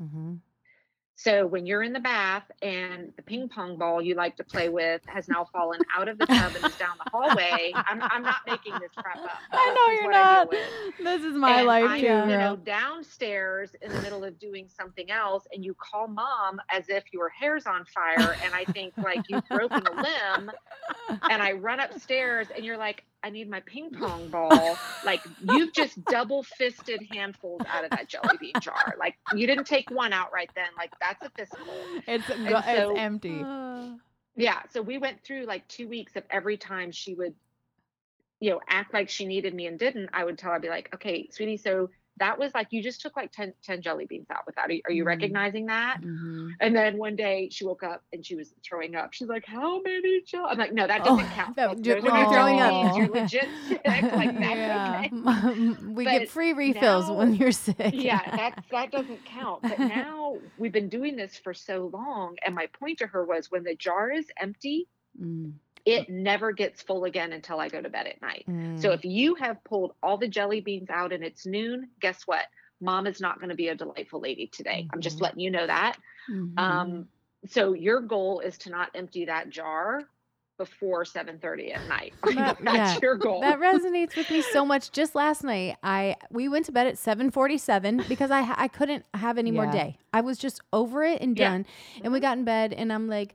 So 1.23 1.47
when 1.47 1.67
you're 1.67 1.85
in 1.85 1.93
the 1.93 2.01
bath 2.01 2.51
and 2.63 3.13
the 3.15 3.23
ping 3.23 3.49
pong 3.49 3.77
ball 3.77 4.03
you 4.03 4.17
like 4.17 4.37
to 4.39 4.45
play 4.45 4.69
with 4.69 5.03
has 5.07 5.29
now 5.29 5.47
fallen 5.53 5.79
out 5.97 6.09
of 6.09 6.19
the 6.19 6.27
tub 6.27 6.53
and 6.57 6.65
is 6.65 6.77
down 6.77 6.97
the 6.99 7.09
hallway, 7.13 7.71
I'm, 7.77 8.03
I'm 8.03 8.23
not 8.23 8.41
making 8.45 8.73
this 8.81 8.91
crap 8.97 9.19
up. 9.19 9.31
I 9.53 9.73
know 9.73 9.95
you're 9.95 10.05
what 10.07 10.15
I 10.17 10.45
deal 10.45 10.53
not. 10.53 10.95
This 10.99 11.23
is 11.25 11.35
my 11.37 11.59
And 11.59 11.67
life 11.69 11.91
I'm, 11.91 12.01
too, 12.01 12.07
you 12.07 12.39
know, 12.39 12.57
downstairs 12.57 13.71
in 13.81 13.93
the 13.93 14.03
middle 14.03 14.25
of 14.25 14.37
doing 14.41 14.67
something 14.69 15.13
else, 15.13 15.47
and 15.53 15.65
you 15.65 15.75
call 15.75 16.09
mom 16.09 16.61
as 16.71 16.89
if 16.89 17.05
your 17.13 17.29
hair's 17.29 17.67
on 17.67 17.85
fire, 17.85 18.37
and 18.43 18.53
I 18.53 18.65
think 18.73 18.93
like 18.99 19.21
you've 19.29 19.47
broken 19.49 19.87
a 19.87 19.95
limb, 19.95 20.51
and 21.31 21.41
I 21.41 21.53
run 21.53 21.79
upstairs, 21.79 22.49
and 22.57 22.65
you're 22.65 22.79
like, 22.79 23.05
I 23.23 23.31
need 23.31 23.49
my 23.49 23.61
ping 23.61 23.91
pong 23.99 24.29
ball. 24.29 24.77
Like 25.05 25.21
you've 25.43 25.73
just 25.73 26.03
double 26.07 26.43
fisted 26.43 27.01
handfuls 27.11 27.63
out 27.69 27.85
of 27.85 27.91
that 27.91 28.09
jelly 28.09 28.37
bean 28.41 28.53
jar. 28.61 28.95
Like 28.99 29.17
you 29.35 29.47
didn't 29.47 29.67
take 29.67 29.91
one 29.91 30.13
out 30.13 30.33
right 30.33 30.51
then. 30.55 30.67
Like 30.77 30.93
that's 31.01 31.25
a 31.25 31.31
fistful. 31.31 31.75
It's 32.07 32.27
go- 32.29 32.61
so- 32.61 32.91
it's 32.91 32.99
empty. 32.99 33.45
Yeah. 34.37 34.63
So 34.71 34.81
we 34.83 34.99
went 34.99 35.23
through 35.23 35.45
like 35.45 35.67
two 35.69 35.89
weeks 35.89 36.17
of 36.17 36.25
every 36.31 36.57
time 36.57 36.91
she 36.91 37.15
would, 37.15 37.35
you 38.41 38.51
know, 38.51 38.61
act 38.69 38.93
like 38.95 39.09
she 39.09 39.27
needed 39.27 39.55
me 39.55 39.67
and 39.67 39.79
didn't, 39.79 40.11
I 40.13 40.25
would 40.25 40.39
tell 40.39 40.51
her, 40.51 40.57
I'd 40.57 40.63
be 40.63 40.69
like, 40.69 40.91
okay, 40.95 41.29
sweetie, 41.31 41.59
so 41.59 41.91
that 42.23 42.39
was 42.39 42.55
like, 42.55 42.69
you 42.71 42.83
just 42.83 43.01
took 43.01 43.17
like 43.17 43.33
10, 43.33 43.53
10 43.65 43.83
jelly 43.83 44.07
beans 44.07 44.29
out 44.31 44.47
with 44.47 44.55
that. 44.55 44.69
Are, 44.69 44.73
you- 44.73 44.83
are 44.87 44.93
you 44.93 45.03
Mhm. 45.03 45.09
recognizing 45.09 45.67
that? 45.67 46.01
Mhm. 46.01 46.51
And 46.61 46.75
then 46.77 46.97
one 46.97 47.17
day 47.17 47.49
she 47.51 47.65
woke 47.65 47.83
up 47.83 48.03
and 48.13 48.25
she 48.25 48.37
was 48.37 48.55
throwing 48.65 48.95
up. 48.95 49.13
She's 49.13 49.29
like, 49.29 49.45
how 49.45 49.83
many 49.83 50.21
jelly? 50.23 50.47
I'm 50.51 50.59
like, 50.59 50.73
no, 50.73 50.87
that 50.87 51.05
doesn't 51.05 51.25
Oh, 51.27 51.35
count. 51.35 51.57
that- 51.57 51.69
Like, 51.71 51.77
when 51.79 51.85
you're 51.85 52.01
throwing 52.31 52.61
up. 52.61 52.97
You're 52.97 53.09
legit 53.23 53.49
sick. 53.67 53.81
Like, 53.85 54.39
that's 54.39 54.57
Yeah. 54.57 55.01
okay. 55.07 55.77
we 55.99 56.05
But 56.05 56.11
get 56.11 56.29
free 56.29 56.53
refills 56.53 57.11
when 57.11 57.35
you're 57.35 57.51
sick. 57.53 57.91
yeah, 57.93 58.21
that 58.37 58.65
that 58.71 58.91
doesn't 58.93 59.25
count. 59.25 59.63
But 59.63 59.79
now 59.81 60.37
we've 60.59 60.73
been 60.73 60.89
doing 60.89 61.17
this 61.17 61.37
for 61.37 61.53
so 61.55 61.91
long, 61.93 62.37
and 62.47 62.55
my 62.55 62.67
point 62.79 62.99
to 62.99 63.07
her 63.09 63.25
was 63.25 63.51
when 63.51 63.65
the 63.65 63.75
jar 63.75 64.11
is 64.13 64.27
empty, 64.41 64.87
Mm. 65.21 65.53
It 65.85 66.09
never 66.09 66.53
gets 66.53 66.83
full 66.83 67.05
again 67.05 67.33
until 67.33 67.59
I 67.61 67.69
go 67.69 67.81
to 67.83 67.89
bed 67.89 68.07
at 68.07 68.21
night. 68.23 68.45
Mm. 68.49 68.81
So 68.81 68.93
if 68.93 69.05
you 69.05 69.35
have 69.37 69.63
pulled 69.65 69.95
all 70.03 70.17
the 70.17 70.29
jelly 70.29 70.61
beans 70.61 70.91
out 70.91 71.13
and 71.13 71.25
it's 71.25 71.45
noon, 71.47 71.89
guess 72.01 72.23
what? 72.27 72.45
Mom 72.81 73.07
is 73.07 73.21
not 73.21 73.39
going 73.39 73.49
to 73.51 73.55
be 73.57 73.69
a 73.69 73.75
delightful 73.75 74.21
lady 74.21 74.47
today. 74.47 74.87
I'm 74.93 75.01
just 75.01 75.19
Mhm. 75.19 75.23
letting 75.23 75.41
you 75.41 75.51
know 75.51 75.67
that. 75.67 75.97
Mhm. 76.31 76.59
Um, 76.59 77.09
so 77.49 77.73
your 77.75 78.01
goal 78.01 78.41
is 78.41 78.59
to 78.59 78.71
not 78.71 78.91
empty 78.95 79.25
that 79.25 79.51
jar 79.51 80.03
before 80.59 81.05
7:30 81.05 81.73
at 81.75 81.87
night. 81.89 82.13
That- 82.37 82.59
That's 82.61 82.77
yeah, 82.95 82.99
your 83.03 83.17
goal. 83.17 83.41
that 83.41 83.59
resonates 83.59 84.15
with 84.15 84.31
me 84.31 84.43
so 84.43 84.65
much. 84.65 84.93
Just 84.93 85.15
last 85.17 85.43
night, 85.43 85.77
I 85.83 86.17
we 86.31 86.49
went 86.49 86.67
to 86.67 86.73
bed 86.73 86.87
at 86.87 86.99
seven 86.99 87.31
forty 87.33 87.59
seven 87.59 88.05
because 88.09 88.31
I 88.31 88.55
I 88.57 88.69
couldn't 88.69 89.05
have 89.15 89.39
any 89.39 89.51
more 89.51 89.67
day. 89.67 89.97
I 90.13 90.21
was 90.21 90.39
just 90.39 90.61
over 90.73 91.03
it 91.03 91.21
and 91.21 91.37
Yeah. 91.37 91.51
done. 91.51 91.67
And 92.05 92.13
we 92.13 92.19
Mhm. 92.21 92.23
got 92.23 92.39
in 92.39 92.45
bed, 92.45 92.73
and 92.73 92.93
I'm 92.93 93.09
like 93.09 93.35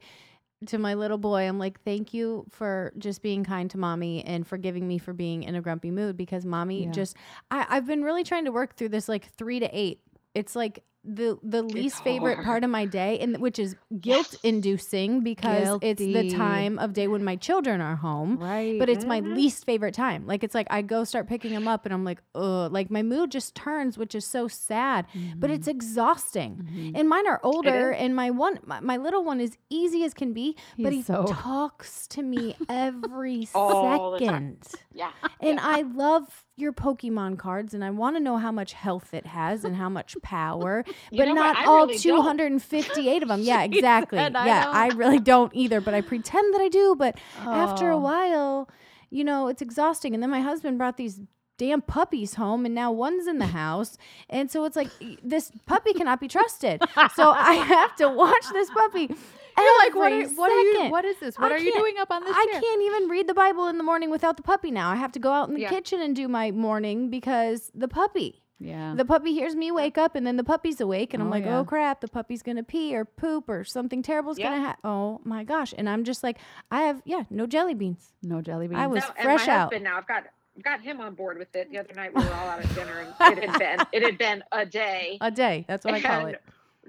to 0.65 0.77
my 0.77 0.95
little 0.95 1.17
boy, 1.19 1.47
I'm 1.47 1.59
like, 1.59 1.81
thank 1.83 2.13
you 2.13 2.45
for 2.49 2.91
just 2.97 3.21
being 3.21 3.43
kind 3.43 3.69
to 3.71 3.77
mommy 3.77 4.25
and 4.25 4.45
forgiving 4.45 4.87
me 4.87 4.97
for 4.97 5.13
being 5.13 5.43
in 5.43 5.55
a 5.55 5.61
grumpy 5.61 5.91
mood 5.91 6.17
because 6.17 6.45
mommy 6.45 6.85
Yeah. 6.85 6.91
just 6.91 7.15
I, 7.51 7.65
I've 7.69 7.85
been 7.85 8.03
really 8.03 8.23
trying 8.23 8.45
to 8.45 8.51
work 8.51 8.75
through 8.75 8.89
this 8.89 9.07
like 9.07 9.25
three 9.33 9.59
to 9.59 9.69
eight. 9.71 10.01
It's 10.33 10.55
like 10.55 10.83
the 11.07 11.37
the 11.41 11.63
least 11.63 12.03
favorite 12.03 12.43
part 12.43 12.63
of 12.65 12.69
my 12.69 12.85
day 12.85 13.17
and 13.19 13.37
which 13.39 13.57
is 13.59 13.75
guilt 14.01 14.35
inducing 14.43 15.21
because 15.23 15.79
it's 15.81 16.01
the 16.01 16.29
time 16.29 16.77
of 16.79 16.91
day 16.93 17.07
when 17.07 17.23
my 17.23 17.35
children 17.37 17.79
are 17.79 17.95
home 17.95 18.37
right. 18.37 18.77
but 18.77 18.89
it's 18.89 19.05
my 19.05 19.21
Mhm. 19.21 19.35
least 19.35 19.65
favorite 19.65 19.93
time. 19.93 20.27
Like 20.27 20.43
it's 20.43 20.53
like 20.53 20.67
I 20.69 20.81
go 20.81 21.03
start 21.05 21.27
picking 21.27 21.51
them 21.53 21.67
up 21.67 21.85
and 21.85 21.93
I'm 21.93 22.03
like, 22.03 22.21
ugh, 22.35 22.71
like 22.71 22.91
my 22.91 23.03
mood 23.03 23.31
just 23.31 23.55
turns, 23.55 23.97
which 23.97 24.13
is 24.15 24.25
so 24.25 24.47
sad. 24.49 25.05
But 25.37 25.49
it's 25.49 25.67
exhausting. 25.67 26.67
Mhm. 26.69 26.91
And 26.99 27.07
mine 27.09 27.27
are 27.27 27.39
older, 27.43 27.91
and 27.91 28.15
my 28.15 28.29
one, 28.29 28.59
my, 28.65 28.79
my 28.81 28.97
little 28.97 29.23
one 29.23 29.39
is 29.39 29.57
easy 29.69 30.03
as 30.03 30.13
can 30.13 30.33
be, 30.33 30.55
but 30.77 30.91
he 30.93 31.01
so- 31.01 31.25
talks 31.27 32.07
to 32.09 32.21
me 32.21 32.55
every 32.69 33.47
All 33.55 34.11
the 34.11 34.19
time. 34.25 34.57
second. 34.61 34.81
yeah. 34.93 35.11
And 35.39 35.59
I 35.59 35.81
love 35.81 36.43
your 36.57 36.73
Pokemon 36.73 37.37
cards, 37.37 37.73
and 37.73 37.85
I 37.85 37.91
want 37.91 38.15
to 38.15 38.19
know 38.19 38.37
how 38.37 38.51
much 38.51 38.73
health 38.73 39.13
it 39.13 39.25
has 39.27 39.63
and 39.63 39.75
how 39.75 39.89
much 39.89 40.17
power, 40.23 40.83
but 41.11 41.25
not 41.29 41.65
all 41.67 41.85
really 41.85 41.97
don't. 41.99 42.17
258 42.23 43.21
of 43.23 43.29
them. 43.29 43.41
Yeah, 43.43 43.63
exactly. 43.63 44.17
said, 44.17 44.35
"I 44.35 44.45
yeah, 44.47 44.63
don't." 44.65 44.75
I 44.75 44.87
really 44.89 45.19
don't 45.19 45.55
either, 45.55 45.79
but 45.79 45.93
I 45.93 46.01
pretend 46.01 46.53
that 46.55 46.61
I 46.61 46.67
do. 46.69 46.95
But 46.97 47.17
after 47.45 47.89
a 47.91 47.95
Oh. 47.95 47.99
while, 47.99 48.69
you 49.09 49.23
know, 49.23 49.47
it's 49.47 49.61
exhausting. 49.61 50.13
And 50.13 50.21
then 50.23 50.29
my 50.31 50.41
husband 50.41 50.77
brought 50.79 50.97
these 50.97 51.21
damn 51.59 51.81
puppies 51.81 52.35
home 52.35 52.65
and 52.67 52.75
now 52.75 52.91
one's 52.91 53.25
in 53.25 53.39
the 53.39 53.47
house 53.63 53.97
and 54.29 54.51
so 54.51 54.63
it's 54.65 54.75
like 54.75 54.89
this 55.23 55.51
puppy 55.65 55.91
cannot 55.91 56.19
be 56.19 56.27
trusted 56.27 56.79
so 57.15 57.31
i 57.31 57.53
have 57.55 57.95
to 57.95 58.07
watch 58.07 58.45
this 58.53 58.69
puppy 58.69 59.09
You're 59.57 59.77
like, 59.79 59.95
what 59.95 60.11
are, 60.11 60.21
every 60.21 60.35
what 60.35 60.51
are 60.51 60.61
you? 60.83 60.89
What 60.91 61.05
is 61.05 61.17
this? 61.19 61.35
I 61.37 61.41
What 61.41 61.51
are 61.51 61.57
you 61.57 61.73
doing 61.73 61.95
up 61.99 62.11
on 62.11 62.23
this 62.23 62.35
I 62.35 62.45
chair? 62.51 62.61
can't 62.61 62.81
even 62.83 63.09
read 63.09 63.27
the 63.27 63.33
Bible 63.33 63.67
in 63.67 63.77
the 63.77 63.83
morning 63.83 64.09
without 64.09 64.37
the 64.37 64.43
puppy 64.43 64.71
now. 64.71 64.89
I 64.89 64.95
have 64.95 65.11
to 65.13 65.19
go 65.19 65.31
out 65.31 65.49
in 65.49 65.55
the 65.55 65.61
Yeah. 65.61 65.69
kitchen 65.69 66.01
and 66.01 66.15
do 66.15 66.27
my 66.27 66.51
morning 66.51 67.09
because 67.09 67.71
the 67.73 67.87
puppy. 67.87 68.43
Yeah. 68.59 68.95
The 68.97 69.05
puppy 69.05 69.33
hears 69.33 69.55
me 69.55 69.71
wake 69.71 69.99
up 69.99 70.15
and 70.15 70.25
then 70.25 70.35
the 70.37 70.43
puppy's 70.43 70.81
awake 70.81 71.13
and 71.13 71.21
I'm 71.21 71.27
Oh, 71.27 71.31
like, 71.31 71.45
yeah. 71.45 71.59
"Oh 71.59 71.63
crap, 71.63 72.01
the 72.01 72.07
puppy's 72.07 72.41
going 72.41 72.57
to 72.57 72.63
pee 72.63 72.95
or 72.95 73.05
poop 73.05 73.49
or 73.49 73.63
something 73.63 74.01
terrible's 74.01 74.37
going 74.39 74.51
to 74.53 74.57
happen." 74.59 74.79
Oh 74.83 75.21
my 75.23 75.43
gosh. 75.43 75.73
And 75.77 75.87
I'm 75.87 76.03
just 76.03 76.23
like, 76.23 76.37
I 76.71 76.81
have 76.81 77.01
yeah, 77.05 77.23
no 77.29 77.45
jelly 77.45 77.75
beans. 77.75 78.13
no 78.23 78.41
jelly 78.41 78.67
beans. 78.67 78.79
I 78.79 78.87
was 78.87 79.03
No, 79.03 79.09
and 79.15 79.23
fresh 79.23 79.45
my 79.47 79.53
out. 79.53 79.59
husband 79.65 79.83
now 79.83 79.97
I've 79.97 80.07
got 80.07 80.23
I've 80.55 80.63
got 80.63 80.81
him 80.81 80.99
on 81.01 81.13
board 81.13 81.37
with 81.37 81.55
it. 81.55 81.69
The 81.71 81.77
other 81.77 81.93
night 81.95 82.15
we 82.15 82.23
were 82.23 82.33
all 82.33 82.47
out 82.49 82.59
at 82.65 82.73
dinner 82.73 82.99
and 83.19 83.37
it 83.37 83.47
had 83.47 83.59
been 83.59 83.87
it 83.91 84.01
had 84.03 84.17
been 84.17 84.43
a 84.51 84.65
day. 84.65 85.19
A 85.21 85.29
day. 85.29 85.65
That's 85.67 85.85
what 85.85 85.93
I 85.93 86.01
call 86.01 86.25
it. 86.25 86.41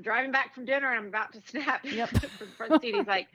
Driving 0.02 0.32
back 0.32 0.54
from 0.54 0.64
dinner 0.64 0.88
and 0.90 0.98
I'm 1.00 1.06
about 1.08 1.32
to 1.32 1.40
snap 1.46 1.84
Yep. 1.84 2.08
from 2.10 2.20
the 2.46 2.52
front 2.56 2.82
seat. 2.82 2.94
He's 2.94 3.06
like 3.06 3.28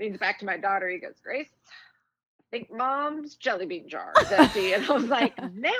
leans 0.00 0.18
back 0.18 0.38
to 0.40 0.44
my 0.46 0.56
daughter. 0.56 0.88
He 0.88 0.98
goes, 0.98 1.14
Grace, 1.22 1.48
I 1.70 2.44
think 2.50 2.70
mom's 2.72 3.34
jelly 3.34 3.66
bean 3.66 3.88
jar 3.88 4.12
is 4.20 4.30
empty. 4.30 4.72
And 4.74 4.84
I 4.88 4.92
was 4.92 5.04
like, 5.04 5.36
nailed 5.54 5.74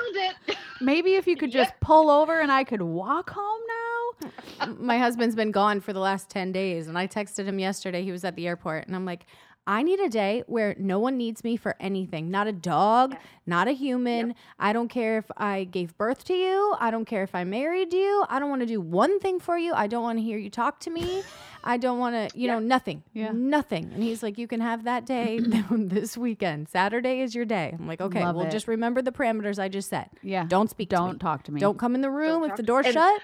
it. 0.47 0.57
Maybe 0.81 1.15
if 1.15 1.27
you 1.27 1.35
could 1.37 1.51
just 1.51 1.73
pull 1.81 2.09
over 2.09 2.39
and 2.39 2.51
I 2.51 2.63
could 2.63 2.81
walk 2.81 3.29
home 3.29 3.61
now. 3.67 4.73
my 4.77 4.97
husband's 4.97 5.35
been 5.35 5.51
gone 5.51 5.79
for 5.79 5.93
the 5.93 5.99
last 5.99 6.27
10 6.31 6.51
days 6.51 6.87
and 6.87 6.97
i 6.97 7.05
texted 7.05 7.45
him 7.45 7.59
yesterday 7.59 8.01
he 8.03 8.11
was 8.11 8.23
at 8.23 8.35
the 8.35 8.47
airport 8.47 8.87
and 8.87 8.95
i'm 8.95 9.05
like 9.05 9.27
i 9.67 9.83
need 9.83 9.99
a 9.99 10.09
day 10.09 10.43
where 10.47 10.73
no 10.79 10.97
one 10.97 11.17
needs 11.17 11.43
me 11.43 11.57
for 11.57 11.75
anything. 11.79 12.31
Not 12.31 12.47
a 12.47 12.51
dog 12.53 13.11
Yeah. 13.11 13.19
not 13.45 13.67
a 13.67 13.71
human. 13.73 14.33
I 14.57 14.71
don't 14.73 14.87
care 14.89 15.17
if 15.17 15.25
i 15.37 15.65
gave 15.65 15.97
birth 15.97 16.23
to 16.25 16.33
you. 16.33 16.75
I 16.79 16.89
don't 16.91 17.05
care 17.05 17.23
if 17.23 17.35
i 17.35 17.43
married 17.43 17.93
you. 17.93 18.23
I 18.29 18.39
don't 18.39 18.49
want 18.49 18.61
to 18.61 18.65
do 18.65 18.79
one 18.81 19.19
thing 19.19 19.39
for 19.39 19.57
you. 19.57 19.73
I 19.73 19.87
don't 19.87 20.03
want 20.03 20.17
to 20.19 20.23
hear 20.23 20.37
you 20.37 20.49
talk 20.49 20.79
to 20.81 20.89
me. 20.89 21.23
I 21.63 21.75
don't 21.77 21.99
want 21.99 22.15
to 22.15 22.39
you 22.39 22.47
know 22.47 22.59
nothing 22.59 23.03
Yeah. 23.13 23.31
nothing. 23.33 23.91
And 23.93 24.01
he's 24.01 24.23
like 24.23 24.37
you 24.37 24.47
can 24.47 24.61
have 24.61 24.85
that 24.85 25.05
day 25.05 25.39
this 25.71 26.17
weekend. 26.17 26.69
Saturday 26.69 27.19
is 27.21 27.35
your 27.35 27.45
day. 27.45 27.75
I'm 27.77 27.87
like 27.87 27.99
okay 28.01 28.23
Love 28.23 28.35
well 28.37 28.45
it. 28.45 28.51
just 28.51 28.67
remember 28.69 29.01
the 29.01 29.11
parameters 29.11 29.59
i 29.59 29.67
just 29.67 29.89
set. 29.89 30.09
Yeah. 30.23 30.45
don't 30.47 30.69
speak 30.69 30.89
Don't 30.89 31.13
me. 31.13 31.19
talk 31.19 31.43
to 31.43 31.51
me. 31.51 31.59
don't 31.59 31.77
come 31.77 31.93
in 31.95 32.01
the 32.01 32.11
room 32.11 32.43
if 32.43 32.51
the 32.55 32.63
to- 32.63 32.67
door's 32.71 32.87
shut. 32.87 33.21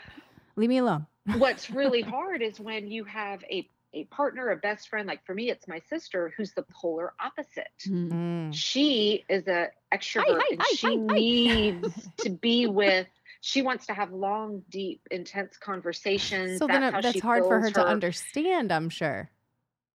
Leave 0.55 0.69
me 0.69 0.79
alone. 0.79 1.07
What's 1.37 1.69
really 1.69 2.01
hard 2.01 2.41
is 2.41 2.59
when 2.59 2.87
you 2.91 3.05
have 3.05 3.43
a 3.49 3.67
a 3.93 4.05
partner, 4.05 4.49
a 4.49 4.57
best 4.57 4.89
friend, 4.89 5.07
like 5.07 5.25
for 5.25 5.33
me, 5.35 5.49
it's 5.49 5.67
my 5.67 5.79
sister 5.89 6.33
who's 6.35 6.53
the 6.53 6.63
polar 6.63 7.13
opposite. 7.23 7.67
Mm. 7.87 8.11
Mm. 8.11 8.53
She 8.53 9.23
is 9.29 9.47
a 9.47 9.67
extrovert 9.93 10.39
hi, 10.39 10.47
and 10.51 10.61
hi, 10.61 10.75
she 10.75 10.87
hi, 10.87 10.93
hi. 11.09 11.15
needs 11.15 12.09
to 12.19 12.29
be 12.29 12.67
with 12.67 13.07
she 13.45 13.61
wants 13.61 13.87
to 13.87 13.93
have 13.93 14.13
long, 14.13 14.63
deep, 14.69 15.01
intense 15.11 15.57
conversations. 15.57 16.59
So 16.59 16.65
then 16.67 16.79
That's 16.79 16.91
it- 16.91 16.95
how 16.95 17.01
that's 17.01 17.13
she 17.13 17.19
hard 17.19 17.43
for 17.43 17.59
her 17.59 17.63
fills 17.63 17.73
to 17.73 17.85
understand, 17.85 18.71
I'm 18.71 18.89
sure. 18.89 19.29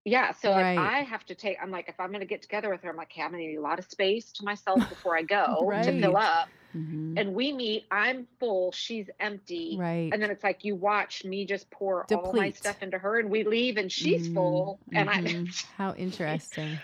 Yeah. 0.05 0.31
So 0.31 0.51
Right. 0.51 0.73
if 0.73 0.79
I 0.79 0.99
have 1.03 1.25
to 1.25 1.35
take, 1.35 1.57
I'm 1.61 1.71
like, 1.71 1.89
if 1.89 1.99
I'm 1.99 2.09
going 2.09 2.21
to 2.21 2.25
get 2.25 2.41
together 2.41 2.69
with 2.69 2.81
her, 2.83 2.89
I'm 2.89 2.95
like, 2.95 3.11
okay, 3.11 3.21
I'm 3.21 3.31
going 3.31 3.43
to 3.43 3.47
need 3.49 3.57
a 3.57 3.61
lot 3.61 3.79
of 3.79 3.85
space 3.85 4.31
to 4.33 4.45
myself 4.45 4.79
before 4.89 5.17
I 5.17 5.21
go 5.37 5.67
to 5.71 5.91
fill 5.99 6.13
Right. 6.13 6.25
up. 6.25 6.49
Mhm. 6.75 7.19
And 7.19 7.33
we 7.33 7.51
meet, 7.51 7.85
I'm 7.91 8.27
full, 8.39 8.71
she's 8.71 9.09
empty. 9.19 9.75
Right. 9.79 10.09
And 10.13 10.21
then 10.21 10.29
it's 10.29 10.43
like 10.43 10.63
you 10.63 10.75
watch 10.75 11.25
me 11.25 11.45
just 11.45 11.69
pour 11.71 12.05
all 12.13 12.31
my 12.33 12.51
stuff 12.51 12.81
into 12.81 12.97
her 12.99 13.19
and 13.19 13.29
we 13.29 13.43
leave 13.43 13.77
and 13.77 13.91
she's 13.91 14.27
Mhm, 14.29 14.33
full. 14.35 14.79
And 14.93 15.09
I, 15.09 15.19
mhm. 15.19 15.65
How 15.77 15.93
interesting. 15.95 16.77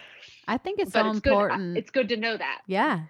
I 0.48 0.58
think 0.58 0.80
it's 0.80 0.92
but 0.94 1.04
so 1.04 1.10
it's 1.12 1.20
good. 1.20 1.32
important. 1.32 1.78
It's 1.78 1.92
good 1.92 2.10
to 2.10 2.18
know 2.18 2.36
that. 2.36 2.62
Yeah. 2.68 3.02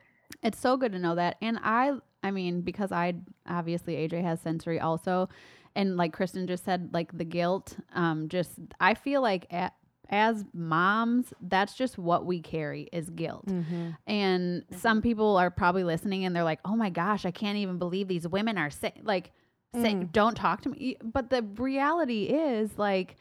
It's 0.43 0.59
so 0.59 0.75
good 0.77 0.91
to 0.91 0.99
know 0.99 1.15
that. 1.15 1.38
And 1.41 1.57
I 1.63 1.93
I 2.23 2.32
mean, 2.32 2.61
because 2.61 2.91
I 2.91 3.13
obviously 3.47 3.95
AJ 3.95 4.21
has 4.23 4.41
sensory 4.41 4.80
also. 4.80 5.30
And 5.75 5.95
like 5.97 6.13
Kristen 6.13 6.47
just 6.47 6.63
said, 6.65 6.89
like 6.93 7.17
the 7.17 7.25
guilt, 7.25 7.77
um, 7.93 8.30
just 8.30 8.59
I 8.80 8.93
feel 8.95 9.21
like 9.21 9.45
a 9.51 9.71
as 10.10 10.45
moms, 10.53 11.34
that's 11.41 11.74
just 11.76 11.97
what 11.97 12.26
we 12.26 12.39
carry 12.41 12.89
is 12.91 13.10
guilt. 13.10 13.45
Mm-hmm. 13.47 13.89
And 14.08 14.64
some 14.72 15.01
people 15.01 15.38
are 15.38 15.49
probably 15.49 15.84
listening 15.84 16.26
and 16.26 16.36
they're 16.36 16.43
like, 16.43 16.60
oh 16.66 16.76
my 16.76 16.89
gosh, 16.89 17.26
I 17.26 17.32
can't 17.32 17.58
even 17.58 17.78
believe 17.78 18.08
these 18.08 18.28
women 18.28 18.58
are 18.58 18.70
saying, 18.70 19.01
like, 19.03 19.32
saying, 19.74 20.06
Mm. 20.06 20.12
don't 20.14 20.36
talk 20.36 20.62
to 20.62 20.70
me. 20.70 20.97
But 21.03 21.30
the 21.30 21.41
reality 21.58 22.26
is, 22.26 22.78
like, 22.78 23.18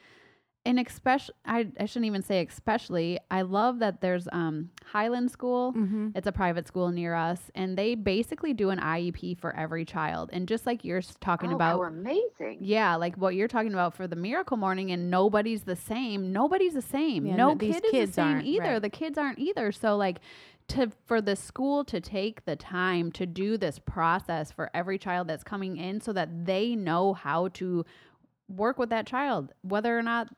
and 0.66 0.80
especially 0.80 1.34
I, 1.44 1.66
I 1.78 1.84
shouldn't 1.86 2.06
even 2.06 2.22
say 2.22 2.44
especially 2.44 3.18
i 3.30 3.42
love 3.42 3.80
that 3.80 4.00
there's 4.00 4.26
um 4.32 4.70
highland 4.84 5.30
school 5.30 5.72
Mm-hmm. 5.72 6.08
it's 6.14 6.26
a 6.26 6.32
private 6.32 6.66
school 6.66 6.90
near 6.90 7.14
us 7.14 7.50
and 7.54 7.76
they 7.76 7.94
basically 7.94 8.52
do 8.54 8.70
an 8.70 8.78
iep 8.80 9.38
for 9.38 9.54
every 9.56 9.84
child 9.84 10.30
and 10.32 10.48
just 10.48 10.66
like 10.66 10.84
you're 10.84 11.02
talking 11.20 11.52
oh, 11.52 11.56
about 11.56 11.80
amazing. 11.82 12.58
yeah 12.60 12.96
like 12.96 13.16
what 13.16 13.34
you're 13.34 13.48
talking 13.48 13.72
about 13.72 13.94
for 13.94 14.06
the 14.06 14.16
miracle 14.16 14.56
morning 14.56 14.90
and 14.90 15.10
nobody's 15.10 15.62
the 15.64 15.76
same 15.76 16.32
nobody's 16.32 16.74
the 16.74 16.82
same 16.82 17.26
Yeah, 17.26 17.36
no 17.36 17.56
kid 17.56 17.84
is 17.92 18.08
the 18.10 18.12
same 18.14 18.40
either 18.44 18.64
right. 18.74 18.82
the 18.82 18.90
kids 18.90 19.18
aren't 19.18 19.38
either 19.38 19.70
so 19.72 19.96
like 19.96 20.20
to 20.68 20.90
for 21.04 21.20
the 21.20 21.36
school 21.36 21.84
to 21.84 22.00
take 22.00 22.46
the 22.46 22.56
time 22.56 23.12
to 23.12 23.26
do 23.26 23.58
this 23.58 23.78
process 23.78 24.50
for 24.50 24.70
every 24.72 24.96
child 24.98 25.28
that's 25.28 25.44
coming 25.44 25.76
in 25.76 26.00
so 26.00 26.10
that 26.14 26.46
they 26.46 26.74
know 26.74 27.12
how 27.12 27.48
to 27.48 27.84
work 28.48 28.78
with 28.78 28.88
that 28.90 29.06
child 29.06 29.52
whether 29.62 29.98
or 29.98 30.02
not 30.02 30.28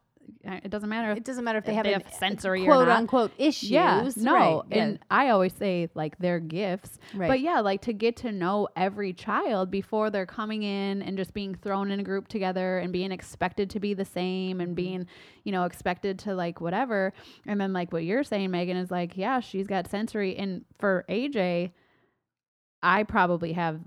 it 0.45 0.70
doesn't 0.70 0.89
matter 0.89 1.12
if 1.12 1.18
It 1.18 1.24
doesn't 1.24 1.45
matter 1.45 1.59
if 1.59 1.64
they 1.64 1.72
if 1.72 1.77
have, 1.77 1.85
they 1.85 1.93
have 1.93 2.12
sensory 2.18 2.62
or 2.62 2.66
quote 2.66 2.89
unquote 2.89 3.33
issues. 3.39 3.70
yeah, 3.70 4.09
no, 4.16 4.35
right, 4.35 4.62
yeah, 4.70 4.83
and 4.83 4.99
I 5.11 5.31
always 5.31 5.53
say 5.53 5.89
like 5.95 6.18
they're 6.18 6.41
gifts, 6.41 6.99
right. 7.14 7.29
but 7.29 7.41
yeah, 7.41 7.61
like 7.61 7.83
to 7.83 7.93
get 7.93 8.16
to 8.18 8.33
know 8.33 8.68
every 8.77 9.12
child 9.12 9.70
before 9.70 10.11
they're 10.11 10.27
coming 10.27 10.62
in 10.62 11.03
and 11.03 11.16
just 11.16 11.35
being 11.35 11.55
thrown 11.55 11.91
in 11.91 12.01
a 12.01 12.03
group 12.03 12.29
together 12.29 12.79
and 12.79 12.93
being 12.93 13.12
expected 13.12 13.70
to 13.70 13.81
be 13.81 13.95
the 13.95 14.05
same 14.05 14.61
and 14.61 14.70
mm-hmm. 14.70 14.74
being, 14.74 15.07
you 15.45 15.53
know, 15.53 15.64
expected 15.64 16.18
to 16.20 16.35
like 16.35 16.61
whatever. 16.61 17.12
And 17.47 17.61
then 17.61 17.72
like 17.72 17.93
what 17.93 18.05
you're 18.05 18.24
saying, 18.24 18.51
Megan, 18.51 18.77
is 18.77 18.91
like, 18.91 19.16
yeah, 19.16 19.41
she's 19.41 19.66
got 19.66 19.89
sensory. 19.89 20.37
And 20.37 20.64
for 20.79 21.05
AJ, 21.09 21.72
I 22.83 23.03
probably 23.03 23.53
have 23.53 23.81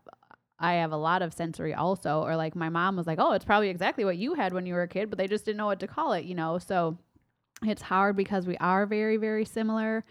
I 0.60 0.74
have 0.74 0.92
a 0.92 0.98
lot 0.98 1.22
of 1.22 1.34
sensory 1.34 1.74
also. 1.74 2.22
Or 2.22 2.36
like 2.36 2.56
my 2.56 2.70
mom 2.70 2.96
was 2.96 3.08
like, 3.08 3.20
Oh, 3.20 3.34
it's 3.34 3.46
probably 3.46 3.70
exactly 3.70 4.06
what 4.06 4.18
you 4.18 4.34
had 4.34 4.54
when 4.54 4.66
you 4.66 4.74
were 4.74 4.84
a 4.84 4.88
kid, 4.88 5.10
but 5.10 5.18
they 5.18 5.28
just 5.28 5.46
didn't 5.46 5.58
know 5.58 5.66
what 5.66 5.80
to 5.80 5.88
call 5.88 6.14
it, 6.14 6.26
you 6.26 6.36
know. 6.36 6.58
So 6.58 6.98
it's 7.64 7.82
hard 7.82 8.16
because 8.16 8.48
we 8.48 8.58
are 8.58 8.86
very, 8.86 9.18
very 9.18 9.46
similar. 9.46 10.06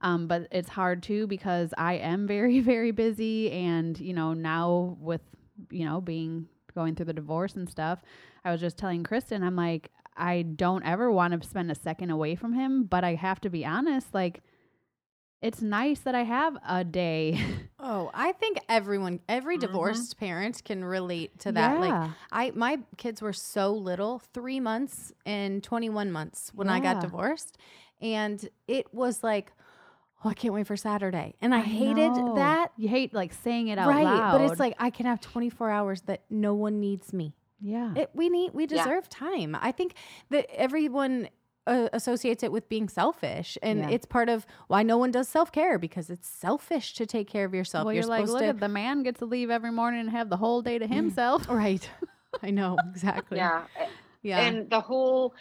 Um, 0.00 0.26
but 0.26 0.48
it's 0.50 0.68
hard 0.68 1.02
too 1.02 1.26
because 1.26 1.72
I 1.78 1.94
am 1.94 2.26
very, 2.36 2.60
very 2.60 2.90
busy. 2.90 3.50
And, 3.50 3.98
you 3.98 4.14
know, 4.14 4.34
now 4.34 4.96
with, 5.00 5.22
you 5.70 5.84
know, 5.84 6.00
being 6.00 6.48
going 6.74 6.94
through 6.94 7.06
the 7.06 7.12
divorce 7.12 7.54
and 7.54 7.68
stuff, 7.68 8.02
I 8.44 8.50
was 8.50 8.60
just 8.60 8.78
telling 8.78 9.04
Kristen, 9.04 9.42
I'm 9.42 9.56
like, 9.56 9.90
I 10.16 10.42
don't 10.42 10.84
ever 10.84 11.10
want 11.10 11.40
to 11.40 11.48
spend 11.48 11.70
a 11.70 11.74
second 11.74 12.10
away 12.10 12.34
from 12.34 12.52
him, 12.52 12.84
but 12.84 13.04
I 13.04 13.14
have 13.14 13.40
to 13.42 13.50
be 13.50 13.64
honest, 13.64 14.12
like, 14.12 14.42
it's 15.42 15.60
nice 15.60 16.00
that 16.00 16.14
I 16.14 16.22
have 16.22 16.56
a 16.66 16.84
day. 16.84 17.38
Oh, 17.84 18.12
I 18.14 18.30
think 18.30 18.58
everyone, 18.68 19.18
every 19.28 19.56
Mhm. 19.56 19.60
divorced 19.62 20.16
parent 20.16 20.62
can 20.64 20.84
relate 20.84 21.40
to 21.40 21.50
that. 21.50 21.80
Like 21.80 22.10
I 22.30 22.52
my 22.54 22.78
kids 22.96 23.20
were 23.20 23.32
so 23.32 23.72
little, 23.74 24.20
3 24.20 24.60
months 24.60 25.12
and 25.26 25.64
21 25.64 26.12
months 26.12 26.52
when 26.54 26.68
I 26.70 26.78
got 26.78 27.00
divorced, 27.00 27.58
and 28.00 28.48
it 28.68 28.94
was 28.94 29.24
like 29.24 29.52
Oh, 30.24 30.28
I 30.28 30.34
can't 30.34 30.54
wait 30.54 30.68
for 30.68 30.76
Saturday. 30.76 31.34
And 31.40 31.52
I, 31.52 31.58
hated 31.62 32.24
know. 32.28 32.34
that. 32.36 32.68
You 32.76 32.86
hate 32.88 33.12
like 33.12 33.32
saying 33.34 33.66
it 33.66 33.78
out 33.78 33.88
Right. 33.88 34.04
loud. 34.04 34.30
But 34.30 34.42
it's 34.42 34.60
like 34.60 34.76
I 34.78 34.90
can 34.90 35.06
have 35.06 35.20
24 35.20 35.68
hours 35.68 36.02
that 36.02 36.22
no 36.30 36.54
one 36.54 36.78
needs 36.78 37.12
me. 37.12 37.34
yeah. 37.60 37.94
It, 37.96 38.10
we 38.14 38.28
need 38.28 38.54
we 38.54 38.66
Yeah. 38.68 38.84
deserve 38.84 39.08
time. 39.08 39.56
I 39.60 39.72
think 39.72 39.94
that 40.30 40.46
everyone 40.54 41.28
uh, 41.66 41.88
associates 41.92 42.42
it 42.42 42.50
with 42.50 42.68
being 42.68 42.88
selfish, 42.88 43.56
and 43.62 43.80
Yeah. 43.80 43.90
it's 43.90 44.06
part 44.06 44.28
of 44.28 44.46
why 44.68 44.82
no 44.82 44.98
one 44.98 45.10
does 45.10 45.28
self 45.28 45.52
care 45.52 45.78
because 45.78 46.10
it's 46.10 46.28
selfish 46.28 46.94
to 46.94 47.06
take 47.06 47.28
care 47.28 47.44
of 47.44 47.54
yourself. 47.54 47.84
well, 47.86 47.94
you're, 47.94 48.06
like, 48.06 48.26
look 48.26 48.40
to, 48.40 48.46
at 48.46 48.60
the 48.60 48.68
man 48.68 49.02
gets 49.02 49.20
to 49.20 49.26
leave 49.26 49.50
every 49.50 49.70
morning 49.70 50.00
and 50.00 50.10
have 50.10 50.28
the 50.28 50.36
whole 50.36 50.62
day 50.62 50.78
to 50.78 50.86
himself. 50.86 51.46
right. 51.48 51.88
I 52.42 52.50
know 52.50 52.78
exactly. 52.90 53.36
Yeah. 53.38 53.64
yeah. 54.22 54.40
And 54.40 54.68
the 54.68 54.80
whole 54.80 55.34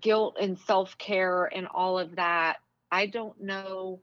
guilt 0.00 0.36
and 0.40 0.58
self 0.58 0.96
care 0.98 1.44
and 1.46 1.66
all 1.66 1.98
of 1.98 2.16
that, 2.16 2.58
I 2.92 3.06
don't 3.06 3.40
know. 3.40 4.00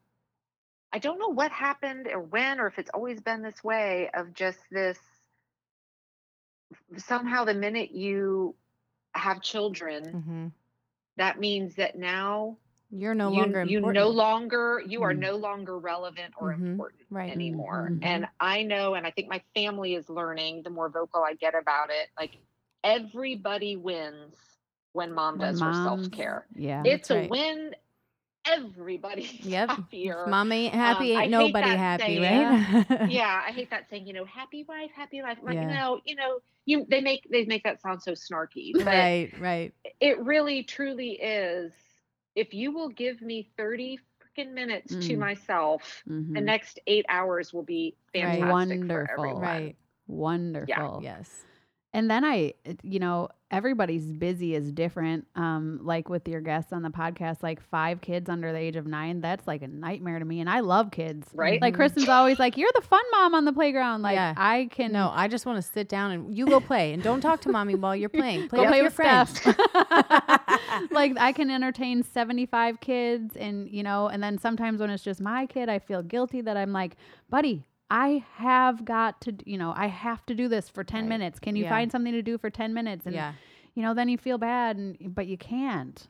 I 0.91 0.99
don't 0.99 1.19
know 1.19 1.29
what 1.29 1.51
happened 1.51 2.07
or 2.07 2.21
when, 2.21 2.59
or 2.59 2.67
if 2.67 2.79
it's 2.79 2.89
always 2.93 3.19
been 3.21 3.41
this 3.41 3.63
way 3.63 4.09
of 4.13 4.33
just 4.33 4.59
this 4.71 4.97
somehow 6.97 7.45
the 7.45 7.53
minute 7.53 7.91
you 7.91 8.55
have 9.13 9.41
children, 9.41 10.03
Mhm. 10.03 10.51
That 11.17 11.39
means 11.39 11.75
that 11.75 11.97
now 11.97 12.57
You're 12.89 13.15
no 13.15 13.29
you, 13.29 13.39
longer 13.39 13.63
you 13.65 13.81
no 13.81 14.07
longer 14.09 14.81
you 14.87 15.03
are 15.03 15.13
Mm. 15.13 15.19
no 15.19 15.35
longer 15.35 15.77
relevant 15.77 16.33
or 16.39 16.53
Mhm. 16.53 16.71
important 16.71 17.01
Right. 17.09 17.31
anymore 17.31 17.89
Mhm. 17.91 17.99
and 18.03 18.27
i 18.39 18.63
know 18.63 18.93
and 18.93 19.05
i 19.05 19.11
think 19.11 19.27
my 19.29 19.41
family 19.53 19.95
is 19.95 20.09
learning 20.09 20.63
the 20.63 20.69
more 20.69 20.89
vocal 20.89 21.23
i 21.23 21.33
get 21.33 21.53
about 21.55 21.89
it 21.89 22.09
like 22.17 22.37
everybody 22.83 23.75
wins 23.75 24.35
when 24.93 25.11
mom 25.13 25.37
does 25.37 25.59
her 25.59 25.73
self-care 25.73 26.47
Yeah. 26.55 26.83
it's 26.85 27.09
right. 27.09 27.25
a 27.25 27.27
win 27.27 27.75
everybody's 28.51 29.31
Yep. 29.43 29.69
happier 29.69 30.25
Mom 30.25 30.51
ain't 30.51 30.73
happy, 30.73 31.11
Um, 31.13 31.21
ain't 31.21 31.31
nobody 31.31 31.75
happy, 31.75 32.17
saying. 32.17 32.21
right? 32.21 32.59
yeah 33.05 33.41
i 33.47 33.51
hate 33.51 33.69
that 33.71 33.89
saying 33.89 34.05
you 34.07 34.13
know 34.13 34.25
happy 34.25 34.65
wife 34.67 34.91
happy 34.95 35.21
life 35.21 35.37
like, 35.41 35.59
Yeah. 35.59 35.69
no 35.69 35.99
you 36.05 36.15
know 36.15 36.39
you 36.65 36.85
they 36.89 37.01
make 37.01 37.27
they 37.31 37.45
make 37.45 37.63
that 37.63 37.81
sound 37.81 38.01
so 38.01 38.11
snarky 38.13 38.71
right, 38.85 39.31
right. 39.37 39.73
it 39.99 40.19
really 40.19 40.63
truly 40.63 41.11
is 41.13 41.73
if 42.35 42.53
you 42.53 42.71
will 42.71 42.89
give 42.89 43.21
me 43.21 43.49
30 43.57 43.99
freaking 44.21 44.53
minutes 44.53 44.95
to 44.97 45.15
Mm. 45.15 45.19
myself 45.19 46.03
the 46.35 46.41
Mhm. 46.41 46.45
next 46.45 46.79
eight 46.87 47.05
hours 47.09 47.53
will 47.53 47.63
be 47.63 47.95
Right. 48.15 48.43
fantastic 48.43 48.47
Wonderful. 48.47 48.87
for 48.87 49.09
everyone. 49.11 49.41
Right. 49.41 49.75
Wonderful. 50.07 51.01
Yes. 51.01 51.45
And 51.93 52.09
then 52.09 52.23
I, 52.23 52.53
you 52.83 52.99
know, 52.99 53.29
everybody's 53.49 54.11
busy 54.11 54.55
is 54.55 54.71
different. 54.71 55.25
Um, 55.35 55.79
like 55.83 56.09
with 56.09 56.27
your 56.27 56.41
guests 56.41 56.73
on 56.73 56.81
the 56.81 56.89
podcast, 56.89 57.41
like 57.41 57.61
five 57.61 58.01
kids 58.01 58.29
under 58.29 58.51
the 58.51 58.57
age 58.57 58.75
of 58.75 58.85
nine, 58.85 59.21
that's 59.21 59.47
like 59.47 59.61
a 59.61 59.67
nightmare 59.67 60.19
to 60.19 60.25
me. 60.25 60.41
And 60.41 60.49
I 60.49 60.59
love 60.59 60.91
kids. 60.91 61.27
Right? 61.33 61.61
Like. 61.61 61.75
Kristen's 61.77 62.09
always 62.09 62.39
like, 62.39 62.57
"You're 62.57 62.71
the 62.73 62.81
fun 62.81 63.03
mom 63.11 63.35
on 63.35 63.45
the 63.45 63.53
playground." 63.53 64.01
Like 64.01 64.15
Yeah. 64.15 64.33
I 64.35 64.67
can 64.71 64.91
No, 64.91 65.11
I 65.13 65.27
just 65.27 65.45
want 65.45 65.63
to 65.63 65.71
sit 65.71 65.87
down 65.87 66.11
and 66.11 66.37
you 66.37 66.47
go 66.47 66.59
play 66.59 66.93
and 66.93 67.03
don't 67.03 67.21
talk 67.21 67.41
to 67.41 67.49
mommy 67.49 67.75
while 67.75 67.95
you're 67.95 68.09
playing. 68.09 68.47
Play 68.49 68.57
go 68.57 68.63
with 68.63 68.69
play 68.69 68.77
your 68.77 68.85
with 68.85 68.93
friends. 68.93 69.45
like 70.91 71.13
I 71.19 71.31
can 71.33 71.49
entertain 71.49 72.03
75 72.03 72.79
kids 72.79 73.35
and 73.35 73.69
you 73.69 73.83
know, 73.83 74.07
and 74.07 74.23
then 74.23 74.37
sometimes 74.37 74.79
when 74.79 74.89
it's 74.89 75.03
just 75.03 75.21
my 75.21 75.45
kid, 75.45 75.69
I 75.69 75.79
feel 75.79 76.01
guilty 76.01 76.41
that 76.41 76.57
I'm 76.57 76.73
like, 76.73 76.95
"Buddy, 77.29 77.65
I 77.89 78.25
have 78.35 78.83
got 78.85 79.21
to, 79.21 79.35
you 79.45 79.57
know, 79.57 79.73
I 79.75 79.87
have 79.87 80.25
to 80.27 80.35
do 80.35 80.47
this 80.47 80.69
for 80.69 80.83
10 80.83 81.03
Right. 81.03 81.09
minutes. 81.09 81.39
Can 81.39 81.55
you 81.55 81.63
Yeah. 81.63 81.69
find 81.69 81.91
something 81.91 82.13
to 82.13 82.21
do 82.21 82.37
for 82.37 82.49
10 82.49 82.73
minutes?" 82.73 83.05
And 83.05 83.15
yeah. 83.15 83.33
you 83.75 83.83
know, 83.83 83.93
then 83.93 84.09
you 84.09 84.17
feel 84.17 84.37
bad 84.37 84.75
and 84.77 85.15
but 85.15 85.27
you 85.27 85.37
can't. 85.37 86.07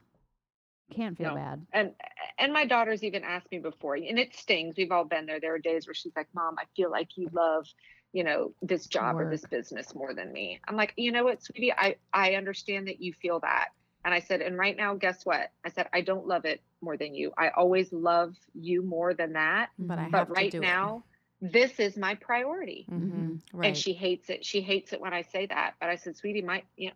Can't 0.89 1.17
feel 1.17 1.29
No. 1.29 1.35
bad. 1.35 1.67
and 1.73 1.93
and 2.39 2.53
my 2.53 2.65
daughter's 2.65 3.03
even 3.03 3.23
asked 3.23 3.51
me 3.51 3.59
before 3.59 3.95
and 3.95 4.17
it 4.17 4.33
stings 4.33 4.75
we've 4.77 4.91
all 4.91 5.03
been 5.03 5.25
there 5.25 5.39
there 5.39 5.53
are 5.53 5.59
days 5.59 5.85
where 5.85 5.93
she's 5.93 6.15
like 6.15 6.27
mom 6.33 6.55
i 6.57 6.63
feel 6.77 6.89
like 6.89 7.17
you 7.17 7.27
love 7.33 7.67
you 8.13 8.23
know 8.23 8.53
this 8.61 8.87
job 8.87 9.19
or 9.19 9.29
this 9.29 9.43
business 9.45 9.93
more 9.93 10.13
than 10.13 10.31
me 10.31 10.59
i'm 10.67 10.77
like 10.77 10.93
you 10.95 11.11
know 11.11 11.25
what 11.25 11.43
sweetie 11.43 11.73
i 11.73 11.95
i 12.13 12.35
understand 12.35 12.87
that 12.87 13.01
you 13.01 13.11
feel 13.13 13.39
that 13.41 13.67
and 14.05 14.13
i 14.13 14.19
said 14.19 14.41
and 14.41 14.57
right 14.57 14.77
now 14.77 14.93
guess 14.95 15.25
what 15.25 15.51
i 15.65 15.69
said 15.69 15.87
i 15.93 15.99
don't 15.99 16.25
love 16.25 16.45
it 16.45 16.61
more 16.81 16.95
than 16.95 17.13
you 17.13 17.31
i 17.37 17.49
always 17.49 17.91
love 17.91 18.33
you 18.53 18.81
more 18.81 19.13
than 19.13 19.33
that 19.33 19.69
mm-hmm. 19.73 19.87
But 19.87 19.99
I 19.99 20.03
have 20.03 20.11
but 20.11 20.27
to 20.27 20.33
right 20.33 20.51
do 20.51 20.59
now 20.61 21.03
this 21.41 21.79
is 21.79 21.97
my 21.97 22.15
priority 22.15 22.85
it. 22.87 22.93
hmm 22.93 23.11
Mhm. 23.31 23.39
Right. 23.53 23.67
and 23.67 23.77
she 23.77 23.93
hates 23.93 24.29
it 24.29 24.43
she 24.45 24.61
hates 24.61 24.93
it 24.93 24.99
when 25.01 25.13
i 25.13 25.21
say 25.21 25.45
that 25.45 25.75
but 25.79 25.89
i 25.89 25.95
said 25.95 26.17
sweetie 26.17 26.41
my 26.41 26.63
you 26.75 26.87
know 26.89 26.95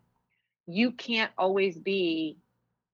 you 0.68 0.92
can't 0.92 1.32
always 1.38 1.78
be 1.78 2.38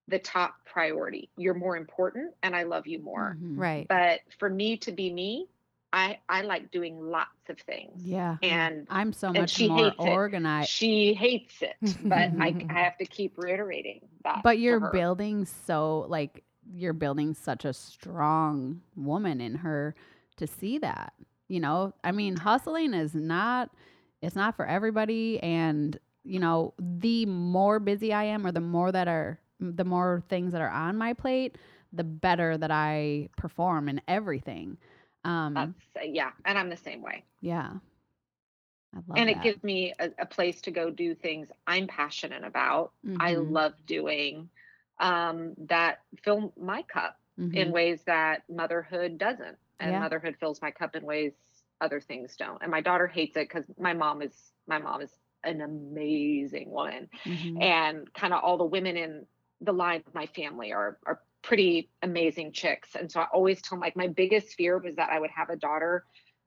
the 0.08 0.18
top 0.18 0.54
priority 0.64 1.30
you're 1.36 1.54
more 1.54 1.76
important 1.76 2.34
and 2.42 2.54
i 2.56 2.62
love 2.64 2.86
you 2.86 2.98
more 2.98 3.36
Mhm. 3.40 3.58
right. 3.58 3.86
but 3.88 4.20
for 4.38 4.48
me 4.50 4.76
to 4.78 4.92
be 4.92 5.12
me 5.12 5.48
i 5.92 6.18
i 6.28 6.42
like 6.42 6.70
doing 6.70 7.00
lots 7.00 7.48
of 7.48 7.58
things 7.60 8.02
Yeah. 8.04 8.36
and 8.42 8.86
I'm 8.90 9.12
so 9.12 9.32
much 9.32 9.50
she 9.50 9.68
more 9.68 9.84
hates 9.84 9.96
it. 10.04 10.08
organized. 10.08 10.68
she 10.70 11.14
hates 11.14 11.62
it 11.62 11.76
but 12.04 12.30
I, 12.38 12.54
I 12.70 12.72
have 12.84 12.96
to 12.98 13.06
keep 13.06 13.38
reiterating 13.38 14.00
that 14.24 14.42
But 14.42 14.58
you're 14.58 14.90
building 14.90 15.44
so 15.46 16.04
like 16.08 16.44
you're 16.74 16.92
building 16.92 17.32
such 17.34 17.64
a 17.64 17.72
strong 17.72 18.82
woman 18.96 19.40
in 19.40 19.54
her 19.56 19.94
to 20.36 20.46
see 20.46 20.78
that. 20.78 21.14
You 21.48 21.60
know, 21.60 21.94
I 22.04 22.12
mean, 22.12 22.36
hustling 22.36 22.94
is 22.94 23.14
not 23.14 23.70
it's 24.22 24.36
not 24.36 24.54
for 24.56 24.66
everybody 24.66 25.40
and 25.42 25.98
you 26.24 26.38
know, 26.40 26.74
the 26.78 27.26
more 27.26 27.78
busy 27.80 28.12
I 28.12 28.24
am 28.24 28.46
or 28.46 28.52
the 28.52 28.60
more 28.60 28.92
that 28.92 29.08
are 29.08 29.40
the 29.60 29.84
more 29.84 30.22
things 30.28 30.52
that 30.52 30.60
are 30.62 30.70
on 30.70 30.96
my 30.96 31.14
plate, 31.14 31.56
the 31.92 32.04
better 32.04 32.56
that 32.58 32.70
I 32.70 33.28
perform 33.36 33.88
in 33.88 34.00
everything. 34.08 34.78
Um 35.24 35.74
that's 35.76 35.96
uh, 35.96 36.00
yeah 36.04 36.30
and 36.44 36.58
i'm 36.58 36.70
the 36.70 36.76
same 36.76 37.02
way 37.02 37.24
yeah. 37.40 37.74
I 38.94 39.00
love 39.06 39.16
and 39.16 39.28
that. 39.28 39.30
it 39.30 39.40
gives 39.40 39.62
me 39.62 39.92
a, 39.98 40.10
a 40.18 40.26
place 40.26 40.60
to 40.62 40.70
go 40.70 40.90
do 40.90 41.14
things 41.14 41.50
i'm 41.66 41.86
passionate 41.86 42.44
about 42.44 42.92
i 43.18 43.34
Mhm, 43.34 43.36
love 43.36 43.74
doing 43.86 44.48
um 45.00 45.54
that 45.58 45.98
fill 46.22 46.52
my 46.56 46.82
cup 46.82 47.18
in 47.52 47.70
mhm. 47.70 47.72
ways 47.72 48.02
that 48.04 48.42
motherhood 48.48 49.18
doesn't 49.18 49.58
and 49.80 49.92
Yeah. 49.92 49.98
motherhood 49.98 50.36
fills 50.40 50.60
my 50.62 50.70
cup 50.70 50.96
in 50.96 51.04
ways 51.04 51.32
other 51.80 52.00
things 52.00 52.36
don't 52.36 52.60
and 52.62 52.70
my 52.70 52.80
daughter 52.80 53.06
hates 53.06 53.36
it 53.36 53.48
because 53.48 53.64
my 53.78 53.94
mom 53.94 54.22
is 54.22 54.52
my 54.66 54.78
mom 54.78 55.00
is 55.02 55.12
an 55.44 55.60
amazing 55.60 56.70
woman. 56.70 57.08
Mhm. 57.24 57.56
And 57.60 58.12
kind 58.14 58.34
of 58.34 58.42
all 58.42 58.58
the 58.58 58.64
women 58.64 58.96
in 58.96 59.26
the 59.60 59.72
line 59.72 60.02
of 60.06 60.14
my 60.14 60.26
family 60.26 60.72
are 60.72 60.98
are 61.06 61.20
pretty 61.42 61.90
amazing 62.02 62.52
chicks. 62.52 62.94
And 62.96 63.10
so 63.10 63.20
I 63.20 63.26
always 63.32 63.62
tell 63.62 63.76
'em, 63.76 63.80
like 63.80 63.96
my 63.96 64.08
biggest 64.08 64.54
fear 64.54 64.78
was 64.78 64.96
that 64.96 65.10
I 65.10 65.20
would 65.20 65.30
have 65.30 65.50
a 65.50 65.56
daughter 65.56 66.04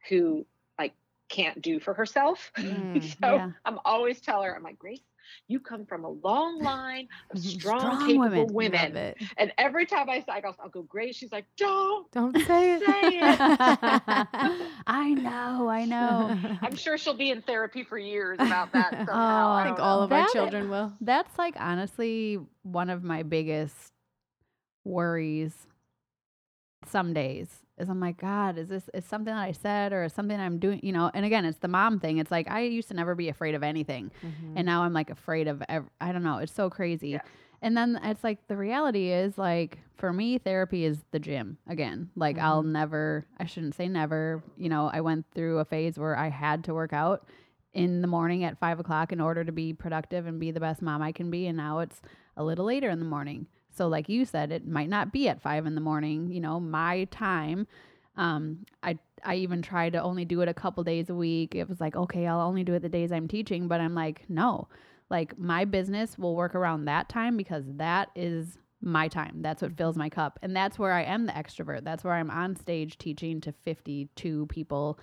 who 0.09 0.45
like 0.77 0.93
can't 1.29 1.61
do 1.61 1.79
for 1.79 1.93
herself. 1.93 2.51
Mm, 2.61 3.15
so 3.23 3.29
yeah. 3.33 3.51
I'm 3.65 3.79
always 3.85 4.21
tell 4.21 4.41
her, 4.43 4.55
I'm 4.55 4.63
like, 4.63 4.77
Grace, 4.79 5.01
you 5.47 5.59
come 5.59 5.85
from 5.85 6.03
a 6.05 6.09
long 6.09 6.59
line 6.61 7.07
of 7.31 7.39
strong, 7.43 7.79
Strong 7.79 8.07
capable 8.07 8.47
women. 8.53 8.93
Women. 8.93 9.15
And 9.37 9.51
every 9.57 9.85
time 9.85 10.09
I 10.09 10.19
say, 10.19 10.41
I'll, 10.43 10.55
I'll 10.61 10.69
go, 10.69 10.83
Grace, 10.83 11.15
she's 11.15 11.31
like, 11.31 11.45
don't. 11.57 12.09
Don't 12.11 12.37
say 12.45 12.75
it. 12.75 12.85
Say 12.85 13.01
it. 13.19 13.39
I 14.87 15.13
know, 15.13 15.69
I 15.69 15.85
know. 15.85 16.37
I'm 16.61 16.75
sure 16.75 16.97
she'll 16.97 17.13
be 17.13 17.31
in 17.31 17.41
therapy 17.41 17.83
for 17.83 17.97
years 17.97 18.37
about 18.39 18.71
that. 18.73 18.89
Oh, 18.93 18.97
somehow. 19.05 19.11
Oh, 19.13 19.51
I 19.51 19.61
I 19.61 19.63
think 19.65 19.77
don't 19.77 19.85
all 19.85 19.97
know. 19.99 20.03
of 20.05 20.11
our 20.11 20.19
That- 20.25 20.31
children 20.33 20.69
will. 20.69 20.93
That's 21.01 21.37
like 21.37 21.55
honestly 21.59 22.39
one 22.63 22.89
of 22.89 23.03
my 23.03 23.23
biggest 23.23 23.75
worries 24.83 25.67
some 26.87 27.13
days 27.13 27.47
is 27.81 27.89
I'm 27.89 27.99
like, 27.99 28.17
God, 28.17 28.57
is 28.57 28.69
this 28.69 28.89
is 28.93 29.03
something 29.03 29.33
that 29.33 29.41
I 29.41 29.51
said 29.51 29.91
or 29.91 30.03
is 30.03 30.13
something 30.13 30.39
I'm 30.39 30.59
doing, 30.59 30.79
you 30.83 30.93
know? 30.93 31.11
And 31.13 31.25
again, 31.25 31.43
it's 31.43 31.57
the 31.57 31.67
mom 31.67 31.99
thing. 31.99 32.17
It's 32.19 32.31
like 32.31 32.49
I 32.49 32.61
used 32.61 32.87
to 32.89 32.93
never 32.93 33.15
be 33.15 33.27
afraid 33.27 33.55
of 33.55 33.63
anything. 33.63 34.11
Mm-hmm. 34.25 34.57
And 34.57 34.65
now 34.65 34.83
I'm 34.83 34.93
like 34.93 35.09
afraid 35.09 35.47
of 35.47 35.61
ev- 35.67 35.89
I 35.99 36.11
don't 36.11 36.23
know, 36.23 36.37
it's 36.37 36.53
so 36.53 36.69
crazy. 36.69 37.09
Yeah. 37.09 37.21
And 37.61 37.75
then 37.75 37.99
it's 38.03 38.23
like 38.23 38.47
the 38.47 38.57
reality 38.57 39.11
is 39.11 39.37
like 39.37 39.79
for 39.97 40.13
me 40.13 40.37
therapy 40.37 40.85
is 40.85 40.97
the 41.11 41.19
gym 41.19 41.57
again. 41.67 42.09
Like 42.15 42.39
I'll 42.39 42.61
mm-hmm. 42.61 42.71
never 42.71 43.25
I 43.39 43.45
shouldn't 43.45 43.75
say 43.75 43.87
never, 43.87 44.43
you 44.57 44.69
know, 44.69 44.89
I 44.91 45.01
went 45.01 45.25
through 45.33 45.59
a 45.59 45.65
phase 45.65 45.97
where 45.97 46.17
I 46.17 46.29
had 46.29 46.63
to 46.65 46.73
work 46.73 46.93
out 46.93 47.27
in 47.73 48.01
the 48.01 48.07
morning 48.07 48.43
at 48.43 48.59
five 48.59 48.79
o'clock 48.79 49.11
in 49.11 49.21
order 49.21 49.43
to 49.43 49.51
be 49.51 49.73
productive 49.73 50.27
and 50.27 50.39
be 50.39 50.51
the 50.51 50.59
best 50.59 50.81
mom 50.81 51.01
I 51.01 51.11
can 51.11 51.29
be. 51.29 51.47
And 51.47 51.57
now 51.57 51.79
it's 51.79 52.01
a 52.35 52.43
little 52.43 52.65
later 52.65 52.89
in 52.89 52.99
the 52.99 53.05
morning. 53.05 53.47
So 53.81 53.87
like 53.87 54.09
you 54.09 54.25
said, 54.25 54.51
it 54.51 54.67
might 54.67 54.89
not 54.89 55.11
be 55.11 55.27
at 55.27 55.41
five 55.41 55.65
in 55.65 55.73
the 55.73 55.81
morning, 55.81 56.31
you 56.31 56.39
know, 56.39 56.59
my 56.59 57.05
time. 57.05 57.65
Um, 58.15 58.67
I 58.83 58.99
I 59.23 59.37
even 59.37 59.63
tried 59.63 59.93
to 59.93 60.03
only 60.03 60.23
do 60.23 60.41
it 60.41 60.47
a 60.47 60.53
couple 60.53 60.83
days 60.83 61.09
a 61.09 61.15
week. 61.15 61.55
It 61.55 61.67
was 61.67 61.81
like, 61.81 61.95
okay, 61.95 62.27
I'll 62.27 62.41
only 62.41 62.63
do 62.63 62.75
it 62.75 62.83
the 62.83 62.89
days 62.89 63.11
I'm 63.11 63.27
teaching, 63.27 63.67
but 63.67 63.81
I'm 63.81 63.95
like, 63.95 64.23
no. 64.29 64.67
Like 65.09 65.35
my 65.39 65.65
business 65.65 66.15
will 66.15 66.35
work 66.35 66.53
around 66.53 66.85
that 66.85 67.09
time 67.09 67.37
because 67.37 67.63
that 67.77 68.09
is 68.15 68.59
my 68.81 69.07
time. 69.07 69.41
That's 69.41 69.63
what 69.63 69.75
fills 69.75 69.97
my 69.97 70.09
cup. 70.09 70.37
And 70.43 70.55
that's 70.55 70.77
where 70.77 70.93
I 70.93 71.01
am 71.01 71.25
the 71.25 71.33
extrovert. 71.33 71.83
That's 71.83 72.03
where 72.03 72.13
I'm 72.13 72.29
on 72.29 72.55
stage 72.55 72.99
teaching 72.99 73.41
to 73.41 73.51
52 73.51 74.45
people, 74.45 74.99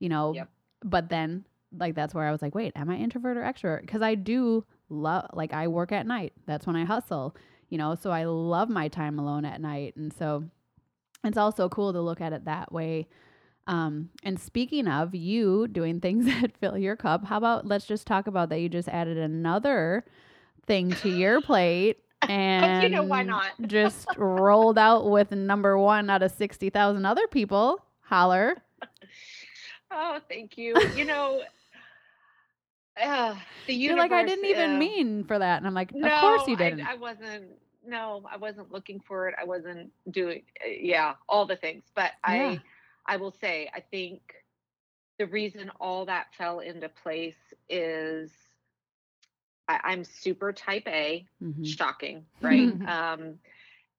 you 0.00 0.10
know. 0.10 0.34
Yep. 0.34 0.50
But 0.84 1.08
then 1.08 1.46
like 1.74 1.94
that's 1.94 2.12
where 2.12 2.26
I 2.26 2.30
was 2.30 2.42
like, 2.42 2.54
wait, 2.54 2.74
am 2.76 2.90
I 2.90 2.96
introvert 2.96 3.38
or 3.38 3.42
extrovert? 3.42 3.80
Because 3.80 4.02
I 4.02 4.16
do 4.16 4.66
love 4.90 5.30
like 5.32 5.54
I 5.54 5.68
work 5.68 5.92
at 5.92 6.06
night. 6.06 6.34
That's 6.44 6.66
when 6.66 6.76
I 6.76 6.84
hustle, 6.84 7.34
you 7.68 7.78
know, 7.78 7.94
so 7.94 8.10
I 8.10 8.24
love 8.24 8.68
my 8.68 8.88
time 8.88 9.18
alone 9.18 9.44
at 9.44 9.60
night. 9.60 9.96
And 9.96 10.12
so 10.12 10.44
it's 11.24 11.38
also 11.38 11.68
cool 11.68 11.92
to 11.92 12.00
look 12.00 12.20
at 12.20 12.32
it 12.32 12.44
that 12.46 12.72
way. 12.72 13.08
Um, 13.66 14.08
and 14.22 14.40
speaking 14.40 14.88
of 14.88 15.14
you 15.14 15.68
doing 15.68 16.00
things 16.00 16.24
that 16.26 16.56
fill 16.58 16.78
your 16.78 16.96
cup, 16.96 17.24
how 17.24 17.36
about 17.36 17.66
let's 17.66 17.86
just 17.86 18.06
talk 18.06 18.26
about 18.26 18.48
that 18.50 18.60
you 18.60 18.68
just 18.68 18.88
added 18.88 19.18
another 19.18 20.04
thing 20.66 20.90
to 20.90 21.08
your 21.08 21.40
plate 21.42 21.98
and 22.28 22.82
You 22.82 22.88
know, 22.88 23.02
why 23.02 23.22
not? 23.22 23.50
just 23.66 24.08
rolled 24.16 24.78
out 24.78 25.10
with 25.10 25.30
number 25.30 25.78
one 25.78 26.08
out 26.10 26.22
of 26.22 26.32
60,000 26.32 27.04
other 27.04 27.26
people. 27.28 27.84
Holler. 28.00 28.56
Oh, 29.90 30.18
thank 30.28 30.58
you. 30.58 30.74
You 30.94 31.04
know, 31.04 31.42
uh, 33.02 33.34
the 33.66 33.74
You're 33.74 33.96
like, 33.96 34.12
I 34.12 34.24
didn't 34.24 34.44
even 34.46 34.76
uh, 34.76 34.78
mean 34.78 35.24
for 35.24 35.38
that. 35.38 35.58
And 35.58 35.66
I'm 35.66 35.74
like, 35.74 35.94
No, 35.94 36.08
of 36.08 36.20
course 36.20 36.46
you 36.48 36.56
didn't. 36.56 36.80
I, 36.86 36.94
wasn't. 36.94 37.44
No, 37.86 38.24
I 38.30 38.36
wasn't 38.36 38.70
looking 38.72 39.00
for 39.00 39.28
it. 39.28 39.34
I 39.40 39.44
wasn't 39.44 39.90
doing. 40.10 40.42
uh, 40.64 40.68
Yeah, 40.68 41.14
all 41.28 41.46
the 41.46 41.56
things. 41.56 41.84
But 41.94 42.12
Yeah. 42.26 42.56
I, 42.56 42.60
I 43.06 43.16
will 43.16 43.32
say, 43.32 43.70
I 43.74 43.80
think 43.80 44.20
the 45.18 45.26
reason 45.26 45.70
all 45.80 46.06
that 46.06 46.26
fell 46.36 46.60
into 46.60 46.88
place 46.88 47.52
is 47.68 48.30
I, 49.68 49.80
I'm 49.84 50.04
super 50.04 50.52
type 50.52 50.86
A. 50.86 51.26
Mhm. 51.42 51.64
Shocking, 51.66 52.26
right? 52.40 52.74
um, 52.86 53.38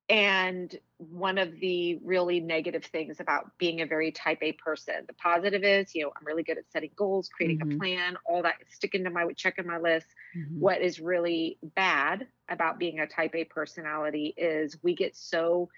and 0.10 0.76
one 0.98 1.38
of 1.38 1.60
the 1.60 1.98
really 2.04 2.40
negative 2.40 2.84
things 2.86 3.20
about 3.20 3.58
being 3.60 3.82
a 3.82 3.86
very 3.86 4.12
type 4.12 4.40
A 4.42 4.54
person, 4.54 4.96
the 5.08 5.14
positive 5.14 5.64
is, 5.64 5.94
you 5.96 6.04
know, 6.04 6.12
I'm 6.20 6.26
really 6.26 6.44
good 6.44 6.58
at 6.58 6.70
setting 6.72 6.92
goals, 6.96 7.30
creating 7.30 7.60
Mhm. 7.60 7.76
a 7.76 7.78
plan, 7.78 8.18
all 8.26 8.42
that, 8.44 8.56
sticking 8.70 9.04
to 9.04 9.10
my, 9.12 9.32
checking 9.34 9.68
my 9.68 9.78
list. 9.78 10.08
Mhm. 10.36 10.60
What 10.60 10.82
is 10.82 11.00
really 11.00 11.60
bad 11.76 12.28
about 12.50 12.80
being 12.80 13.00
a 13.00 13.08
type 13.08 13.36
A 13.36 13.46
personality 13.46 14.34
is 14.36 14.82
we 14.84 14.96
get 14.96 15.16
so 15.16 15.70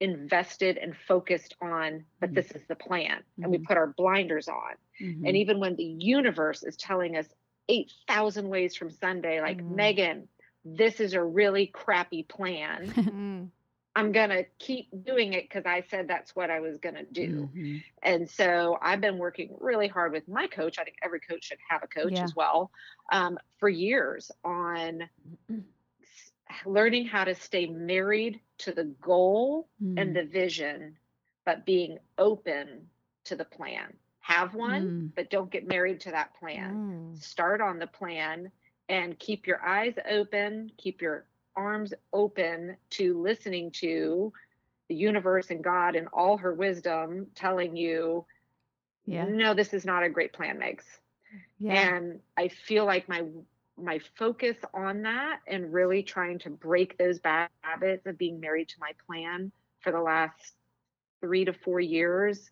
invested 0.00 0.78
and 0.78 0.96
focused 0.96 1.54
on, 1.60 2.04
but 2.20 2.30
Mhm. 2.30 2.34
this 2.34 2.50
is 2.52 2.66
the 2.68 2.76
plan, 2.76 3.22
and 3.42 3.50
we 3.50 3.58
Mhm. 3.58 3.64
put 3.64 3.76
our 3.76 3.88
blinders 3.96 4.48
on. 4.48 4.74
And 5.26 5.36
even 5.36 5.60
when 5.60 5.76
the 5.76 5.84
universe 5.84 6.62
is 6.62 6.76
telling 6.76 7.16
us 7.16 7.26
8,000 7.68 8.48
ways 8.48 8.74
from 8.76 8.90
Sunday, 8.90 9.40
like, 9.40 9.58
Mm. 9.58 9.74
Megan, 9.76 10.28
this 10.64 11.00
is 11.00 11.14
a 11.14 11.22
really 11.22 11.66
crappy 11.66 12.22
plan. 12.24 12.92
Mm. 13.98 14.10
I'm 14.10 14.12
going 14.12 14.30
to 14.30 14.44
keep 14.58 15.04
doing 15.04 15.34
it 15.34 15.44
because 15.48 15.66
I 15.66 15.82
said 15.90 16.08
that's 16.08 16.36
what 16.36 16.50
I 16.50 16.60
was 16.60 16.78
going 16.78 16.94
to 16.94 17.04
do. 17.04 17.50
Mhm. 17.54 17.84
And 18.02 18.28
so 18.30 18.78
I've 18.80 19.00
been 19.00 19.18
working 19.18 19.56
really 19.60 19.88
hard 19.88 20.12
with 20.12 20.28
my 20.28 20.46
coach. 20.46 20.78
I 20.78 20.84
think 20.84 20.96
every 21.02 21.20
coach 21.20 21.44
should 21.44 21.58
have 21.68 21.82
a 21.82 21.88
coach 21.88 22.12
Yeah. 22.14 22.24
as 22.24 22.34
well 22.34 22.70
um, 23.12 23.38
for 23.58 23.68
years 23.68 24.30
on 24.44 25.08
learning 26.66 27.06
how 27.06 27.24
to 27.24 27.34
stay 27.34 27.66
married 27.66 28.40
to 28.58 28.72
the 28.72 28.84
goal 28.84 29.68
Mhm. 29.82 30.00
and 30.00 30.16
the 30.16 30.24
vision, 30.24 30.98
but 31.44 31.66
being 31.66 31.98
open 32.18 32.90
to 33.24 33.36
the 33.36 33.44
plan. 33.44 33.98
Have 34.20 34.54
one, 34.54 35.10
Mm. 35.10 35.14
but 35.14 35.30
don't 35.30 35.50
get 35.50 35.66
married 35.66 36.00
to 36.00 36.10
that 36.10 36.34
plan. 36.34 37.14
Mm. 37.14 37.22
Start 37.22 37.60
on 37.60 37.78
the 37.78 37.86
plan 37.86 38.52
and 38.88 39.18
keep 39.18 39.46
your 39.46 39.64
eyes 39.64 39.94
open, 40.10 40.70
keep 40.78 41.00
your 41.02 41.26
arms 41.58 41.92
open 42.12 42.76
to 42.90 43.20
listening 43.20 43.72
to 43.72 44.32
the 44.88 44.94
universe 44.94 45.50
and 45.50 45.62
God 45.64 45.96
and 45.96 46.08
all 46.12 46.38
her 46.38 46.54
wisdom 46.54 47.26
telling 47.34 47.76
you, 47.76 48.24
Yeah. 49.06 49.26
no, 49.26 49.54
this 49.54 49.74
is 49.74 49.84
not 49.84 50.04
a 50.04 50.08
great 50.08 50.32
plan, 50.32 50.58
Megs. 50.58 50.84
Yeah. 51.58 51.74
And 51.74 52.20
I 52.36 52.48
feel 52.48 52.86
like 52.86 53.08
my 53.08 53.24
my 53.80 54.00
focus 54.18 54.56
on 54.74 55.02
that 55.02 55.40
and 55.46 55.72
really 55.72 56.02
trying 56.02 56.38
to 56.40 56.50
break 56.50 56.98
those 56.98 57.20
bad 57.20 57.48
habits 57.60 58.06
of 58.06 58.18
being 58.18 58.40
married 58.40 58.68
to 58.68 58.80
my 58.80 58.92
plan 59.06 59.52
for 59.80 59.92
the 59.92 60.00
last 60.00 60.54
three 61.20 61.44
to 61.44 61.52
four 61.52 61.80
years 61.80 62.50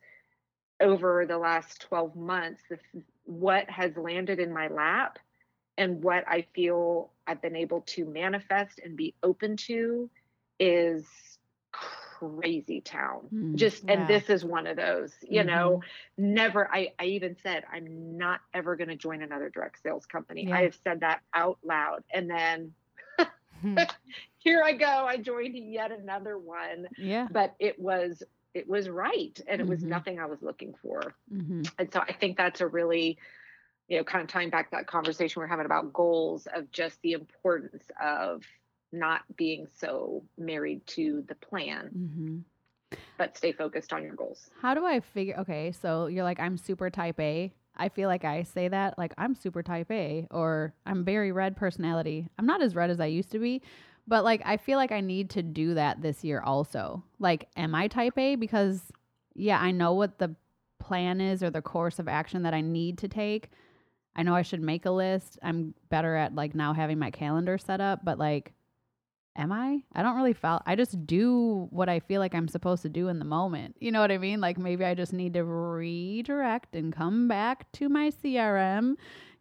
over 0.80 1.26
the 1.26 1.38
last 1.38 1.80
12 1.82 2.14
months 2.16 2.62
the, 2.70 2.78
what 3.24 3.68
has 3.70 3.96
landed 3.96 4.38
in 4.38 4.52
my 4.52 4.68
lap 4.68 5.18
and 5.78 6.02
what 6.04 6.24
i 6.28 6.46
feel 6.54 7.10
i've 7.26 7.42
been 7.42 7.56
able 7.56 7.82
to 7.82 8.04
manifest 8.04 8.80
and 8.84 8.96
be 8.96 9.14
open 9.22 9.56
to 9.56 10.10
is 10.58 11.06
crazy 11.72 12.80
town 12.80 13.30
Mm. 13.32 13.56
just 13.56 13.82
Yeah. 13.82 13.88
and 13.88 14.06
this 14.06 14.30
is 14.30 14.44
one 14.44 14.66
of 14.66 14.76
those 14.76 15.12
you 15.28 15.44
Mm-hmm. 15.44 15.44
know 15.44 15.80
never 16.16 16.68
I, 16.72 16.88
I 16.98 17.04
even 17.06 17.36
said 17.42 17.64
i'm 17.72 18.16
not 18.16 18.40
ever 18.54 18.76
going 18.76 18.88
to 18.88 18.96
join 18.96 19.22
another 19.22 19.50
direct 19.50 19.82
sales 19.82 20.06
company 20.06 20.46
Yeah. 20.46 20.56
i 20.56 20.62
have 20.62 20.74
said 20.84 21.00
that 21.00 21.20
out 21.34 21.58
loud 21.64 22.02
and 22.12 22.30
then 22.30 22.74
here 24.38 24.62
i 24.64 24.72
go 24.72 24.86
i 25.06 25.16
joined 25.16 25.56
yet 25.56 25.90
another 25.92 26.38
one 26.38 26.86
Yeah. 26.96 27.28
but 27.30 27.54
it 27.58 27.78
was 27.78 28.22
it 28.54 28.68
was 28.68 28.88
right 28.88 29.38
and 29.48 29.60
it 29.60 29.66
was 29.68 29.84
Mhm. 29.84 29.84
nothing 29.84 30.18
i 30.18 30.26
was 30.26 30.42
looking 30.42 30.74
for 30.82 31.14
hmm 31.30 31.68
and 31.78 31.92
so 31.92 32.00
i 32.00 32.12
think 32.12 32.36
that's 32.36 32.60
a 32.60 32.66
really 32.66 33.18
you 33.88 33.96
know 33.96 34.04
kind 34.04 34.22
of 34.22 34.28
tying 34.28 34.50
back 34.50 34.70
that 34.70 34.86
conversation 34.86 35.40
we're 35.40 35.46
having 35.46 35.66
about 35.66 35.92
goals 35.92 36.46
of 36.54 36.70
just 36.70 37.00
the 37.02 37.12
importance 37.12 37.84
of 38.02 38.42
not 38.92 39.22
being 39.36 39.66
so 39.76 40.22
married 40.38 40.86
to 40.86 41.24
the 41.28 41.34
plan 41.36 41.88
hmm 41.88 42.38
but 43.18 43.36
stay 43.36 43.52
focused 43.52 43.92
on 43.92 44.02
your 44.02 44.14
goals 44.14 44.50
How 44.60 44.74
do 44.74 44.84
I 44.86 45.00
figure? 45.00 45.36
Okay, 45.38 45.72
so 45.72 46.06
you're 46.06 46.24
like, 46.24 46.38
I'm 46.38 46.56
super 46.56 46.90
type 46.90 47.18
A. 47.18 47.52
I 47.76 47.88
feel 47.88 48.08
like 48.08 48.24
I 48.24 48.42
say 48.42 48.68
that, 48.68 48.96
like, 48.98 49.12
I'm 49.18 49.34
super 49.34 49.62
type 49.62 49.90
A, 49.90 50.26
or 50.30 50.72
I'm 50.86 51.04
very 51.04 51.32
red 51.32 51.56
personality. 51.56 52.28
I'm 52.38 52.46
not 52.46 52.62
as 52.62 52.74
red 52.74 52.90
as 52.90 53.00
I 53.00 53.06
used 53.06 53.30
to 53.32 53.38
be, 53.38 53.62
but 54.06 54.24
like, 54.24 54.40
I 54.44 54.56
feel 54.56 54.78
like 54.78 54.92
I 54.92 55.00
need 55.00 55.30
to 55.30 55.42
do 55.42 55.74
that 55.74 56.00
this 56.00 56.24
year 56.24 56.40
also. 56.40 57.02
Like, 57.18 57.48
am 57.56 57.74
I 57.74 57.88
type 57.88 58.16
A? 58.18 58.36
Because, 58.36 58.82
yeah, 59.34 59.58
I 59.60 59.72
know 59.72 59.92
what 59.92 60.18
the 60.18 60.34
plan 60.78 61.20
is 61.20 61.42
or 61.42 61.50
the 61.50 61.62
course 61.62 61.98
of 61.98 62.08
action 62.08 62.42
that 62.44 62.54
I 62.54 62.60
need 62.60 62.98
to 62.98 63.08
take. 63.08 63.50
I 64.16 64.22
know 64.22 64.34
I 64.34 64.42
should 64.42 64.62
make 64.62 64.86
a 64.86 64.90
list. 64.90 65.38
I'm 65.42 65.74
better 65.90 66.16
at 66.16 66.34
like 66.34 66.54
now 66.54 66.72
having 66.72 66.98
my 66.98 67.10
calendar 67.10 67.58
set 67.58 67.82
up, 67.82 68.02
but 68.02 68.18
like, 68.18 68.54
am 69.36 69.52
I? 69.52 69.82
I 69.92 70.02
don't 70.02 70.16
really 70.16 70.32
feel. 70.32 70.62
I 70.66 70.74
just 70.74 71.06
do 71.06 71.68
what 71.70 71.90
I 71.90 72.00
feel 72.00 72.20
like 72.20 72.34
I'm 72.34 72.48
supposed 72.48 72.82
to 72.82 72.88
do 72.88 73.08
in 73.08 73.18
the 73.18 73.26
moment. 73.26 73.76
You 73.78 73.92
know 73.92 74.00
what 74.00 74.10
I 74.10 74.16
mean? 74.16 74.40
Like 74.40 74.56
maybe 74.56 74.86
I 74.86 74.94
just 74.94 75.12
need 75.12 75.34
to 75.34 75.44
redirect 75.44 76.74
and 76.74 76.94
come 76.94 77.28
back 77.28 77.70
to 77.72 77.90
my 77.90 78.10
CRM, 78.10 78.94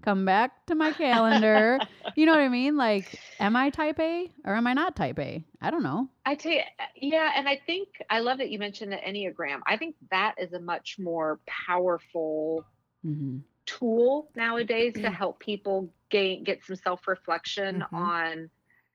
come 0.04 0.26
back 0.26 0.66
to 0.66 0.76
my 0.76 0.92
calendar. 0.92 1.80
you 2.18 2.26
know 2.26 2.34
what 2.34 2.42
I 2.42 2.50
mean? 2.50 2.76
Like, 2.76 3.18
am 3.40 3.56
I 3.56 3.70
type 3.70 4.00
A 4.02 4.30
or 4.44 4.56
am 4.56 4.68
I 4.68 4.74
not 4.74 4.98
type 4.98 5.20
A? 5.20 5.42
I 5.62 5.72
don't 5.72 5.84
know. 5.84 6.10
I 6.26 6.36
tell 6.36 6.52
you, 6.52 6.62
yeah, 6.98 7.32
and 7.34 7.48
I 7.48 7.62
think 7.66 7.88
I 8.10 8.20
love 8.20 8.40
that 8.40 8.50
you 8.50 8.60
mentioned 8.60 8.92
the 8.92 8.98
Enneagram. 8.98 9.62
I 9.66 9.78
think 9.78 9.96
that 10.12 10.36
is 10.38 10.52
a 10.52 10.60
much 10.60 10.98
more 11.00 11.40
powerful 11.48 12.66
Mm-hmm. 13.06 13.38
Tool 13.66 14.32
nowadays 14.36 15.00
to 15.02 15.10
help 15.10 15.40
people 15.40 15.94
gain 16.10 16.44
get 16.44 16.64
some 16.64 16.76
self-reflection 16.76 17.84
Mhm. 17.92 17.92
on 17.94 18.50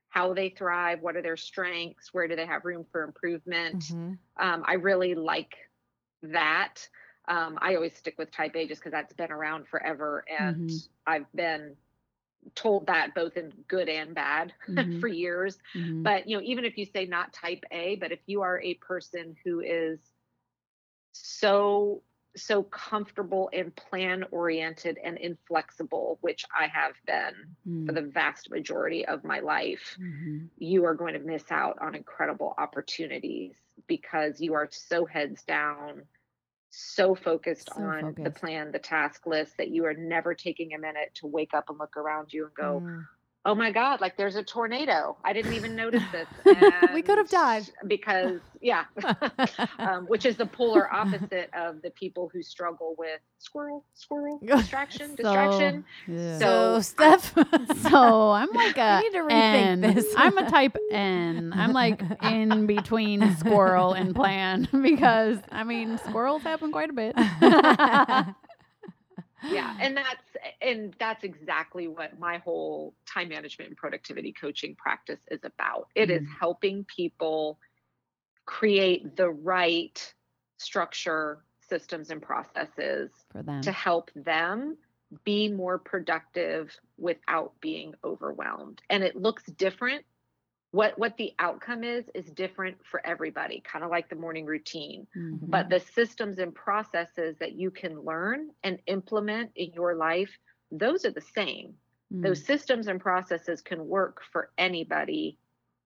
how 0.09 0.33
they 0.33 0.49
thrive, 0.49 1.01
what 1.01 1.15
are 1.15 1.21
their 1.21 1.37
strengths, 1.37 2.13
where 2.13 2.27
do 2.27 2.35
they 2.35 2.45
have 2.45 2.65
room 2.65 2.85
for 2.91 3.03
improvement. 3.03 3.93
Mhm. 3.93 4.19
Um, 4.39 4.63
I 4.65 4.73
really 4.73 5.15
like 5.15 5.55
that. 6.23 6.87
Um, 7.27 7.57
I 7.61 7.75
always 7.75 7.95
stick 7.95 8.15
with 8.17 8.31
type 8.31 8.55
A 8.55 8.67
just 8.67 8.81
because 8.81 8.91
that's 8.91 9.13
been 9.13 9.31
around 9.31 9.67
forever, 9.67 10.25
and 10.29 10.69
Mhm. 10.69 10.83
I've 11.05 11.31
been 11.33 11.75
told 12.55 12.87
that 12.87 13.13
both 13.13 13.37
in 13.37 13.51
good 13.67 13.89
and 13.89 14.15
bad 14.15 14.53
Mhm. 14.67 14.99
for 14.99 15.07
years. 15.07 15.57
Mhm. 15.75 16.03
But 16.03 16.27
you 16.27 16.37
know, 16.37 16.43
even 16.43 16.65
if 16.65 16.77
you 16.77 16.85
say 16.85 17.05
not 17.05 17.33
type 17.33 17.63
A, 17.71 17.95
but 17.97 18.11
if 18.11 18.19
you 18.27 18.41
are 18.41 18.59
a 18.61 18.75
person 18.75 19.35
who 19.45 19.59
is 19.61 19.99
so 21.13 22.03
so 22.35 22.63
comfortable 22.63 23.49
and 23.53 23.75
plan 23.75 24.25
oriented 24.31 24.97
and 25.03 25.17
inflexible, 25.17 26.17
which 26.21 26.45
I 26.57 26.67
have 26.67 26.95
been 27.05 27.33
for 27.85 27.91
Mm. 27.91 27.93
the 27.93 28.01
vast 28.03 28.49
majority 28.51 29.05
of 29.05 29.23
my 29.23 29.39
life, 29.39 29.97
Mhm. 29.97 30.49
you 30.57 30.85
are 30.85 30.95
going 30.95 31.13
to 31.13 31.19
miss 31.19 31.51
out 31.51 31.77
on 31.81 31.95
incredible 31.95 32.53
opportunities 32.57 33.55
because 33.87 34.39
you 34.41 34.53
are 34.53 34.67
so 34.71 35.05
heads 35.05 35.43
down, 35.43 36.03
so 36.69 37.15
focused 37.15 37.69
So 37.69 37.75
on 37.75 38.15
the 38.23 38.31
plan, 38.31 38.71
the 38.71 38.79
task 38.79 39.25
list 39.27 39.57
that 39.57 39.69
you 39.69 39.85
are 39.85 39.93
never 39.93 40.33
taking 40.35 40.73
a 40.73 40.79
minute 40.79 41.11
to 41.15 41.27
wake 41.27 41.53
up 41.53 41.69
and 41.69 41.77
look 41.79 41.97
around 41.97 42.33
you 42.33 42.45
and 42.45 42.53
go, 42.55 42.83
Mm. 42.83 43.07
Oh 43.45 43.55
my 43.55 43.71
god 43.71 43.99
like 44.01 44.15
there's 44.17 44.35
a 44.35 44.43
tornado 44.43 45.17
i 45.23 45.33
didn't 45.33 45.53
even 45.53 45.75
notice 45.83 46.03
this 46.11 46.27
We 46.93 47.01
could 47.01 47.17
have 47.17 47.29
died. 47.29 47.63
Because 47.87 48.39
yeah 48.61 48.85
um, 49.79 50.05
which 50.05 50.25
is 50.25 50.35
the 50.35 50.45
polar 50.45 50.91
opposite 50.93 51.49
of 51.53 51.81
the 51.81 51.89
people 51.91 52.29
who 52.31 52.43
struggle 52.43 52.95
with 52.97 53.19
squirrel 53.39 53.83
squirrel 53.95 54.39
distraction 54.45 55.15
distraction 55.15 55.83
yeah. 56.07 56.37
So, 56.37 56.79
So, 56.79 56.81
Steph. 56.81 57.33
So 57.89 58.31
I'm 58.31 58.51
like 58.53 58.77
a 58.77 58.99
We 59.01 59.09
need 59.09 59.17
to 59.17 59.23
rethink 59.23 59.31
N. 59.31 59.81
this. 59.81 60.05
I'm 60.15 60.37
a 60.37 60.49
type 60.49 60.77
N. 60.91 61.53
I'm 61.55 61.73
like 61.73 62.01
in 62.23 62.67
between 62.67 63.35
squirrel 63.37 63.93
and 63.93 64.15
plan 64.15 64.67
because 64.71 65.39
I 65.51 65.63
mean 65.63 65.97
squirrels 66.09 66.43
happen 66.43 66.71
quite 66.71 66.89
a 66.89 66.93
bit. 66.93 67.15
Yeah 69.47 69.71
and 69.79 69.97
that's 69.97 70.37
and 70.61 70.95
that's 70.99 71.23
exactly 71.23 71.87
what 71.87 72.19
my 72.19 72.37
whole 72.39 72.93
time 73.11 73.29
management 73.29 73.69
and 73.69 73.77
productivity 73.77 74.33
coaching 74.33 74.75
practice 74.75 75.19
is 75.29 75.39
about 75.43 75.87
It 75.95 76.09
is 76.09 76.23
Mm. 76.23 76.27
helping 76.39 76.85
people 76.85 77.59
create 78.45 79.15
the 79.15 79.29
right 79.29 80.13
structure 80.57 81.43
systems 81.67 82.09
and 82.09 82.21
processes 82.21 83.11
For 83.31 83.43
them. 83.43 83.61
to 83.61 83.71
help 83.71 84.11
them 84.15 84.77
be 85.23 85.49
more 85.49 85.77
productive 85.77 86.71
without 86.97 87.53
being 87.61 87.93
overwhelmed 88.03 88.81
and 88.89 89.03
it 89.03 89.15
looks 89.15 89.43
different 89.57 90.05
what 90.71 90.97
what 90.97 91.17
the 91.17 91.33
outcome 91.39 91.83
is 91.83 92.09
is 92.15 92.25
different 92.31 92.77
for 92.85 93.05
everybody 93.05 93.61
kind 93.61 93.83
of 93.83 93.91
like 93.91 94.09
the 94.09 94.15
morning 94.15 94.45
routine 94.45 95.05
Mhm. 95.15 95.49
but 95.49 95.69
the 95.69 95.79
systems 95.79 96.39
and 96.39 96.55
processes 96.55 97.37
that 97.39 97.53
you 97.53 97.71
can 97.71 97.99
learn 98.01 98.51
and 98.63 98.79
implement 98.87 99.51
in 99.55 99.71
your 99.73 99.95
life 99.95 100.31
those 100.71 101.05
are 101.05 101.11
the 101.11 101.21
same 101.21 101.75
Mm. 102.11 102.23
those 102.23 102.43
systems 102.45 102.87
and 102.87 102.99
processes 102.99 103.61
can 103.61 103.87
work 103.87 104.21
for 104.31 104.51
anybody 104.57 105.37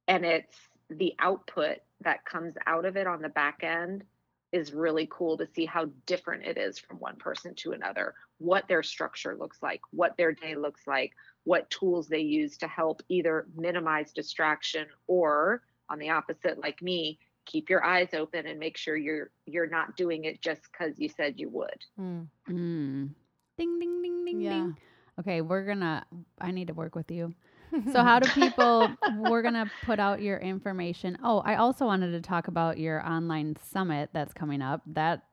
and 0.07 0.25
it's 0.25 0.69
the 0.89 1.15
output 1.19 1.77
that 2.01 2.25
comes 2.25 2.55
out 2.67 2.85
of 2.85 2.95
it 2.95 3.07
on 3.07 3.21
the 3.21 3.29
back 3.29 3.63
end 3.63 4.03
is 4.51 4.73
really 4.73 5.07
cool 5.11 5.37
to 5.37 5.47
see 5.47 5.65
how 5.65 5.85
different 6.05 6.43
it 6.45 6.57
is 6.57 6.77
from 6.79 6.99
one 6.99 7.15
person 7.17 7.53
to 7.55 7.71
another 7.73 8.13
what 8.37 8.67
their 8.67 8.83
structure 8.83 9.35
looks 9.35 9.61
like 9.63 9.81
what 9.91 10.15
their 10.17 10.31
day 10.31 10.55
looks 10.55 10.85
like 10.87 11.13
what 11.45 11.69
tools 11.69 12.07
they 12.07 12.19
use 12.19 12.57
to 12.57 12.67
help 12.67 13.01
either 13.09 13.47
minimize 13.55 14.11
distraction 14.11 14.85
or 15.07 15.61
on 15.89 15.97
the 15.99 16.09
opposite 16.09 16.59
like 16.61 16.81
me 16.81 17.17
keep 17.45 17.69
your 17.69 17.83
eyes 17.85 18.09
open 18.13 18.45
and 18.47 18.59
make 18.59 18.75
sure 18.75 18.97
you're 18.97 19.29
you're 19.45 19.67
not 19.67 19.95
doing 19.95 20.25
it 20.25 20.41
just 20.41 20.61
because 20.71 20.99
you 20.99 21.07
said 21.07 21.35
you 21.39 21.47
would 21.49 21.83
Mm. 21.99 22.27
Mm. 22.49 23.09
Ding 23.57 23.79
ding 23.79 24.01
ding 24.01 24.25
ding 24.25 24.41
Yeah. 24.41 24.49
ding. 24.49 24.77
Okay, 25.17 25.39
we're 25.41 25.65
gonna. 25.65 26.05
I 26.41 26.51
need 26.51 26.67
to 26.67 26.73
work 26.73 26.93
with 26.95 27.09
you. 27.09 27.33
So 27.93 28.03
how 28.03 28.19
do 28.19 28.27
people? 28.33 28.91
we're 29.17 29.41
gonna 29.41 29.69
put 29.81 29.99
out 29.99 30.21
your 30.21 30.37
information. 30.39 31.17
Oh, 31.23 31.39
I 31.39 31.55
also 31.55 31.85
wanted 31.85 32.11
to 32.11 32.21
talk 32.21 32.47
about 32.49 32.77
your 32.77 33.05
online 33.05 33.55
summit 33.63 34.09
that's 34.13 34.33
coming 34.33 34.61
up. 34.61 34.81
That 34.87 35.23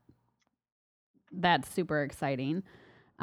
that's 1.32 1.68
super 1.68 2.02
exciting. 2.02 2.62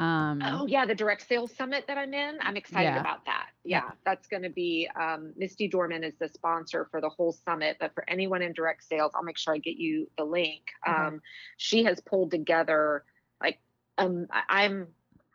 Um, 0.00 0.40
Oh 0.42 0.66
yeah, 0.66 0.86
the 0.86 0.94
direct 0.94 1.28
sales 1.28 1.54
summit 1.54 1.84
that 1.86 1.98
I'm 1.98 2.14
in. 2.14 2.38
I'm 2.40 2.56
excited 2.56 2.84
Yeah. 2.94 3.00
about 3.00 3.26
that. 3.26 3.48
Yeah. 3.64 3.90
That's 4.06 4.26
going 4.28 4.42
to 4.44 4.48
be 4.48 4.88
um, 4.98 5.34
Misty 5.36 5.68
Dorman 5.68 6.02
is 6.02 6.14
the 6.18 6.28
sponsor 6.28 6.88
for 6.90 7.02
the 7.02 7.10
whole 7.10 7.32
summit. 7.32 7.76
But 7.78 7.92
for 7.94 8.08
anyone 8.08 8.40
in 8.40 8.54
direct 8.54 8.82
sales, 8.82 9.12
I'll 9.14 9.22
make 9.22 9.36
sure 9.36 9.54
I 9.54 9.58
get 9.58 9.76
you 9.76 10.08
the 10.16 10.24
link. 10.24 10.62
Okay. 10.88 10.96
Um, 10.96 11.20
she 11.58 11.84
has 11.84 12.00
pulled 12.00 12.30
together 12.30 13.04
like 13.42 13.60
um, 13.98 14.26
I'm 14.48 14.88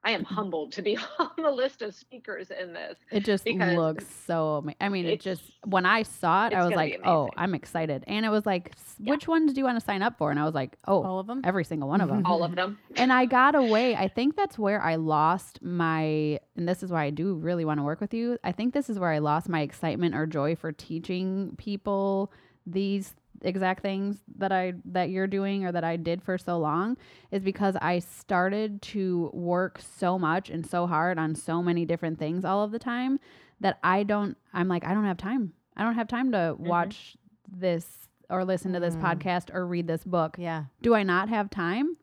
I 0.05 0.11
am 0.11 0.23
mm-hmm. 0.23 0.35
humbled 0.35 0.71
to 0.73 0.83
be 0.83 0.97
on 1.19 1.31
the 1.35 1.49
list 1.49 1.81
of 1.81 1.95
speakers 1.95 2.51
in 2.51 2.73
this. 2.73 2.97
It 3.11 3.25
just 3.25 3.47
looks 3.47 4.05
so. 4.27 4.57
Ama- 4.57 4.75
I 4.79 4.89
mean, 4.89 5.07
it 5.07 5.19
just 5.19 5.41
when 5.65 5.85
I 5.85 6.03
saw 6.03 6.45
it, 6.45 6.53
I 6.53 6.63
was 6.63 6.75
like, 6.75 7.01
"Oh. 7.03 7.29
I'm 7.35 7.55
excited!" 7.55 8.03
And 8.05 8.25
it 8.25 8.29
was 8.29 8.45
like, 8.45 8.71
s- 8.75 8.95
Yeah. 8.99 9.11
"Which 9.11 9.27
ones 9.27 9.51
do 9.53 9.59
you 9.59 9.65
want 9.65 9.79
to 9.79 9.85
sign 9.85 10.03
up 10.03 10.17
for?" 10.17 10.29
And 10.29 10.39
I 10.39 10.45
was 10.45 10.53
like, 10.53 10.77
"Oh, 10.87 11.03
All 11.03 11.19
of 11.19 11.27
them. 11.27 11.41
every 11.43 11.65
single 11.65 11.89
one 11.89 12.01
of 12.01 12.09
them." 12.09 12.23
All 12.25 12.43
of 12.43 12.55
them. 12.55 12.77
and 12.95 13.11
I 13.11 13.25
got 13.25 13.55
away. 13.55 13.95
I 13.95 14.07
think 14.07 14.35
that's 14.35 14.59
where 14.59 14.81
I 14.81 14.95
lost 14.95 15.61
my, 15.63 16.39
and 16.55 16.67
this 16.67 16.83
is 16.83 16.91
why 16.91 17.03
I 17.05 17.09
do 17.09 17.33
really 17.33 17.65
want 17.65 17.79
to 17.79 17.83
work 17.83 17.99
with 17.99 18.13
you. 18.13 18.37
I 18.43 18.51
think 18.51 18.73
this 18.73 18.89
is 18.89 18.99
where 18.99 19.11
I 19.11 19.17
lost 19.17 19.49
my 19.49 19.61
excitement 19.61 20.13
or 20.13 20.27
joy 20.27 20.55
for 20.55 20.71
teaching 20.71 21.55
people 21.57 22.31
these 22.67 23.15
exact 23.41 23.81
things 23.81 24.17
that 24.37 24.51
I 24.51 24.73
that 24.85 25.09
you're 25.09 25.27
doing 25.27 25.65
or 25.65 25.71
that 25.71 25.83
I 25.83 25.95
did 25.97 26.21
for 26.23 26.37
so 26.37 26.57
long 26.57 26.97
is 27.31 27.43
because 27.43 27.75
I 27.81 27.99
started 27.99 28.81
to 28.93 29.29
work 29.33 29.79
so 29.81 30.17
much 30.19 30.49
and 30.49 30.65
so 30.65 30.87
hard 30.87 31.17
on 31.19 31.35
so 31.35 31.61
many 31.61 31.85
different 31.85 32.17
things 32.19 32.45
all 32.45 32.63
of 32.63 32.71
the 32.71 32.79
time 32.79 33.19
that 33.59 33.79
I 33.83 34.03
don't 34.03 34.37
I'm 34.53 34.67
like 34.67 34.85
I 34.85 34.93
don't 34.93 35.05
have 35.05 35.17
time. 35.17 35.53
I 35.77 35.83
don't 35.83 35.95
have 35.95 36.07
time 36.07 36.31
to 36.31 36.55
watch 36.57 37.17
this 37.51 38.07
or 38.29 38.43
listen 38.45 38.73
to 38.73 38.79
this 38.79 38.95
Mm. 38.95 39.01
podcast 39.01 39.53
or 39.53 39.67
read 39.67 39.87
this 39.87 40.03
book 40.03 40.37
Yeah. 40.39 40.65
do 40.81 40.95
I 40.95 41.03
not 41.03 41.29
have 41.29 41.49
time? 41.49 41.97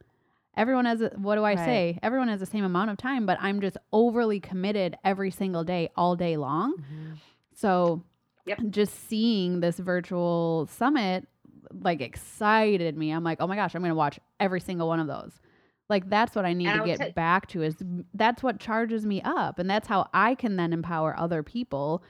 Everyone 0.54 0.84
has, 0.84 1.00
a, 1.00 1.08
what 1.16 1.36
do 1.36 1.44
I 1.44 1.54
Right. 1.54 1.58
say? 1.64 1.98
Everyone 2.02 2.28
has 2.28 2.38
the 2.38 2.44
same 2.46 2.62
amount 2.62 2.90
of 2.90 2.98
time, 2.98 3.24
but 3.24 3.38
I'm 3.40 3.62
just 3.62 3.78
overly 3.90 4.38
committed 4.38 4.98
every 5.02 5.30
single 5.30 5.64
day, 5.64 5.88
all 5.96 6.14
day 6.14 6.36
long. 6.36 6.74
Mhm. 6.76 7.16
So 7.54 8.02
Yep. 8.47 8.59
just 8.70 9.09
seeing 9.09 9.61
this 9.61 9.78
virtual 9.78 10.68
summit 10.70 11.28
like 11.80 12.01
excited 12.01 12.97
me. 12.97 13.11
I'm 13.12 13.22
like, 13.24 13.38
oh 13.40 13.47
my 13.47 13.57
gosh, 13.57 13.74
I'm 13.74 13.82
going 13.82 13.90
to 13.90 13.95
watch 13.97 14.18
every 14.40 14.61
single 14.61 14.88
one 14.88 15.01
of 15.01 15.07
those. 15.07 15.32
Like 15.88 16.09
that's 16.11 16.34
what 16.34 16.45
I 16.45 16.53
need 16.53 16.66
And 16.68 16.76
to 16.76 16.80
would 16.82 16.86
get 16.86 16.99
say- 16.99 17.12
back 17.12 17.47
to 17.49 17.62
is 17.62 17.76
that's 18.14 18.43
what 18.43 18.59
charges 18.61 19.05
me 19.07 19.20
up 19.22 19.59
and 19.59 19.68
that's 19.70 19.86
how 19.88 20.09
I 20.12 20.34
can 20.34 20.57
then 20.57 20.72
empower 20.72 21.16
other 21.18 21.43
people 21.43 22.03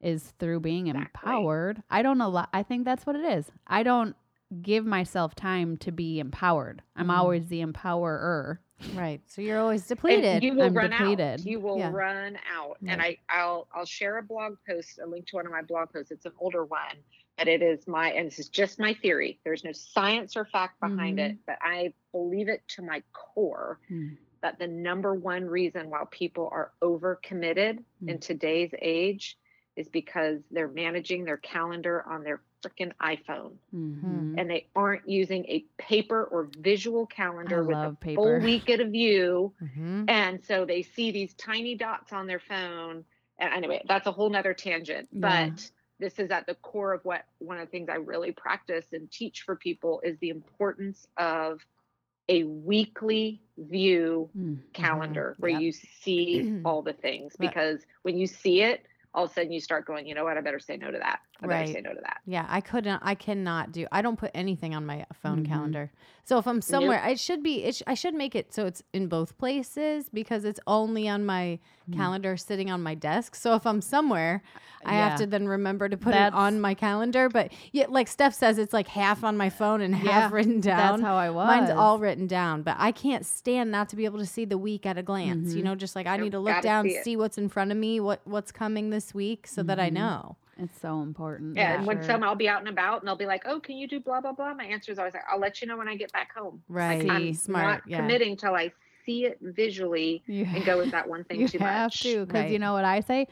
is 0.00 0.32
through 0.38 0.60
being 0.60 0.86
Exactly. 0.88 1.30
empowered. 1.32 1.82
I 1.90 2.02
don't 2.02 2.20
allow 2.20 2.46
I 2.52 2.62
think 2.62 2.84
that's 2.84 3.04
what 3.06 3.16
it 3.16 3.24
is. 3.24 3.50
I 3.66 3.82
don't 3.82 4.14
give 4.62 4.84
myself 4.86 5.34
time 5.34 5.76
to 5.78 5.92
be 5.92 6.18
empowered. 6.20 6.82
I'm 6.96 7.08
Mhm. 7.08 7.16
always 7.16 7.48
the 7.48 7.62
empowerer. 7.64 8.58
Right. 8.94 9.20
So 9.26 9.42
you're 9.42 9.58
always 9.60 9.82
And 9.90 9.98
depleted. 9.98 10.42
you 10.42 10.54
will 10.54 10.64
I'm 10.64 10.74
run 10.74 10.90
depleted. 10.90 11.40
out. 11.40 11.46
You 11.46 11.60
will 11.60 11.78
Yeah. 11.78 11.90
run 11.92 12.38
out. 12.50 12.78
And 12.86 13.00
I, 13.00 13.18
I'll 13.28 13.68
I'll 13.74 13.84
share 13.84 14.18
a 14.18 14.22
blog 14.22 14.56
post, 14.68 14.98
a 15.02 15.06
link 15.06 15.26
to 15.28 15.36
one 15.36 15.46
of 15.46 15.52
my 15.52 15.62
blog 15.62 15.92
posts. 15.92 16.10
It's 16.10 16.26
an 16.26 16.32
older 16.38 16.64
one, 16.64 16.96
but 17.36 17.46
it 17.48 17.62
is 17.62 17.86
my 17.86 18.10
and 18.12 18.26
this 18.26 18.38
is 18.38 18.48
just 18.48 18.78
my 18.78 18.94
theory. 18.94 19.38
There's 19.44 19.64
no 19.64 19.72
science 19.72 20.36
or 20.36 20.44
fact 20.44 20.80
behind 20.80 21.18
it, 21.20 21.36
but 21.46 21.58
I 21.62 21.92
believe 22.12 22.48
it 22.48 22.62
to 22.68 22.82
my 22.82 23.02
core 23.12 23.78
Mm. 23.90 24.16
that 24.42 24.58
the 24.58 24.66
number 24.66 25.14
one 25.14 25.44
reason 25.44 25.90
why 25.90 26.02
people 26.10 26.48
are 26.50 26.72
overcommitted 26.82 27.84
in 28.06 28.16
Mm. 28.18 28.20
today's 28.20 28.70
age 28.80 29.36
is 29.76 29.88
because 29.88 30.40
they're 30.50 30.68
managing 30.68 31.24
their 31.24 31.36
calendar 31.38 32.02
on 32.08 32.24
their 32.24 32.42
freaking 32.62 32.92
iPhone 33.00 33.52
Mhm. 33.74 34.38
and 34.38 34.50
they 34.50 34.66
aren't 34.74 35.08
using 35.08 35.44
a 35.46 35.64
paper 35.78 36.24
or 36.24 36.48
visual 36.58 37.06
calendar 37.06 37.64
with 37.64 37.76
a 37.78 37.96
paper. 38.00 38.20
full 38.22 38.40
week 38.40 38.68
at 38.70 38.80
a 38.80 38.84
view 38.84 39.52
Mhm. 39.62 40.04
and 40.08 40.44
so 40.44 40.64
they 40.64 40.82
see 40.82 41.10
these 41.10 41.34
tiny 41.34 41.74
dots 41.74 42.12
on 42.12 42.26
their 42.26 42.40
phone 42.40 43.04
and 43.38 43.52
anyway 43.54 43.82
that's 43.88 44.06
a 44.06 44.12
whole 44.12 44.30
nother 44.30 44.54
tangent 44.54 45.08
Yeah. 45.12 45.50
but 45.50 45.70
this 45.98 46.18
is 46.18 46.30
at 46.30 46.46
the 46.46 46.54
core 46.56 46.92
of 46.92 47.04
what 47.04 47.24
one 47.38 47.58
of 47.58 47.66
the 47.66 47.70
things 47.70 47.88
i 47.88 47.96
really 47.96 48.32
practice 48.32 48.86
and 48.92 49.10
teach 49.10 49.42
for 49.42 49.56
people 49.56 50.00
is 50.04 50.18
the 50.18 50.30
importance 50.30 51.06
of 51.16 51.60
a 52.28 52.44
weekly 52.44 53.40
view 53.58 54.30
Mm. 54.36 54.58
calendar 54.72 55.34
where 55.38 55.50
Yep. 55.50 55.60
you 55.62 55.72
see 55.72 56.60
all 56.64 56.82
the 56.82 56.92
things 56.92 57.36
because 57.36 57.84
when 58.02 58.16
you 58.16 58.26
see 58.26 58.62
it, 58.62 58.86
all 59.12 59.24
of 59.24 59.30
a 59.30 59.34
sudden 59.34 59.50
you 59.50 59.58
start 59.60 59.84
going, 59.84 60.06
you 60.06 60.14
know 60.14 60.22
what, 60.22 60.38
I 60.38 60.40
better 60.40 60.60
say 60.60 60.76
no 60.76 60.92
to 60.92 60.98
that. 60.98 61.20
I 61.42 61.46
better 61.46 61.66
say 61.66 61.72
Right. 61.74 61.84
no 61.84 61.94
to 61.94 62.00
that. 62.02 62.18
Yeah, 62.26 62.46
I 62.48 62.60
couldn't. 62.60 63.00
I 63.04 63.14
cannot 63.14 63.72
do. 63.72 63.86
I 63.90 64.02
don't 64.02 64.18
put 64.18 64.30
anything 64.34 64.74
on 64.74 64.84
my 64.86 65.06
phone 65.14 65.42
Mhm. 65.44 65.48
calendar. 65.48 65.90
So 66.24 66.38
if 66.38 66.46
I'm 66.46 66.60
somewhere, 66.62 67.00
I 67.02 67.14
should 67.14 67.42
be. 67.42 67.64
It 67.64 67.76
sh- 67.76 67.82
I 67.86 67.94
should 67.94 68.14
make 68.14 68.34
it 68.34 68.52
so 68.54 68.66
it's 68.66 68.82
in 68.92 69.08
both 69.08 69.36
places 69.38 70.08
because 70.12 70.44
it's 70.44 70.60
only 70.66 71.08
on 71.08 71.24
my 71.24 71.58
Mm. 71.90 71.96
calendar 71.96 72.36
sitting 72.36 72.70
on 72.70 72.82
my 72.82 72.94
desk. 72.94 73.34
So 73.34 73.54
if 73.54 73.66
I'm 73.66 73.80
somewhere, 73.80 74.42
I 74.84 74.94
have 74.94 75.16
to 75.16 75.26
then 75.26 75.48
remember 75.48 75.88
to 75.88 75.96
put 75.96 76.14
it 76.14 76.32
on 76.32 76.60
my 76.60 76.74
calendar. 76.74 77.28
But 77.28 77.52
yeah, 77.72 77.86
like 77.88 78.06
Steph 78.06 78.34
says, 78.34 78.58
it's 78.58 78.72
like 78.72 78.86
half 78.88 79.24
on 79.24 79.36
my 79.36 79.50
phone 79.50 79.80
and 79.80 79.94
Yeah, 79.94 80.20
half 80.22 80.32
written 80.32 80.60
down. 80.60 81.00
That's 81.00 81.02
how 81.02 81.16
I 81.16 81.30
was. 81.30 81.46
Mine's 81.46 81.70
all 81.70 81.98
written 81.98 82.26
down, 82.26 82.62
but 82.62 82.76
I 82.78 82.92
can't 82.92 83.26
stand 83.26 83.70
not 83.72 83.88
to 83.88 83.96
be 83.96 84.04
able 84.04 84.18
to 84.20 84.26
see 84.26 84.44
the 84.44 84.58
week 84.58 84.86
at 84.86 84.96
a 84.98 85.02
glance. 85.02 85.54
You 85.54 85.62
Mhm. 85.62 85.64
know, 85.64 85.74
just 85.74 85.96
like 85.96 86.06
I 86.06 86.16
Nope, 86.16 86.24
need 86.24 86.32
to 86.32 86.38
look 86.38 86.52
gotta 86.54 86.62
down, 86.66 86.84
see 86.88 87.02
see 87.02 87.16
what's 87.16 87.38
in 87.38 87.48
front 87.48 87.72
of 87.72 87.76
me, 87.78 87.98
what 87.98 88.20
what's 88.24 88.52
coming 88.52 88.90
this 88.90 89.12
week, 89.14 89.46
so 89.48 89.62
that 89.64 89.80
I 89.80 89.90
Mhm. 89.90 89.94
know. 89.94 90.36
It's 90.62 90.80
so 90.80 91.00
important. 91.02 91.56
Yeah, 91.56 91.74
and 91.78 91.86
when 91.86 91.96
sure. 91.98 92.04
some 92.04 92.22
I'll 92.22 92.34
be 92.34 92.48
out 92.48 92.60
and 92.60 92.68
about 92.68 93.00
and 93.00 93.08
they'll 93.08 93.16
be 93.16 93.26
like, 93.26 93.44
"Oh, 93.46 93.58
can 93.60 93.76
you 93.78 93.88
do 93.88 93.98
blah 93.98 94.20
blah 94.20 94.32
blah?" 94.32 94.52
My 94.54 94.64
answer 94.64 94.92
is 94.92 94.98
always 94.98 95.14
like, 95.14 95.22
"I'll 95.30 95.40
let 95.40 95.60
you 95.62 95.66
know 95.66 95.76
when 95.76 95.88
I 95.88 95.96
get 95.96 96.12
back 96.12 96.34
home." 96.34 96.62
Right, 96.68 97.02
Like, 97.02 97.10
I'm 97.10 97.34
smart. 97.34 97.64
not 97.64 97.82
yeah. 97.86 97.96
committing 97.96 98.36
till 98.36 98.54
I 98.54 98.72
see 99.06 99.24
it 99.24 99.38
visually 99.40 100.22
you 100.26 100.44
and 100.54 100.64
go 100.64 100.76
with 100.76 100.90
that 100.90 101.08
one 101.08 101.24
thing 101.24 101.40
you 101.40 101.48
too 101.48 101.58
have 101.58 101.86
much. 101.86 102.02
to 102.02 102.26
because 102.26 102.50
you 102.50 102.58
know 102.58 102.74
what 102.74 102.84
I 102.84 103.00
say. 103.00 103.26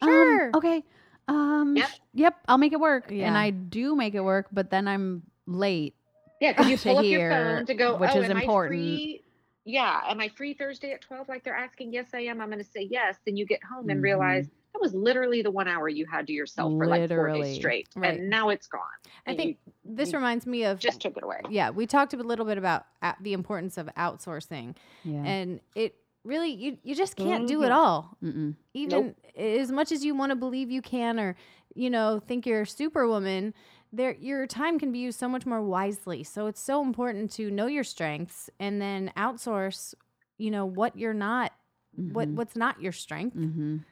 Um, 0.00 0.08
Sure. 0.08 0.50
okay. 0.54 0.82
Um. 1.28 1.76
Yep. 1.76 1.90
Yep. 2.14 2.36
I'll 2.48 2.58
make 2.58 2.72
it 2.72 2.80
work, 2.80 3.12
and 3.12 3.36
I 3.36 3.50
do 3.50 3.94
make 3.94 4.14
it 4.14 4.20
work, 4.22 4.46
but 4.52 4.70
then 4.70 4.88
I'm 4.88 5.22
late. 5.46 5.94
Yeah, 6.40 6.52
because 6.52 6.68
you 6.68 6.76
to 6.76 6.82
pull 6.88 6.98
up 6.98 7.04
your 7.04 7.20
hear, 7.20 7.30
phone 7.30 7.66
to 7.66 7.74
go, 7.74 7.96
which 7.96 8.10
oh, 8.14 8.18
is 8.20 8.28
am 8.28 8.36
important. 8.38 8.80
I 8.80 8.84
free? 8.84 9.22
Yeah, 9.64 10.00
am 10.08 10.18
I 10.18 10.28
free 10.28 10.54
Thursday 10.54 10.92
at 10.92 11.00
12 11.02 11.28
like 11.28 11.44
they're 11.44 11.54
asking? 11.54 11.92
Yes, 11.92 12.06
I 12.14 12.20
am. 12.22 12.40
I'm 12.40 12.48
going 12.48 12.58
to 12.58 12.68
say 12.68 12.88
yes. 12.90 13.16
Then 13.24 13.36
you 13.36 13.46
get 13.46 13.62
home 13.62 13.90
and 13.90 14.00
Mhm. 14.00 14.02
realize 14.02 14.48
that 14.72 14.80
was 14.80 14.94
literally 14.94 15.42
the 15.42 15.50
one 15.50 15.68
hour 15.68 15.88
you 15.88 16.06
had 16.06 16.26
to 16.26 16.32
yourself 16.32 16.72
for 16.78 16.86
like 16.86 17.08
four 17.08 17.28
days 17.32 17.56
straight. 17.56 17.88
Right. 17.94 18.18
And 18.18 18.30
now 18.30 18.48
it's 18.48 18.66
gone. 18.66 18.80
I 19.26 19.30
and 19.30 19.36
think 19.36 19.58
you 19.66 19.72
this 19.84 20.12
you 20.12 20.18
reminds 20.18 20.46
me 20.46 20.64
of 20.64 20.78
just 20.78 21.00
took 21.00 21.16
it 21.16 21.22
away. 21.22 21.40
yeah 21.50 21.70
we 21.70 21.86
talked 21.86 22.14
a 22.14 22.16
little 22.16 22.44
bit 22.46 22.58
about 22.58 22.86
uh, 23.02 23.12
the 23.20 23.32
importance 23.34 23.76
of 23.78 23.86
outsourcing 23.96 24.74
Yeah. 25.04 25.22
and 25.24 25.60
it 25.74 25.96
really 26.24 26.50
you 26.50 26.78
you 26.84 26.94
just 26.94 27.16
can't 27.16 27.46
do 27.48 27.62
it 27.64 27.68
Mhm. 27.68 27.74
all 27.74 28.16
Mm-mm. 28.22 28.54
even 28.74 29.14
as 29.36 29.70
much 29.72 29.90
as 29.92 30.04
you 30.04 30.14
want 30.14 30.30
to 30.30 30.36
believe 30.36 30.70
you 30.70 30.80
can 30.82 31.18
or 31.18 31.36
you 31.74 31.90
know 31.90 32.20
think 32.26 32.46
you're 32.46 32.62
a 32.62 32.66
superwoman 32.66 33.52
there 33.92 34.14
your 34.20 34.46
time 34.46 34.78
can 34.78 34.92
be 34.92 35.00
used 35.00 35.18
so 35.18 35.28
much 35.28 35.44
more 35.44 35.60
wisely 35.60 36.22
so 36.22 36.46
it's 36.46 36.60
so 36.60 36.80
important 36.82 37.30
to 37.32 37.50
know 37.50 37.66
your 37.66 37.84
strengths 37.84 38.48
and 38.60 38.80
then 38.80 39.12
outsource 39.16 39.94
you 40.38 40.50
know 40.50 40.64
what 40.64 40.96
you're 40.96 41.12
not 41.14 41.52
what 41.96 42.28
Mhm. 42.28 42.34
what's 42.36 42.56
not 42.56 42.80
your 42.80 42.92
strength 42.92 43.36
Mhm. 43.36 43.84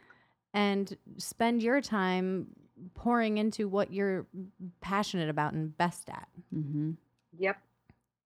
And 0.55 0.97
spend 1.19 1.63
your 1.63 1.81
time 1.81 2.47
pouring 2.95 3.39
into 3.39 3.69
what 3.69 3.93
you're 3.93 4.27
passionate 4.81 5.29
about 5.29 5.53
and 5.53 5.77
best 5.77 6.09
at 6.09 6.29
Mhm. 6.55 6.97
Yep. 7.39 7.57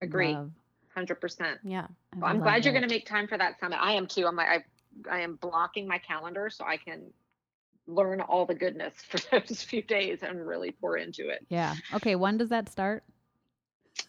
Agree. 0.01 0.33
Love. 0.33 0.51
100%. 0.95 1.59
yeah 1.63 1.87
I 2.13 2.19
Well, 2.19 2.29
I'm 2.29 2.37
love 2.37 2.43
glad 2.43 2.63
you're 2.65 2.73
going 2.73 2.87
to 2.87 2.93
make 2.93 3.05
time 3.05 3.27
for 3.27 3.37
that 3.37 3.59
summit. 3.59 3.77
I 3.81 3.93
am 3.93 4.07
too. 4.07 4.25
I'm 4.25 4.35
like, 4.35 4.47
I, 4.47 4.63
I 5.11 5.19
am 5.21 5.35
blocking 5.35 5.87
my 5.87 5.97
calendar 5.97 6.49
so 6.49 6.63
I 6.65 6.77
can 6.77 7.11
learn 7.87 8.21
all 8.21 8.45
the 8.45 8.55
goodness 8.55 8.93
for 9.09 9.17
those 9.31 9.61
few 9.61 9.81
days 9.81 10.23
and 10.23 10.45
really 10.45 10.71
pour 10.71 10.97
into 10.97 11.29
it. 11.29 11.45
Yeah. 11.49 11.75
Okay. 11.93 12.15
When 12.15 12.37
does 12.37 12.49
that 12.49 12.69
start? 12.69 13.03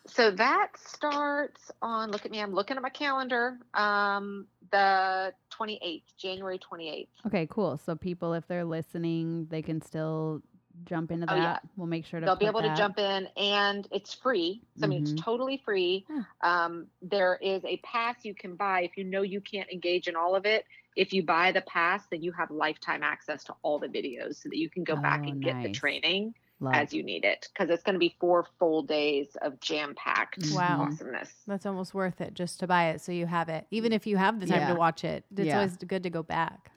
So 0.09 0.31
that 0.33 0.69
starts 0.77 1.71
on, 1.83 2.11
look 2.11 2.25
at 2.25 2.31
me, 2.31 2.41
I'm 2.41 2.55
looking 2.55 2.77
at 2.77 2.83
my 2.83 2.91
calendar, 2.91 3.59
um, 3.75 4.47
the 4.71 5.33
28th, 5.59 6.03
January 6.19 6.59
28th. 6.59 7.09
Okay. 7.27 7.47
Cool. 7.51 7.79
So 7.85 7.95
people, 7.95 8.33
if 8.35 8.47
they're 8.47 8.65
listening, 8.65 9.47
they 9.51 9.63
can 9.63 9.81
still 9.81 10.43
jump 10.85 11.11
into 11.11 11.27
that. 11.27 11.33
Oh, 11.33 11.37
yeah. 11.37 11.59
We'll 11.77 11.87
make 11.87 12.05
sure 12.05 12.21
to. 12.21 12.27
They'll 12.27 12.37
be 12.37 12.47
able 12.47 12.63
that. 12.63 12.77
to 12.77 12.77
jump 12.77 12.99
in 12.99 13.29
and 13.37 13.87
it's 13.91 14.15
free. 14.15 14.63
So, 14.79 14.85
I 14.85 14.89
mean, 14.89 15.03
it's 15.03 15.21
totally 15.21 15.63
free. 15.65 16.05
Yeah. 16.09 16.23
Um, 16.43 16.87
there 17.03 17.39
is 17.41 17.65
a 17.65 17.79
pass 17.79 18.17
you 18.23 18.35
can 18.35 18.57
buy 18.57 18.83
if 18.83 18.97
you 18.97 19.05
know 19.05 19.23
you 19.23 19.41
can't 19.41 19.71
engage 19.71 20.09
in 20.09 20.17
all 20.17 20.35
of 20.35 20.47
it. 20.47 20.65
If 20.95 21.13
you 21.13 21.23
buy 21.23 21.53
the 21.53 21.61
pass, 21.63 22.03
then 22.11 22.23
you 22.23 22.33
have 22.33 22.51
lifetime 22.51 23.03
access 23.03 23.45
to 23.45 23.55
all 23.63 23.79
the 23.79 23.89
videos 23.89 24.43
so 24.43 24.49
that 24.49 24.57
you 24.57 24.71
can 24.71 24.83
go 24.83 24.97
back 24.97 25.23
Oh, 25.25 25.29
and 25.29 25.43
get 25.43 25.63
the 25.63 25.71
training 25.71 26.35
Love. 26.59 26.75
as 26.75 26.95
you 26.95 27.03
need 27.03 27.25
it 27.27 27.49
because 27.53 27.69
it's 27.69 27.83
going 27.83 27.95
to 27.95 27.99
be 27.99 28.17
four 28.19 28.47
full 28.59 28.83
days 28.83 29.37
of 29.43 29.61
jam 29.61 29.95
packed 29.95 30.39
Wow. 30.55 30.79
Mhm. 30.79 30.87
awesomeness. 30.93 31.35
That's 31.47 31.67
almost 31.67 31.93
worth 31.93 32.21
it 32.23 32.33
just 32.33 32.59
to 32.61 32.67
buy 32.67 32.89
it 32.89 33.03
so 33.03 33.13
you 33.13 33.27
have 33.27 33.51
it. 33.51 33.67
Even 33.71 33.93
if 33.93 34.07
you 34.07 34.17
have 34.17 34.41
the 34.41 34.47
time 34.47 34.61
Yeah. 34.61 34.73
to 34.73 34.75
watch 34.79 35.05
it, 35.05 35.25
it's 35.37 35.47
Yeah. 35.49 35.57
always 35.57 35.77
good 35.77 36.03
to 36.05 36.11
go 36.11 36.23
back. 36.23 36.73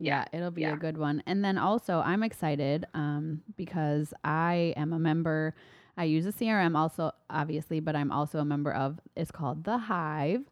Yeah, 0.00 0.24
it'll 0.32 0.50
be 0.50 0.62
yeah. 0.62 0.74
a 0.74 0.76
good 0.76 0.98
one. 0.98 1.22
And 1.26 1.44
then 1.44 1.58
also, 1.58 2.00
I'm 2.00 2.24
excited 2.24 2.86
um, 2.94 3.42
because 3.56 4.12
I 4.24 4.74
am 4.76 4.92
a 4.92 4.98
member. 4.98 5.54
I 5.96 6.04
use 6.04 6.26
a 6.26 6.32
CRM 6.32 6.74
also, 6.76 7.12
obviously, 7.30 7.78
but 7.78 7.94
I'm 7.94 8.10
also 8.10 8.40
a 8.40 8.44
member 8.44 8.72
of. 8.72 8.98
It's 9.14 9.30
called 9.30 9.62
the 9.62 9.78
Hive, 9.78 10.42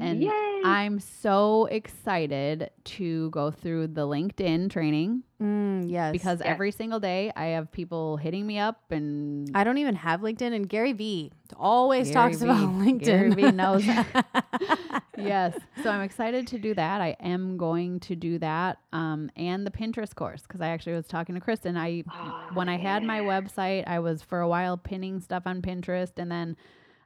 and 0.00 0.22
Yay! 0.22 0.62
I'm 0.64 0.98
so 1.00 1.66
excited 1.66 2.70
to 2.84 3.28
go 3.28 3.50
through 3.50 3.88
the 3.88 4.06
LinkedIn 4.06 4.70
training 4.70 5.22
Mm, 5.42 5.90
yes. 5.90 6.12
because 6.12 6.38
Yes. 6.40 6.48
every 6.48 6.70
single 6.72 6.98
day 6.98 7.30
I 7.36 7.46
have 7.46 7.70
people 7.70 8.16
hitting 8.16 8.46
me 8.46 8.58
up 8.58 8.90
and 8.90 9.50
I 9.54 9.64
don't 9.64 9.76
even 9.78 9.94
have 9.94 10.20
LinkedIn, 10.22 10.54
and 10.54 10.68
Gary 10.68 10.92
Vee 10.94 11.30
always 11.56 12.10
Gary 12.10 12.14
talks 12.14 12.40
about 12.42 12.68
LinkedIn. 12.70 13.04
Gary 13.04 13.30
Vee 13.34 13.50
knows 13.52 13.84
yes. 15.18 15.56
So 15.82 15.90
I'm 15.90 16.02
excited 16.02 16.46
to 16.48 16.58
do 16.58 16.74
that. 16.74 17.00
I 17.00 17.16
am 17.20 17.56
going 17.56 18.00
to 18.00 18.16
do 18.16 18.38
that 18.38 18.78
um, 18.92 19.30
and 19.36 19.66
the 19.66 19.70
Pinterest 19.70 20.14
course 20.14 20.42
because 20.42 20.60
I 20.60 20.68
actually 20.68 20.94
was 20.94 21.06
talking 21.06 21.34
to 21.34 21.40
Kristen. 21.40 21.76
I 21.76 22.04
Oh, 22.10 22.40
when 22.54 22.68
I 22.68 22.76
had 22.78 23.02
my 23.02 23.20
website, 23.20 23.86
I 23.86 23.98
was 23.98 24.22
for 24.22 24.40
a 24.40 24.48
while 24.48 24.76
pinning 24.76 25.20
stuff 25.20 25.42
on 25.46 25.60
Pinterest, 25.62 26.12
and 26.16 26.30
then 26.30 26.56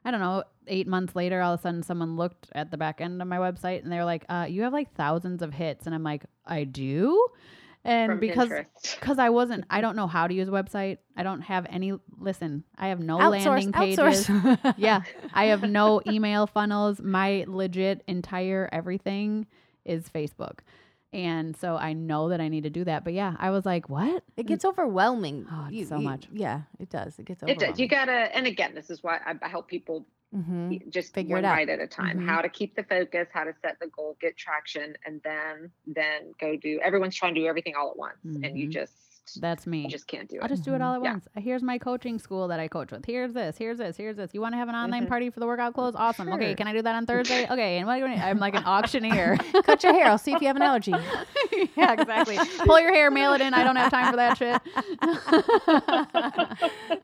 I 0.03 0.09
don't 0.11 0.19
know, 0.19 0.43
eight 0.67 0.87
months 0.87 1.15
later, 1.15 1.41
all 1.41 1.53
of 1.53 1.59
a 1.59 1.61
sudden, 1.63 1.83
someone 1.83 2.15
looked 2.17 2.49
at 2.55 2.71
the 2.71 2.77
back 2.77 3.01
end 3.01 3.21
of 3.21 3.27
my 3.27 3.37
website 3.37 3.83
and 3.83 3.91
they 3.91 3.97
were 3.97 4.05
like, 4.05 4.25
uh, 4.29 4.47
"You 4.49 4.63
have 4.63 4.73
like 4.73 4.93
thousands 4.95 5.41
of 5.43 5.53
hits," 5.53 5.85
and 5.85 5.93
I'm 5.93 6.03
like, 6.03 6.23
"I 6.45 6.63
do," 6.63 7.27
and 7.83 8.11
From 8.11 8.19
because 8.19 8.49
because 8.99 9.17
I 9.19 9.29
wasn't, 9.29 9.65
I 9.69 9.81
don't 9.81 9.95
know 9.95 10.07
how 10.07 10.27
to 10.27 10.33
use 10.33 10.47
a 10.47 10.51
website. 10.51 10.99
I 11.17 11.23
don't 11.23 11.41
have 11.41 11.65
any. 11.69 11.93
Listen, 12.19 12.63
I 12.77 12.87
have 12.89 12.99
no 12.99 13.17
outsource, 13.17 13.45
landing 13.45 13.71
pages. 13.71 14.29
yeah, 14.77 15.01
I 15.33 15.45
have 15.45 15.63
no 15.63 16.01
email 16.07 16.45
funnels. 16.47 17.01
My 17.01 17.45
legit 17.47 18.03
entire 18.07 18.69
everything 18.71 19.47
is 19.85 20.07
Facebook. 20.09 20.59
And 21.13 21.57
so 21.57 21.75
I 21.75 21.91
know 21.91 22.29
that 22.29 22.39
I 22.39 22.47
need 22.47 22.63
to 22.63 22.69
do 22.69 22.85
that. 22.85 23.03
But 23.03 23.13
yeah, 23.13 23.35
I 23.37 23.49
was 23.49 23.65
like, 23.65 23.89
what? 23.89 24.23
It 24.37 24.45
gets 24.45 24.63
overwhelming. 24.63 25.45
Oh, 25.51 25.67
it's 25.69 25.89
so 25.89 25.97
much. 25.99 26.27
Yeah, 26.31 26.61
it 26.79 26.89
does. 26.89 27.19
It 27.19 27.25
gets 27.25 27.41
It 27.41 27.45
overwhelming. 27.49 27.71
does. 27.71 27.79
You 27.79 27.87
gotta, 27.89 28.33
and 28.33 28.47
again, 28.47 28.73
this 28.75 28.89
is 28.89 29.03
why 29.03 29.17
I, 29.25 29.33
I 29.41 29.49
help 29.49 29.67
people 29.67 30.05
hmm 30.31 30.75
just 30.89 31.13
Figure 31.13 31.37
one 31.37 31.39
it 31.39 31.45
out. 31.45 31.61
bite 31.61 31.69
at 31.69 31.79
a 31.81 31.87
time. 31.87 32.17
Mhm. 32.17 32.25
How 32.25 32.41
to 32.41 32.49
keep 32.49 32.75
the 32.75 32.83
focus, 32.83 33.27
how 33.33 33.43
to 33.43 33.53
set 33.61 33.77
the 33.79 33.87
goal, 33.87 34.17
get 34.21 34.37
traction, 34.37 34.95
and 35.05 35.21
then 35.23 35.71
then 35.85 36.31
go 36.39 36.55
do. 36.57 36.79
Everyone's 36.83 37.15
trying 37.15 37.35
to 37.35 37.41
do 37.41 37.47
everything 37.47 37.75
all 37.75 37.91
at 37.91 37.97
once, 37.97 38.37
and 38.43 38.57
you 38.57 38.67
Mhm. 38.67 38.71
just 38.71 39.10
That's 39.35 39.65
me. 39.67 39.85
I 39.85 39.89
just 39.89 40.07
can't 40.07 40.27
do 40.29 40.37
it. 40.37 40.41
I'll 40.43 40.49
just 40.49 40.63
do 40.63 40.73
it 40.75 40.81
all 40.81 40.95
at 40.95 41.03
Yeah. 41.03 41.11
once. 41.13 41.27
Here's 41.37 41.61
my 41.63 41.77
coaching 41.77 42.19
school 42.19 42.47
that 42.49 42.59
I 42.59 42.67
coach 42.67 42.91
with. 42.91 43.05
Here's 43.05 43.33
this. 43.33 43.57
Here's 43.57 43.77
this. 43.77 43.95
Here's 43.97 44.15
this. 44.17 44.31
You 44.33 44.41
want 44.41 44.53
to 44.53 44.57
have 44.57 44.69
an 44.69 44.75
online 44.75 45.05
Mhm. 45.05 45.09
party 45.09 45.29
for 45.29 45.39
the 45.39 45.45
workout 45.47 45.73
clothes? 45.73 45.95
Awesome. 45.95 46.29
Okay, 46.33 46.55
can 46.55 46.67
I 46.67 46.73
do 46.73 46.81
that 46.81 46.95
on 46.95 47.05
Thursday? 47.05 47.47
Okay. 47.51 47.77
And 47.77 47.87
what 47.87 47.95
do 47.95 47.99
you 48.01 48.05
I'm 48.07 48.39
like 48.39 48.55
an 48.55 48.63
auctioneer. 48.65 49.37
Cut 49.63 49.83
your 49.83 49.93
hair. 49.93 50.05
I'll 50.07 50.17
see 50.17 50.33
if 50.33 50.41
you 50.41 50.47
have 50.47 50.55
an 50.55 50.61
allergy. 50.61 50.91
yeah, 51.77 51.93
exactly. 51.93 52.37
Pull 52.65 52.79
your 52.79 52.93
hair, 52.93 53.11
mail 53.11 53.33
it 53.33 53.41
in. 53.41 53.53
I 53.53 53.63
don't 53.63 53.75
have 53.75 53.91
time 53.91 54.09
for 54.11 54.17
that 54.17 54.37
shit. 54.37 54.61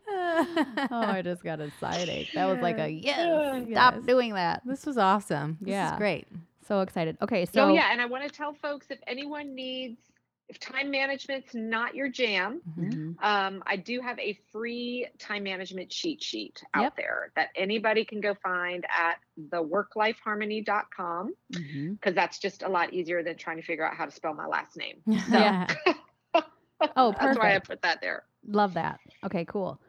oh, 0.10 0.90
I 0.92 1.22
just 1.24 1.44
got 1.44 1.60
a 1.60 1.72
side 1.80 2.10
ache. 2.10 2.30
That 2.34 2.46
was 2.46 2.60
like 2.60 2.78
a 2.80 2.90
yes. 2.90 3.68
Stop 3.72 4.06
doing 4.06 4.34
that. 4.34 4.62
This 4.66 4.86
was 4.86 4.98
awesome. 4.98 5.58
This 5.62 5.72
Yeah. 5.72 5.94
is 5.94 5.98
great. 5.98 6.28
So 6.68 6.82
excited. 6.82 7.18
Okay, 7.22 7.46
so 7.46 7.52
So 7.54 7.68
yeah, 7.74 7.92
and 7.92 8.02
I 8.02 8.06
want 8.06 8.24
to 8.24 8.30
tell 8.30 8.54
folks 8.54 8.88
if 8.90 9.00
anyone 9.08 9.56
needs, 9.56 10.00
if 10.50 10.60
time 10.60 10.90
management's 10.92 11.54
not 11.54 11.94
your 11.96 12.08
jam, 12.10 12.62
Mhm. 12.80 13.16
Mhm. 13.20 13.24
um, 13.24 13.64
I 13.66 13.76
do 13.76 14.00
have 14.02 14.18
a 14.20 14.34
free 14.52 15.08
time 15.20 15.44
management 15.44 15.90
cheat 15.90 16.24
sheet 16.24 16.64
out 16.74 16.84
Yep. 16.84 16.96
there 16.96 17.32
that 17.36 17.50
anybody 17.56 18.06
can 18.06 18.22
go 18.22 18.34
find 18.36 18.86
at 18.86 19.18
theworklifeharmony.com 19.40 21.34
because 21.50 22.16
that's 22.16 22.40
just 22.40 22.64
a 22.64 22.70
lot 22.70 22.94
easier 22.94 23.24
than 23.24 23.38
trying 23.38 23.58
to 23.58 23.64
figure 23.64 23.86
out 23.86 23.96
how 23.96 24.06
to 24.06 24.12
spell 24.12 24.34
my 24.34 24.46
last 24.48 24.78
name. 24.78 25.02
Yeah. 25.30 25.68
Oh, 26.96 27.12
That's 27.12 27.38
why 27.38 27.56
I 27.56 27.60
put 27.60 27.82
that 27.82 28.02
there. 28.02 28.24
Love 28.48 28.76
that. 28.76 29.00
Okay, 29.26 29.46
cool. 29.46 29.80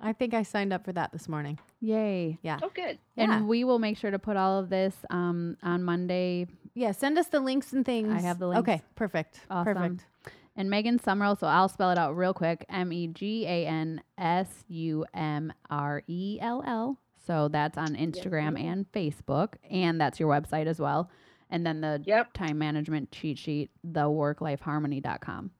I 0.00 0.12
think 0.12 0.34
I 0.34 0.42
signed 0.42 0.72
up 0.72 0.84
for 0.84 0.92
that 0.92 1.12
this 1.12 1.28
morning. 1.28 1.58
Yay. 1.80 2.38
Yeah. 2.42 2.58
Oh, 2.62 2.70
good. 2.74 2.98
And 3.16 3.30
Yeah. 3.32 3.42
we 3.42 3.64
will 3.64 3.78
make 3.78 3.96
sure 3.96 4.10
to 4.10 4.18
put 4.18 4.36
all 4.36 4.58
of 4.58 4.68
this 4.68 4.94
um, 5.10 5.56
on 5.62 5.82
Monday. 5.82 6.46
Yeah, 6.74 6.92
send 6.92 7.18
us 7.18 7.28
the 7.28 7.40
links 7.40 7.72
and 7.72 7.84
things. 7.84 8.12
I 8.12 8.20
have 8.20 8.38
the 8.38 8.46
links. 8.48 8.60
Okay, 8.60 8.82
perfect. 8.94 9.40
Awesome. 9.50 9.74
Perfect. 9.74 10.06
And 10.54 10.70
Megan 10.70 10.98
Sumrell, 10.98 11.38
so 11.38 11.46
I'll 11.46 11.68
spell 11.68 11.90
it 11.90 11.98
out 11.98 12.16
real 12.16 12.32
quick 12.34 12.64
M 12.68 12.92
E 12.92 13.08
G 13.08 13.46
A 13.46 13.66
N 13.66 14.02
S 14.18 14.64
U 14.68 15.04
M 15.14 15.52
R 15.70 16.02
E 16.06 16.38
L 16.40 16.62
L, 16.66 16.98
So 17.26 17.48
that's 17.48 17.76
on 17.76 17.94
Instagram 17.96 18.58
and 18.60 18.90
Facebook, 18.92 19.54
and 19.70 20.00
that's 20.00 20.20
your 20.20 20.28
website 20.30 20.66
as 20.66 20.78
well. 20.80 21.10
And 21.50 21.66
then 21.66 21.80
the 21.80 22.02
Yep. 22.06 22.32
time 22.34 22.58
management 22.58 23.10
cheat 23.12 23.38
sheet, 23.38 23.70
theworklifeharmony.com. 23.86 25.50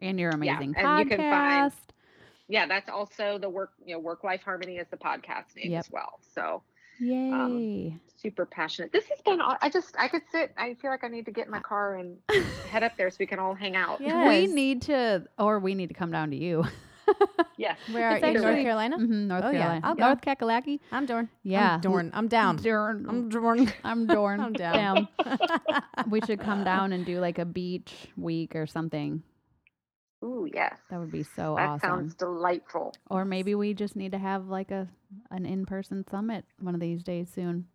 And 0.00 0.20
your 0.20 0.30
Yeah, 0.30 0.34
amazing 0.36 0.74
and 0.76 0.98
you 1.10 1.16
can 1.16 1.18
find- 1.30 1.72
podcast. 1.72 1.76
Yeah, 2.48 2.66
that's 2.66 2.88
also 2.88 3.38
the 3.38 3.48
work, 3.50 3.72
you 3.84 3.94
know, 3.94 4.00
work 4.00 4.24
life 4.24 4.42
harmony 4.42 4.76
is 4.78 4.86
the 4.90 4.96
podcast 4.96 5.54
name 5.56 5.72
Yep. 5.72 5.78
as 5.80 5.90
well. 5.90 6.18
So 6.34 6.62
Yay. 6.98 7.96
super 8.16 8.46
passionate. 8.46 8.90
This 8.92 9.04
has 9.06 9.20
been. 9.22 9.40
aw- 9.40 9.58
I 9.60 9.68
just 9.70 9.94
I 9.98 10.08
could 10.08 10.22
sit. 10.32 10.52
I 10.56 10.74
feel 10.80 10.90
like 10.90 11.04
I 11.04 11.08
need 11.08 11.26
to 11.26 11.30
get 11.32 11.44
in 11.46 11.50
my 11.50 11.60
car 11.60 11.96
and 11.96 12.16
head 12.70 12.82
up 12.82 12.96
there 12.96 13.10
so 13.10 13.16
we 13.20 13.26
can 13.26 13.38
all 13.38 13.54
hang 13.54 13.76
out. 13.76 14.00
Yeah. 14.00 14.28
We 14.28 14.46
need 14.46 14.82
to, 14.82 15.24
or 15.38 15.58
we 15.60 15.74
need 15.74 15.88
to 15.88 15.94
come 15.94 16.10
down 16.10 16.30
to 16.30 16.36
you. 16.36 16.64
Yes. 17.56 17.78
Where 17.90 18.10
are 18.10 18.16
It's 18.18 18.26
you? 18.26 18.32
North 18.34 18.44
actually- 18.44 18.62
Carolina? 18.64 18.98
Mhm, 18.98 19.26
North 19.28 19.42
Oh, 19.46 19.50
yeah. 19.50 19.80
I'll 19.82 19.94
go. 19.94 20.04
North 20.08 20.20
Kakalaki. 20.20 20.78
I'm 20.92 21.06
Dorn. 21.06 21.28
Yeah. 21.42 21.74
I'm 21.76 21.80
Dorn. 21.80 22.10
I'm 22.12 22.28
down. 22.28 22.56
Dorn. 22.62 23.06
I'm 23.08 23.28
Dorn. 23.30 23.72
I'm 23.82 24.06
Dorn. 24.06 24.40
I'm 24.40 24.52
down. 24.52 25.08
we 26.10 26.20
should 26.20 26.38
come 26.38 26.64
down 26.64 26.92
and 26.92 27.06
do 27.06 27.18
like 27.18 27.38
a 27.38 27.46
beach 27.46 28.08
week 28.18 28.54
or 28.54 28.66
something. 28.66 29.22
Ooh, 30.24 30.48
yes. 30.52 30.76
That 30.90 30.98
would 31.00 31.12
be 31.12 31.22
so 31.22 31.54
awesome. 31.54 31.56
that 31.56 31.68
awesome. 31.68 31.80
sounds 31.80 32.14
delightful. 32.14 32.94
Or 33.10 33.24
maybe 33.24 33.54
we 33.54 33.74
just 33.74 33.94
need 33.96 34.12
to 34.12 34.18
have 34.18 34.48
like 34.48 34.70
a 34.70 34.88
an 35.30 35.46
in 35.46 35.64
person 35.66 36.04
summit 36.10 36.44
one 36.60 36.74
of 36.74 36.80
these 36.80 37.02
days 37.02 37.28
soon. 37.34 37.66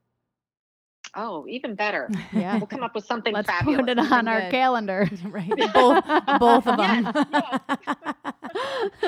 Oh, 1.15 1.45
even 1.47 1.75
better. 1.75 2.09
Yeah. 2.33 2.57
We'll 2.57 2.67
come 2.67 2.83
up 2.83 2.95
with 2.95 3.05
something 3.05 3.33
Let's 3.33 3.47
fabulous. 3.47 3.81
put 3.81 3.89
it 3.89 3.99
on 3.99 4.07
Something 4.09 4.27
our 4.27 4.41
good. 4.41 4.51
calendar. 4.51 5.09
right. 5.27 5.49
Both 5.73 6.03
both 6.39 6.67
of 6.67 6.77
them. 6.77 7.03
Yes, 7.31 7.59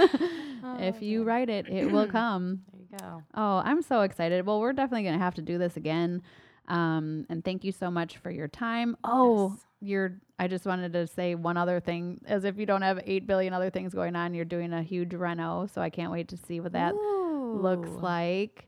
oh, 0.64 0.78
if 0.80 0.96
Oh, 0.96 1.00
you 1.02 1.24
write 1.24 1.50
it, 1.50 1.68
it 1.68 1.92
will 1.92 2.08
come. 2.12 2.62
There 2.72 2.82
you 2.82 2.98
go. 3.00 3.24
Oh, 3.34 3.62
I'm 3.66 3.82
so 3.82 4.02
excited. 4.02 4.46
Well, 4.46 4.60
we're 4.60 4.74
definitely 4.74 5.04
going 5.04 5.18
to 5.18 5.24
have 5.24 5.36
to 5.36 5.42
do 5.42 5.58
this 5.58 5.78
again. 5.78 6.22
Um, 6.68 7.26
and 7.30 7.44
thank 7.44 7.64
you 7.64 7.72
so 7.72 7.90
much 7.92 8.18
for 8.18 8.32
your 8.32 8.48
time. 8.48 8.98
Oh, 9.04 9.52
Yes. 9.52 9.66
you're, 9.82 10.14
I 10.40 10.48
just 10.48 10.66
wanted 10.66 10.94
to 10.94 11.08
say 11.08 11.36
one 11.36 11.58
other 11.58 11.80
thing 11.80 12.22
as 12.26 12.44
if 12.44 12.58
you 12.58 12.66
don't 12.66 12.82
have 12.82 13.00
8 13.06 13.28
billion 13.28 13.54
other 13.54 13.70
things 13.70 13.94
going 13.94 14.16
on, 14.16 14.34
you're 14.34 14.46
doing 14.46 14.74
a 14.74 14.82
huge 14.84 15.14
reno. 15.14 15.68
So 15.72 15.82
I 15.82 15.90
can't 15.90 16.12
wait 16.12 16.28
to 16.30 16.38
see 16.38 16.60
what 16.60 16.72
that 16.74 16.94
looks 16.96 17.90
Ooh. 17.90 18.00
like. 18.00 18.68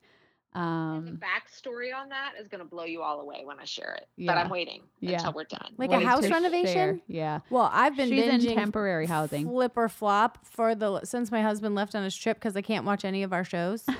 And 0.53 1.05
the 1.05 1.11
Um, 1.11 1.19
backstory 1.21 1.93
on 1.95 2.09
that 2.09 2.33
is 2.39 2.47
going 2.47 2.59
to 2.63 2.65
blow 2.67 2.85
you 2.85 3.01
all 3.03 3.19
away 3.19 3.43
when 3.45 3.59
I 3.59 3.65
share 3.65 3.95
it. 3.95 4.07
But 4.25 4.37
I'm 4.37 4.49
waiting 4.49 4.81
Yeah. 5.01 5.17
until 5.17 5.33
we're 5.33 5.43
done. 5.43 5.73
Like 5.77 5.91
a 5.91 5.99
house 5.99 6.27
renovation? 6.29 6.73
share. 6.73 6.99
Yeah. 7.07 7.39
Well, 7.51 7.69
I've 7.71 7.95
been 7.95 8.09
She's 8.09 8.25
in 8.25 8.55
temporary 8.55 9.05
housing. 9.05 9.45
flip 9.47 9.73
or 9.75 9.87
flop 9.89 10.39
for 10.45 10.73
the 10.73 11.03
since 11.03 11.31
my 11.31 11.41
husband 11.43 11.75
left 11.75 11.93
on 11.95 12.03
his 12.03 12.15
trip 12.15 12.37
because 12.37 12.55
I 12.55 12.61
can't 12.61 12.85
watch 12.85 13.05
any 13.05 13.21
of 13.23 13.33
our 13.33 13.43
shows. 13.43 13.85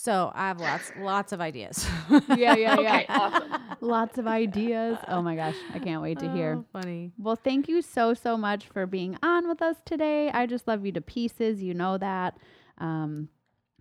so 0.00 0.32
I 0.34 0.48
have 0.48 0.60
lots 0.60 0.92
lots 0.98 1.32
of 1.32 1.40
ideas. 1.40 1.86
Yeah, 2.10 2.54
yeah, 2.54 2.56
yeah. 2.56 2.74
Okay, 2.78 3.06
awesome. 3.08 3.52
Lots 3.82 4.18
of 4.18 4.26
ideas. 4.26 4.98
Oh 5.08 5.22
my 5.22 5.34
gosh. 5.36 5.54
I 5.72 5.78
can't 5.78 6.02
wait 6.02 6.18
to 6.18 6.30
hear. 6.32 6.56
Oh, 6.58 6.64
funny. 6.80 7.12
Well, 7.18 7.36
thank 7.36 7.66
you 7.66 7.80
so, 7.80 8.12
so 8.12 8.36
much 8.36 8.66
for 8.66 8.86
being 8.86 9.16
on 9.22 9.48
with 9.48 9.62
us 9.62 9.76
today. 9.86 10.30
I 10.30 10.44
just 10.44 10.68
love 10.68 10.84
you 10.84 10.92
to 10.92 11.00
pieces. 11.00 11.62
You 11.62 11.72
know 11.72 11.96
that. 11.96 12.36
Um, 12.76 13.28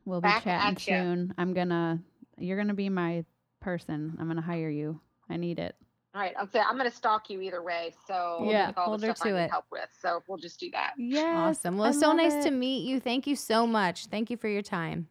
we'll 0.05 0.21
be 0.21 0.29
Back 0.29 0.43
chatting 0.45 0.77
soon. 0.77 1.33
I'm 1.37 1.53
going 1.53 1.67
to, 1.69 1.99
you're 2.37 2.55
going 2.55 2.69
to 2.69 2.73
be 2.73 2.87
my 2.87 3.25
person. 3.59 4.15
I'm 4.19 4.25
going 4.27 4.37
to 4.37 4.41
hire 4.41 4.69
you. 4.69 5.01
I 5.29 5.35
need 5.35 5.59
it. 5.59 5.75
All 6.15 6.21
right. 6.21 6.33
I'll 6.39 6.47
say 6.49 6.59
I'm 6.59 6.77
going 6.77 6.89
to 6.89 6.95
stalk 6.95 7.29
you 7.29 7.41
either 7.41 7.61
way. 7.61 7.93
So 8.07 8.47
Yeah, 8.49 8.71
all 8.77 8.85
hold 8.85 9.01
the 9.01 9.07
her 9.07 9.15
stuff 9.15 9.27
I 9.27 9.29
to 9.31 9.35
need 9.35 9.41
it. 9.43 9.51
help 9.51 9.65
with. 9.69 9.89
So 10.01 10.23
we'll 10.29 10.37
just 10.37 10.59
do 10.61 10.69
that. 10.71 10.93
Yeah, 10.97 11.49
Awesome. 11.49 11.77
Well, 11.77 11.87
I 11.87 11.89
it's 11.89 11.99
so 11.99 12.13
nice 12.13 12.33
it. 12.35 12.43
to 12.43 12.51
meet 12.51 12.87
you. 12.87 13.01
Thank 13.01 13.27
you 13.27 13.35
so 13.35 13.67
much. 13.67 14.05
Thank 14.05 14.29
you 14.29 14.37
for 14.37 14.47
your 14.47 14.61
time. 14.61 15.07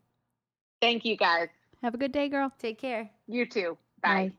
Thank 0.81 1.05
you 1.05 1.16
guys. 1.16 1.49
Have 1.83 1.95
a 1.95 1.99
good 1.99 2.12
day, 2.12 2.29
girl. 2.29 2.53
Take 2.59 2.79
care. 2.79 3.11
You 3.26 3.47
too. 3.47 3.76
Bye. 4.03 4.33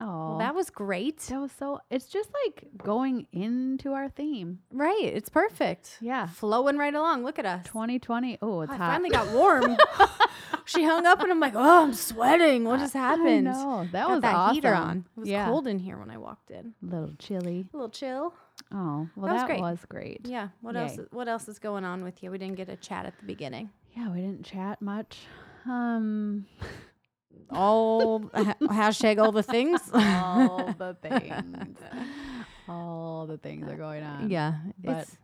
Oh, 0.00 0.30
Well, 0.30 0.38
that 0.38 0.54
was 0.54 0.70
great. 0.70 1.18
that 1.20 1.40
was 1.40 1.52
so, 1.52 1.80
it's 1.90 2.06
just 2.06 2.28
like 2.44 2.64
going 2.76 3.26
into 3.32 3.92
our 3.92 4.08
theme. 4.08 4.58
Right. 4.72 5.04
It's 5.04 5.28
perfect. 5.28 5.98
Yeah. 6.00 6.26
Flowing 6.26 6.76
right 6.76 6.94
along. 6.94 7.24
Look 7.24 7.38
at 7.38 7.46
us. 7.46 7.64
2020. 7.66 8.38
Oh, 8.42 8.62
it's 8.62 8.72
I 8.72 8.76
hot. 8.76 8.92
finally 8.92 9.10
got 9.10 9.28
warm. 9.32 9.76
she 10.66 10.82
hung 10.84 11.06
up 11.06 11.20
and 11.22 11.30
I'm 11.30 11.40
like, 11.40 11.54
oh, 11.54 11.84
I'm 11.84 11.94
sweating. 11.94 12.64
What 12.64 12.80
just 12.80 12.92
happened? 12.92 13.48
I 13.48 13.52
know. 13.52 13.88
That 13.92 14.06
Got 14.06 14.10
was 14.10 14.20
that 14.22 14.34
awesome. 14.34 14.54
heater 14.56 14.74
on. 14.74 15.04
It 15.16 15.20
was 15.20 15.28
yeah. 15.28 15.46
cold 15.46 15.66
in 15.68 15.78
here 15.78 15.96
when 15.96 16.10
I 16.10 16.18
walked 16.18 16.50
in. 16.50 16.74
A 16.82 16.86
little 16.86 17.14
chilly. 17.18 17.66
A 17.72 17.76
little 17.76 17.88
chill. 17.90 18.34
Oh, 18.72 19.08
well, 19.16 19.26
That 19.26 19.32
was 19.32 19.42
that, 19.42 19.46
great. 19.46 19.60
was 19.60 19.78
great. 19.88 20.20
Yeah. 20.24 20.48
What 20.60 20.76
else? 20.76 20.98
What 21.12 21.28
else 21.28 21.48
is 21.48 21.58
going 21.58 21.84
on 21.84 22.02
with 22.04 22.22
you? 22.22 22.30
We 22.30 22.38
didn't 22.38 22.56
get 22.56 22.68
a 22.68 22.76
chat 22.76 23.06
at 23.06 23.16
the 23.18 23.24
beginning. 23.26 23.70
Yeah, 23.96 24.10
we 24.10 24.20
didn't 24.20 24.44
chat 24.44 24.82
much. 24.82 25.18
Um, 25.66 26.46
All 27.50 28.28
ha- 28.34 28.56
hashtag 28.62 29.22
all 29.22 29.32
the 29.32 29.42
things. 29.42 29.80
all 29.94 30.72
the 30.78 30.96
things. 31.00 31.76
all 32.68 33.26
the 33.26 33.38
things 33.38 33.68
are 33.68 33.76
going 33.76 34.02
on. 34.02 34.30
yeah. 34.30 34.54
But- 34.82 34.98
it's, 35.02 35.16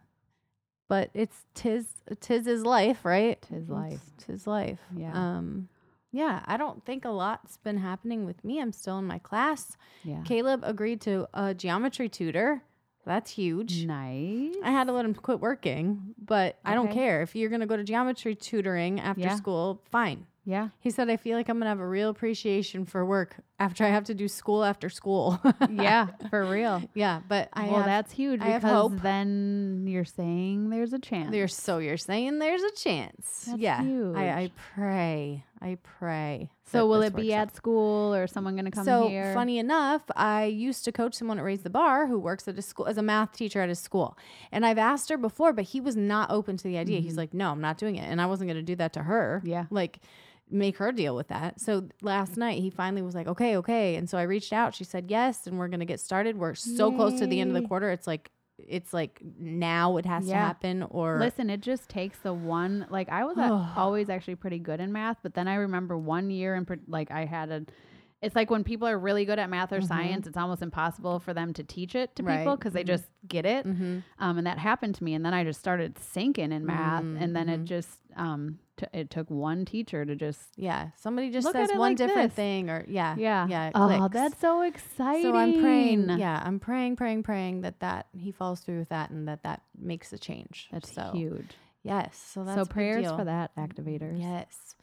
but 0.89 1.11
it's 1.15 1.45
tis 1.55 1.87
tis 2.21 2.47
his 2.47 2.65
life, 2.65 3.05
right? 3.05 3.41
Tis 3.43 3.69
life. 3.69 4.01
It's 4.17 4.27
tis 4.27 4.47
life. 4.47 4.81
Yeah. 4.97 5.13
Um. 5.13 5.69
Yeah, 6.13 6.43
I 6.47 6.57
don't 6.57 6.85
think 6.85 7.05
a 7.05 7.11
lot's 7.11 7.57
been 7.59 7.77
happening 7.77 8.25
with 8.27 8.43
me. 8.45 8.61
I'm 8.61 8.73
still 8.73 8.99
in 8.99 9.05
my 9.07 9.19
class. 9.21 9.77
Yeah. 10.03 10.23
Caleb 10.25 10.63
agreed 10.65 11.01
to 11.03 11.29
a 11.33 11.55
geometry 11.55 12.09
tutor. 12.09 12.63
That's 13.07 13.31
huge. 13.31 13.85
Nice. 13.87 14.55
I 14.63 14.71
had 14.71 14.87
to 14.87 14.93
let 14.93 15.05
him 15.05 15.15
quit 15.15 15.41
working, 15.41 16.15
but 16.23 16.59
I 16.65 16.75
don't 16.75 16.93
care. 16.93 17.23
If 17.23 17.35
you're 17.35 17.49
going 17.49 17.61
to 17.61 17.67
go 17.67 17.77
to 17.77 17.85
geometry 17.85 18.35
tutoring 18.35 19.01
after 19.01 19.23
Yeah. 19.23 19.37
school, 19.37 19.83
fine. 19.91 20.27
Yeah. 20.45 20.69
He 20.81 20.91
said, 20.91 21.09
I 21.11 21.17
feel 21.17 21.37
like 21.37 21.49
I'm 21.49 21.57
going 21.59 21.65
to 21.67 21.69
have 21.69 21.81
a 21.81 21.87
real 21.87 22.09
appreciation 22.09 22.85
for 22.87 23.05
work 23.05 23.37
after 23.59 23.85
I 23.85 23.89
have 23.89 24.05
to 24.05 24.15
do 24.15 24.27
school 24.27 24.65
after 24.65 24.89
school. 24.89 25.39
Yeah, 25.71 26.09
for 26.31 26.45
real. 26.45 26.83
yeah. 26.95 27.21
But 27.29 27.51
I 27.53 27.65
well, 27.67 27.77
have, 27.77 27.85
that's 27.87 28.13
huge 28.13 28.41
I 28.41 28.47
have 28.51 28.63
because 28.63 28.91
hope. 28.93 29.03
then 29.03 29.85
you're 29.87 30.05
saying 30.05 30.71
there's 30.71 30.93
a 30.93 30.99
chance. 30.99 31.31
There's 31.31 31.55
so 31.55 31.79
you're 31.79 31.97
saying 31.99 32.39
there's 32.39 32.63
a 32.63 32.73
chance. 32.73 33.45
That's 33.49 33.59
yeah. 33.61 33.81
I, 34.17 34.25
I 34.31 34.51
pray. 34.75 35.45
I 35.63 35.77
pray. 35.83 36.51
so 36.65 36.87
will 36.87 37.03
it 37.03 37.15
be 37.15 37.29
works 37.29 37.35
out. 37.35 37.49
at 37.49 37.57
school 37.57 38.15
or 38.15 38.27
someone 38.27 38.55
going 38.55 38.65
to 38.65 38.71
come 38.71 38.85
so 38.85 39.09
here? 39.09 39.35
funny 39.35 39.59
enough, 39.59 40.03
I 40.17 40.47
used 40.47 40.85
to 40.87 40.93
coach 40.93 41.15
someone 41.15 41.39
at 41.39 41.45
Raise 41.45 41.63
the 41.63 41.71
Bar 41.71 42.07
who 42.07 42.19
works 42.19 42.49
at 42.49 42.59
a 42.59 42.63
school 42.63 42.87
as 42.87 42.97
a 42.97 43.03
math 43.03 43.33
teacher 43.33 43.61
at 43.61 43.69
his 43.69 43.79
school. 43.79 44.17
And 44.51 44.65
I've 44.65 44.79
asked 44.79 45.11
her 45.11 45.19
before, 45.19 45.53
but 45.53 45.65
he 45.67 45.81
was 45.81 45.97
not 45.97 46.31
open 46.31 46.57
to 46.57 46.65
the 46.65 46.79
idea. 46.79 47.01
He's 47.01 47.13
mm-hmm. 47.13 47.19
like, 47.19 47.35
no, 47.35 47.51
I'm 47.51 47.61
not 47.61 47.77
doing 47.77 47.97
it. 47.97 48.09
And 48.09 48.23
I 48.23 48.27
wasn't 48.27 48.49
going 48.49 48.57
to 48.57 48.63
do 48.63 48.77
that 48.77 48.95
to 48.95 49.03
her. 49.03 49.43
Yeah. 49.45 49.67
Like, 49.71 50.01
make 50.51 50.79
her 50.79 50.93
deal 50.93 51.15
with 51.15 51.29
that. 51.29 51.61
So 51.61 51.89
last 52.03 52.37
night 52.37 52.61
he 52.61 52.71
finally 52.71 53.03
was 53.03 53.15
like, 53.15 53.29
okay, 53.29 53.57
okay. 53.59 53.97
And 53.97 54.09
so 54.09 54.19
I 54.19 54.23
reached 54.23 54.53
out. 54.53 54.75
She 54.75 54.85
said 54.85 55.11
yes, 55.11 55.47
and 55.47 55.59
we're 55.59 55.69
going 55.69 55.81
to 55.81 55.87
get 55.87 56.01
started. 56.01 56.37
We're 56.37 56.55
so 56.55 56.91
close 56.91 57.19
to 57.21 57.27
the 57.27 57.41
end 57.41 57.55
of 57.55 57.63
the 57.63 57.69
quarter. 57.69 57.91
It's 57.91 58.07
like, 58.07 58.31
it's 58.69 58.93
like 58.93 59.21
now 59.39 59.97
it 59.97 60.07
has 60.07 60.27
to 60.27 60.31
happen 60.35 60.83
or 60.83 61.19
Listen, 61.19 61.51
it 61.51 61.61
just 61.61 61.89
takes 61.89 62.19
the 62.19 62.33
one. 62.33 62.87
Like 62.91 63.09
I 63.09 63.25
was 63.25 63.37
always 63.77 64.09
actually 64.11 64.37
pretty 64.37 64.59
good 64.59 64.81
in 64.81 64.93
math, 64.93 65.19
but 65.23 65.35
then 65.35 65.49
I 65.49 65.55
remember 65.55 65.97
one 65.97 66.31
year 66.31 66.55
and 66.55 66.69
like 66.87 67.11
I 67.11 67.25
had 67.25 67.51
a. 67.51 67.67
It's 68.23 68.37
like 68.37 68.51
when 68.51 68.65
people 68.65 68.87
are 68.87 68.99
really 68.99 69.25
good 69.25 69.39
at 69.39 69.49
math 69.49 69.73
or 69.73 69.81
science, 69.81 70.27
it's 70.27 70.37
almost 70.37 70.61
impossible 70.61 71.21
for 71.21 71.33
them 71.33 71.55
to 71.55 71.65
teach 71.65 71.95
it 71.95 72.15
to 72.17 72.23
people 72.23 72.35
Mm-hmm. 72.53 72.55
Because 72.57 72.75
they 72.75 72.85
just 72.85 73.05
get 73.27 73.47
it. 73.47 73.67
Mhm. 73.67 74.03
Um, 74.19 74.37
and 74.37 74.47
that 74.47 74.59
happened 74.59 74.95
to 74.97 75.05
me, 75.05 75.15
and 75.15 75.25
then 75.25 75.33
I 75.33 75.43
just 75.43 75.59
started 75.59 75.99
sinking 75.99 76.53
in 76.53 76.67
math, 76.67 77.03
and 77.19 77.35
then 77.35 77.47
Mm-hmm. 77.47 77.63
it 77.63 77.65
just 77.65 77.99
um, 78.17 78.59
t- 78.81 78.87
it 78.93 79.11
took 79.11 79.29
one 79.31 79.65
teacher 79.65 80.05
to 80.05 80.15
just 80.17 80.41
yeah, 80.57 80.89
somebody 80.97 81.31
just 81.31 81.51
says 81.53 81.69
one 81.71 81.79
like 81.79 81.97
different 81.97 82.31
this. 82.31 82.37
thing 82.37 82.69
or 82.71 82.85
yeah, 82.89 83.15
yeah 83.19 83.47
yeah. 83.49 83.71
Oh, 83.75 83.87
clicks. 83.87 84.13
that's 84.15 84.41
so 84.41 84.63
exciting. 84.63 85.23
So 85.23 85.37
I'm 85.37 85.61
praying. 85.61 86.09
Yeah, 86.19 86.43
I'm 86.45 86.59
praying, 86.59 86.97
praying, 86.97 87.23
praying 87.23 87.61
that 87.63 87.81
that 87.81 88.07
he 88.13 88.33
falls 88.33 88.61
through 88.61 88.79
with 88.81 88.89
that 88.91 89.11
and 89.11 89.29
that 89.29 89.43
that 89.45 89.63
makes 89.79 90.13
a 90.13 90.19
change. 90.19 90.69
that's 90.73 90.93
so 90.95 91.13
huge. 91.15 91.51
yes. 91.83 92.17
So 92.33 92.45
that's 92.45 92.61
so 92.61 92.65
prayers 92.65 93.07
for 93.07 93.25
that 93.25 93.55
activators. 93.57 94.19
Yes, 94.21 94.75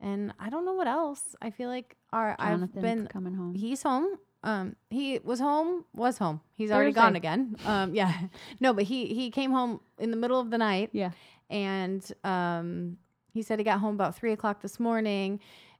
and 0.00 0.32
I 0.38 0.50
don't 0.50 0.64
know 0.64 0.74
what 0.74 0.86
else. 0.86 1.34
I 1.42 1.50
feel 1.50 1.68
like 1.68 1.96
our 2.12 2.36
I've 2.38 2.50
Jonathan's 2.60 2.82
been. 2.82 3.06
coming 3.08 3.34
home. 3.34 3.54
He's 3.54 3.82
home. 3.82 4.06
Um, 4.42 4.76
he 4.90 5.18
was 5.24 5.40
home. 5.40 5.84
Was 5.92 6.18
home. 6.18 6.40
He's 6.54 6.70
already 6.70 6.92
gone 6.92 7.16
again. 7.16 7.56
Um, 7.66 7.94
yeah. 7.94 8.12
No, 8.60 8.72
but 8.74 8.84
he 8.84 9.06
he 9.06 9.30
came 9.30 9.50
home 9.50 9.80
in 9.98 10.10
the 10.12 10.16
middle 10.16 10.38
of 10.38 10.50
the 10.50 10.58
night. 10.58 10.90
yeah. 10.92 11.10
and 11.50 12.02
um, 12.22 12.96
he 13.36 13.42
said 13.42 13.58
he 13.58 13.64
got 13.64 13.78
home 13.80 13.94
about 13.94 14.16
three 14.16 14.32
o'clock 14.32 14.60
this 14.62 14.80
morning 14.80 15.38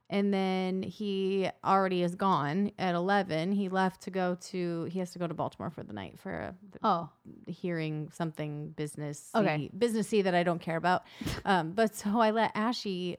and 0.09 0.33
then 0.33 0.83
he 0.83 1.49
already 1.65 2.01
is 2.01 2.15
gone 2.15 2.71
at 2.79 2.95
11 2.95 3.51
he 3.51 3.67
left 3.67 4.01
to 4.03 4.09
go 4.11 4.37
to 4.39 4.85
he 4.85 4.99
has 4.99 5.11
to 5.11 5.19
go 5.19 5.27
to 5.27 5.33
baltimore 5.33 5.69
for 5.69 5.83
the 5.83 5.91
night 5.93 6.17
for 6.19 6.31
a 6.31 6.55
Oh, 6.83 7.09
hearing 7.47 8.09
something 8.13 8.69
business 8.69 9.29
Okay. 9.35 9.69
businessy 9.77 10.23
that 10.23 10.33
i 10.35 10.43
don't 10.43 10.61
care 10.61 10.77
about 10.77 11.03
um, 11.45 11.71
but 11.73 11.93
so 11.95 12.19
i 12.21 12.31
let 12.31 12.51
ashy 12.55 13.17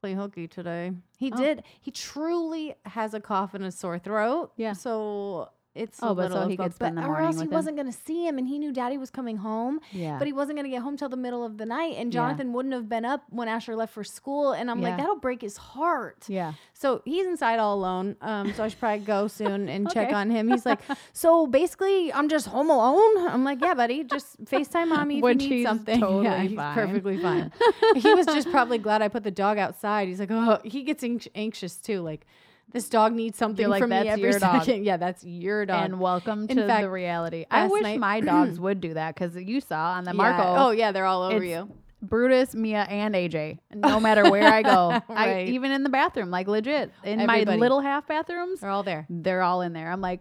play 0.00 0.14
hooky 0.14 0.48
today 0.48 0.92
he 1.18 1.30
Oh. 1.30 1.36
did 1.36 1.62
he 1.80 1.90
truly 1.90 2.74
has 2.86 3.12
a 3.12 3.20
cough 3.20 3.52
and 3.52 3.64
a 3.64 3.70
sore 3.70 3.98
throat 3.98 4.52
Yeah. 4.56 4.72
so 4.72 5.50
it's 5.74 6.00
Oh, 6.02 6.08
a 6.10 6.14
but 6.16 6.28
so 6.28 6.34
little 6.34 6.48
he 6.48 6.56
could 6.56 6.74
spend 6.74 6.96
but, 6.96 7.02
the 7.02 7.08
or 7.08 7.20
else 7.20 7.40
he 7.40 7.46
wasn't 7.46 7.76
gonna 7.76 7.92
see 7.92 8.26
him, 8.26 8.38
and 8.38 8.48
he 8.48 8.58
knew 8.58 8.72
Daddy 8.72 8.98
was 8.98 9.10
coming 9.10 9.36
home, 9.36 9.80
Yeah. 9.92 10.18
but 10.18 10.26
he 10.26 10.32
wasn't 10.32 10.58
gonna 10.58 10.68
get 10.68 10.82
home 10.82 10.96
till 10.96 11.08
the 11.08 11.16
middle 11.16 11.44
of 11.44 11.58
the 11.58 11.66
night, 11.66 11.94
and 11.96 12.12
Yeah. 12.12 12.20
Jonathan 12.20 12.52
wouldn't 12.52 12.74
have 12.74 12.88
been 12.88 13.04
up 13.04 13.22
when 13.30 13.46
Asher 13.48 13.76
left 13.76 13.92
for 13.94 14.02
school, 14.02 14.52
and 14.52 14.70
I'm 14.70 14.80
Yeah. 14.80 14.88
like, 14.88 14.98
that'll 14.98 15.16
break 15.20 15.40
his 15.42 15.56
heart. 15.56 16.24
yeah. 16.28 16.54
So 16.72 17.02
he's 17.04 17.26
inside 17.26 17.58
all 17.58 17.74
alone. 17.76 18.16
Um, 18.22 18.52
so 18.54 18.64
I 18.64 18.68
should 18.68 18.80
probably 18.80 19.04
go 19.04 19.26
soon 19.40 19.68
and 19.68 19.90
check 19.92 20.12
on 20.12 20.30
him. 20.30 20.48
He's 20.48 20.64
like, 20.66 20.80
so 21.12 21.46
basically, 21.46 22.12
I'm 22.12 22.28
just 22.28 22.46
home 22.48 22.70
alone. 22.70 23.28
I'm 23.28 23.44
like, 23.44 23.60
yeah, 23.60 23.74
buddy, 23.74 24.02
just 24.02 24.42
Facetime 24.46 24.88
mommy 24.88 25.18
if 25.18 25.22
Which 25.22 25.42
you 25.44 25.50
need 25.50 25.62
something. 25.64 26.00
totally 26.00 26.24
yeah, 26.24 26.42
he's 26.42 26.56
fine. 26.56 26.74
perfectly 26.74 27.18
fine. 27.18 27.52
he 27.96 28.12
was 28.14 28.26
just 28.26 28.50
probably 28.50 28.78
glad 28.78 29.02
I 29.02 29.08
put 29.08 29.22
the 29.24 29.30
dog 29.30 29.58
outside. 29.58 30.08
He's 30.08 30.18
like, 30.20 30.30
oh, 30.32 30.58
he 30.64 30.82
gets 30.82 31.04
anx- 31.04 31.28
anxious 31.34 31.76
too. 31.76 32.00
Like, 32.00 32.26
this 32.72 32.88
dog 32.88 33.12
needs 33.12 33.36
something 33.38 33.68
like, 33.68 33.80
from 33.80 33.90
me 33.90 33.96
every 34.08 34.22
your 34.30 34.38
dog." 34.38 34.62
second. 34.64 34.84
Yeah, 34.84 34.96
that's 34.96 35.24
your 35.24 35.66
dog. 35.66 35.84
And 35.84 36.00
welcome 36.00 36.46
In 36.48 36.56
to 36.56 36.66
fact, 36.66 36.82
the 36.82 36.90
reality. 36.90 37.44
I 37.50 37.66
wish 37.66 37.82
night- 37.82 37.98
my 38.00 38.20
dogs 38.32 38.58
would 38.60 38.80
do 38.80 38.94
that 38.94 39.14
because 39.14 39.36
you 39.36 39.60
saw 39.60 39.92
on 39.94 40.04
the 40.04 40.10
Yeah. 40.10 40.16
Marco. 40.16 40.54
Oh 40.68 40.70
yeah, 40.70 40.92
they're 40.92 41.06
all 41.06 41.22
over 41.22 41.42
you. 41.44 41.68
Brutus, 42.02 42.54
Mia, 42.54 42.82
and 42.84 43.14
AJ. 43.14 43.58
No 43.74 44.00
matter 44.00 44.30
where 44.30 44.50
I 44.50 44.62
go, 44.62 45.02
I, 45.10 45.42
even 45.48 45.70
in 45.70 45.82
the 45.82 45.90
bathroom, 45.90 46.30
like 46.30 46.48
legit 46.48 46.90
in 47.04 47.20
Everybody. 47.20 47.44
my 47.44 47.56
little 47.56 47.80
half 47.80 48.06
bathrooms, 48.08 48.60
They're 48.60 48.70
all 48.70 48.82
there. 48.82 49.06
they're 49.10 49.42
all 49.42 49.60
in 49.60 49.74
there. 49.74 49.90
I'm 49.92 50.00
like, 50.00 50.20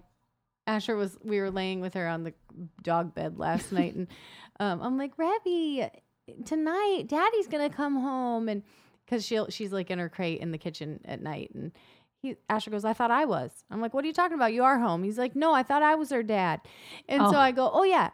Asher 0.67 0.95
was 0.97 1.17
we 1.23 1.39
were 1.39 1.49
laying 1.51 1.79
with 1.79 1.93
her 1.93 2.05
on 2.07 2.23
the 2.23 2.33
dog 2.83 3.15
bed 3.15 3.37
last 3.39 3.71
night 3.71 3.95
and 3.95 4.07
um, 4.59 4.81
I'm 4.81 4.97
like, 4.97 5.13
Rebby, 5.17 5.87
tonight 6.45 7.05
daddy's 7.07 7.47
gonna 7.47 7.69
come 7.69 7.99
home 8.01 8.49
and 8.49 8.63
because 9.05 9.25
she'll 9.25 9.49
she's 9.49 9.71
like 9.71 9.89
in 9.89 9.99
her 9.99 10.09
crate 10.09 10.41
in 10.41 10.51
the 10.51 10.57
kitchen 10.57 10.99
at 11.05 11.21
night 11.21 11.51
and 11.55 11.71
he 12.21 12.35
Asher 12.49 12.69
goes, 12.71 12.85
I 12.85 12.93
thought 12.93 13.11
I 13.11 13.25
was. 13.25 13.51
I'm 13.71 13.81
like, 13.81 13.93
What 13.93 14.03
are 14.03 14.07
you 14.07 14.13
talking 14.13 14.35
about? 14.35 14.53
You 14.53 14.63
are 14.63 14.77
home. 14.79 15.03
He's 15.03 15.17
like, 15.17 15.35
No, 15.35 15.53
I 15.53 15.63
thought 15.63 15.83
I 15.83 15.95
was 15.95 16.09
her 16.11 16.23
dad. 16.23 16.61
And 17.07 17.21
Oh. 17.21 17.31
so 17.31 17.37
I 17.37 17.51
go, 17.51 17.69
Oh 17.73 17.83
yeah. 17.83 18.09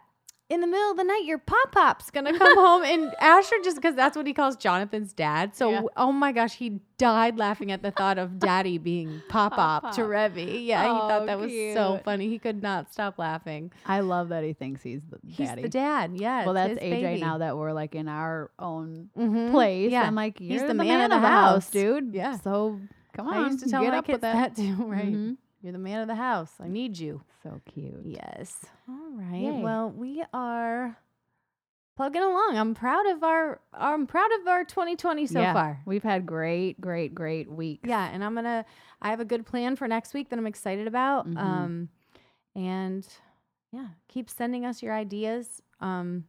In 0.47 0.61
the 0.61 0.67
middle 0.67 0.91
of 0.91 0.97
the 0.97 1.03
night, 1.03 1.23
your 1.25 1.39
pop 1.39 1.71
pop's 1.71 2.11
gonna 2.11 2.37
come 2.37 2.55
home, 2.55 2.83
and 2.83 3.11
Asher 3.19 3.55
just 3.63 3.77
because 3.77 3.95
that's 3.95 4.15
what 4.15 4.27
he 4.27 4.33
calls 4.33 4.55
Jonathan's 4.55 5.11
dad. 5.11 5.55
So, 5.55 5.71
Yeah. 5.71 5.81
oh 5.97 6.11
my 6.11 6.31
gosh, 6.33 6.53
he 6.53 6.81
died 6.99 7.39
laughing 7.39 7.71
at 7.71 7.81
the 7.81 7.89
thought 7.89 8.19
of 8.19 8.37
Daddy 8.37 8.77
being 8.77 9.23
pop 9.29 9.53
pop 9.55 9.95
to. 9.95 10.01
Revy. 10.01 10.63
Yeah, 10.67 10.83
he 10.83 10.89
Oh, 10.91 11.07
thought 11.07 11.25
that 11.25 11.39
was 11.39 11.51
so 11.73 11.99
funny. 12.05 12.29
He 12.29 12.37
could 12.37 12.61
not 12.61 12.93
stop 12.93 13.17
laughing. 13.17 13.71
I 13.87 14.01
love 14.01 14.29
that 14.29 14.43
he 14.43 14.53
thinks 14.53 14.83
he's 14.83 15.01
the 15.09 15.17
He's 15.27 15.47
daddy. 15.47 15.63
the 15.63 15.69
dad. 15.69 16.11
Yeah. 16.13 16.45
well, 16.45 16.53
that's 16.53 16.73
AJ 16.75 16.79
baby. 17.01 17.21
now 17.21 17.39
that 17.39 17.57
we're 17.57 17.73
like 17.73 17.95
in 17.95 18.07
our 18.07 18.51
own 18.59 19.09
Mhm. 19.17 19.49
place. 19.49 19.91
Yeah. 19.91 20.03
I'm 20.03 20.13
like, 20.13 20.39
you're 20.39 20.59
He's 20.59 20.67
the, 20.67 20.75
man, 20.75 21.11
of 21.11 21.21
the 21.21 21.27
house, 21.27 21.71
dude. 21.71 22.13
Yeah. 22.13 22.37
So 22.37 22.79
come 23.15 23.27
on, 23.27 23.33
I 23.33 23.47
used 23.47 23.63
to 23.63 23.69
tell 23.69 23.81
get 23.81 23.91
my 23.91 23.97
up 23.99 24.07
with 24.07 24.21
kids 24.21 24.21
that 24.21 24.55
too. 24.55 24.75
Right. 24.85 25.13
Mhm. 25.13 25.37
You're 25.61 25.71
the 25.71 25.79
man 25.79 26.01
of 26.01 26.07
the 26.07 26.15
house. 26.15 26.51
I 26.59 26.67
need 26.67 26.97
you. 26.99 27.21
So 27.41 27.59
cute. 27.65 28.01
Yes. 28.05 28.63
All 28.87 29.09
right. 29.13 29.41
Yay. 29.41 29.61
Well, 29.63 29.89
we 29.89 30.23
are 30.31 30.95
plugging 31.97 32.21
along. 32.21 32.57
I'm 32.57 32.75
proud 32.75 33.07
of 33.07 33.23
our. 33.23 33.59
I'm 33.73 34.05
proud 34.05 34.29
of 34.41 34.47
our 34.47 34.63
2020 34.63 35.25
so 35.25 35.39
Yeah. 35.39 35.53
far. 35.53 35.81
We've 35.85 36.03
had 36.03 36.25
great, 36.27 36.79
great, 36.79 37.15
great 37.15 37.49
weeks. 37.49 37.87
Yeah, 37.89 38.05
and 38.11 38.23
I'm 38.23 38.35
gonna. 38.35 38.63
I 39.01 39.09
have 39.09 39.19
a 39.19 39.25
good 39.25 39.45
plan 39.45 39.75
for 39.75 39.87
next 39.87 40.13
week 40.13 40.29
that 40.29 40.37
I'm 40.37 40.45
excited 40.47 40.87
about. 40.87 41.27
Mhm. 41.27 41.37
Um, 41.37 41.89
and 42.55 43.07
yeah, 43.71 43.87
keep 44.07 44.29
sending 44.29 44.65
us 44.65 44.83
your 44.83 44.93
ideas. 44.93 45.61
Um, 45.79 46.25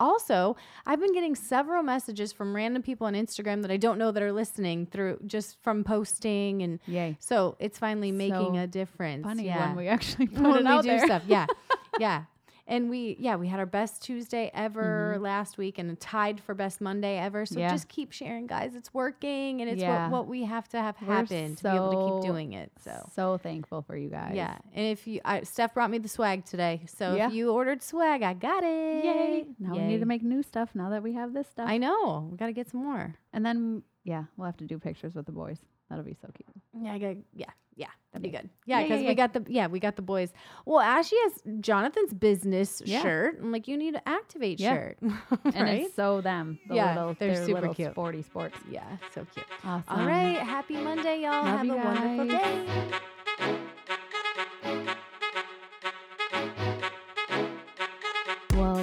also, 0.00 0.56
I've 0.86 1.00
been 1.00 1.12
getting 1.12 1.34
several 1.34 1.82
messages 1.82 2.32
from 2.32 2.54
random 2.54 2.82
people 2.82 3.06
on 3.06 3.14
Instagram 3.14 3.62
that 3.62 3.70
I 3.70 3.76
don't 3.76 3.98
know 3.98 4.12
that 4.12 4.22
are 4.22 4.32
listening 4.32 4.86
through 4.86 5.18
just 5.26 5.56
from 5.62 5.84
posting, 5.84 6.62
and 6.62 6.78
Yay. 6.86 7.16
so 7.20 7.56
it's 7.58 7.78
finally 7.78 8.12
making 8.12 8.54
So 8.54 8.60
a 8.60 8.66
difference. 8.66 9.24
Funny 9.24 9.46
yeah. 9.46 9.68
when 9.68 9.76
we 9.76 9.88
actually 9.88 10.26
put 10.28 10.42
When 10.42 10.56
it 10.56 10.60
we 10.60 10.66
out 10.66 10.82
do 10.82 10.88
there. 10.88 11.04
stuff. 11.06 11.22
Yeah, 11.26 11.46
yeah. 11.98 12.24
And 12.70 12.90
we, 12.90 13.16
yeah, 13.18 13.36
we 13.36 13.48
had 13.48 13.58
our 13.60 13.66
best 13.66 14.02
Tuesday 14.02 14.50
ever 14.52 15.16
last 15.18 15.56
week 15.56 15.78
and 15.78 15.98
tied 15.98 16.38
for 16.38 16.54
best 16.54 16.82
Monday 16.82 17.16
ever. 17.18 17.46
So 17.46 17.54
Mm-hmm. 17.54 17.60
Yeah. 17.60 17.70
just 17.70 17.88
keep 17.88 18.12
sharing, 18.12 18.46
guys. 18.46 18.74
It's 18.74 18.92
working 18.92 19.62
and 19.62 19.70
it's 19.70 19.80
Yeah. 19.80 20.10
what, 20.10 20.18
what 20.18 20.26
we 20.28 20.44
have 20.44 20.68
to 20.68 20.78
have 20.78 20.96
happen 20.96 21.56
to 21.56 21.62
be 21.62 21.68
able 21.70 21.90
to 21.90 21.96
keep 22.22 22.30
doing 22.30 22.52
it. 22.52 22.70
So, 22.84 23.08
so 23.14 23.38
thankful 23.38 23.80
for 23.80 23.96
you 23.96 24.10
guys. 24.10 24.32
yeah. 24.34 24.58
And 24.74 24.86
if 24.86 25.06
you, 25.06 25.22
I, 25.24 25.44
Steph 25.44 25.72
brought 25.72 25.90
me 25.90 25.96
the 25.96 26.08
swag 26.10 26.44
today. 26.44 26.82
So 26.98 27.14
Yeah. 27.14 27.28
if 27.28 27.32
you 27.32 27.50
ordered 27.52 27.82
swag, 27.82 28.22
I 28.22 28.34
got 28.34 28.62
it. 28.62 29.04
Yay. 29.04 29.46
Now 29.58 29.72
we 29.72 29.78
need 29.84 30.00
to 30.00 30.06
make 30.06 30.22
new 30.22 30.42
stuff 30.42 30.68
now 30.74 30.90
that 30.90 31.02
we 31.02 31.14
have 31.14 31.32
this 31.32 31.48
stuff. 31.48 31.68
I 31.70 31.78
know. 31.78 32.28
We 32.30 32.36
got 32.36 32.46
to 32.46 32.52
get 32.52 32.68
some 32.70 32.84
more. 32.84 33.14
and 33.32 33.46
then, 33.46 33.82
yeah, 34.04 34.24
we'll 34.36 34.44
have 34.46 34.58
to 34.58 34.64
do 34.66 34.78
pictures 34.78 35.14
with 35.14 35.24
the 35.24 35.32
boys. 35.32 35.58
That'll 35.88 36.04
be 36.04 36.16
so 36.20 36.28
cute. 36.34 36.84
Yeah, 36.84 36.92
I 36.92 36.98
got, 36.98 37.16
yeah, 37.34 37.50
yeah, 37.76 37.86
that'd 38.18 38.22
be 38.22 38.28
Yeah. 38.28 38.40
good. 38.42 38.50
Yeah, 38.66 38.76
Yeah, 38.76 38.80
yeah, 38.80 38.88
because 38.88 39.02
yeah. 39.02 39.08
we 39.08 39.14
got 39.14 39.32
the 39.32 39.44
yeah 39.48 39.66
we 39.66 39.80
got 39.80 39.96
the 39.96 40.02
boys. 40.02 40.32
Well, 40.66 40.80
Ashley 40.80 41.18
has 41.24 41.40
Jonathan's 41.60 42.12
business 42.14 42.82
Yeah. 42.84 43.02
shirt. 43.02 43.38
I'm 43.40 43.52
like, 43.52 43.68
you 43.68 43.76
need 43.76 43.94
to 43.94 44.08
activate 44.08 44.60
Yeah. 44.60 44.74
shirt, 44.74 44.98
And 45.54 45.68
it's 45.68 45.94
so 45.94 46.20
them. 46.20 46.58
The 46.66 46.74
Yeah, 46.76 46.94
little, 46.98 47.16
they're 47.18 47.46
super 47.46 47.72
cute. 47.74 47.92
sporty 47.92 48.22
sports. 48.22 48.58
yeah, 48.70 48.84
so 49.14 49.24
cute. 49.34 49.46
Awesome. 49.64 49.84
All 50.00 50.06
right, 50.06 50.38
happy 50.38 50.76
Monday, 50.76 51.22
y'all. 51.22 51.44
Love 51.44 51.58
Have 51.58 51.70
a 51.70 51.76
wonderful 51.76 52.26
day. 53.46 53.64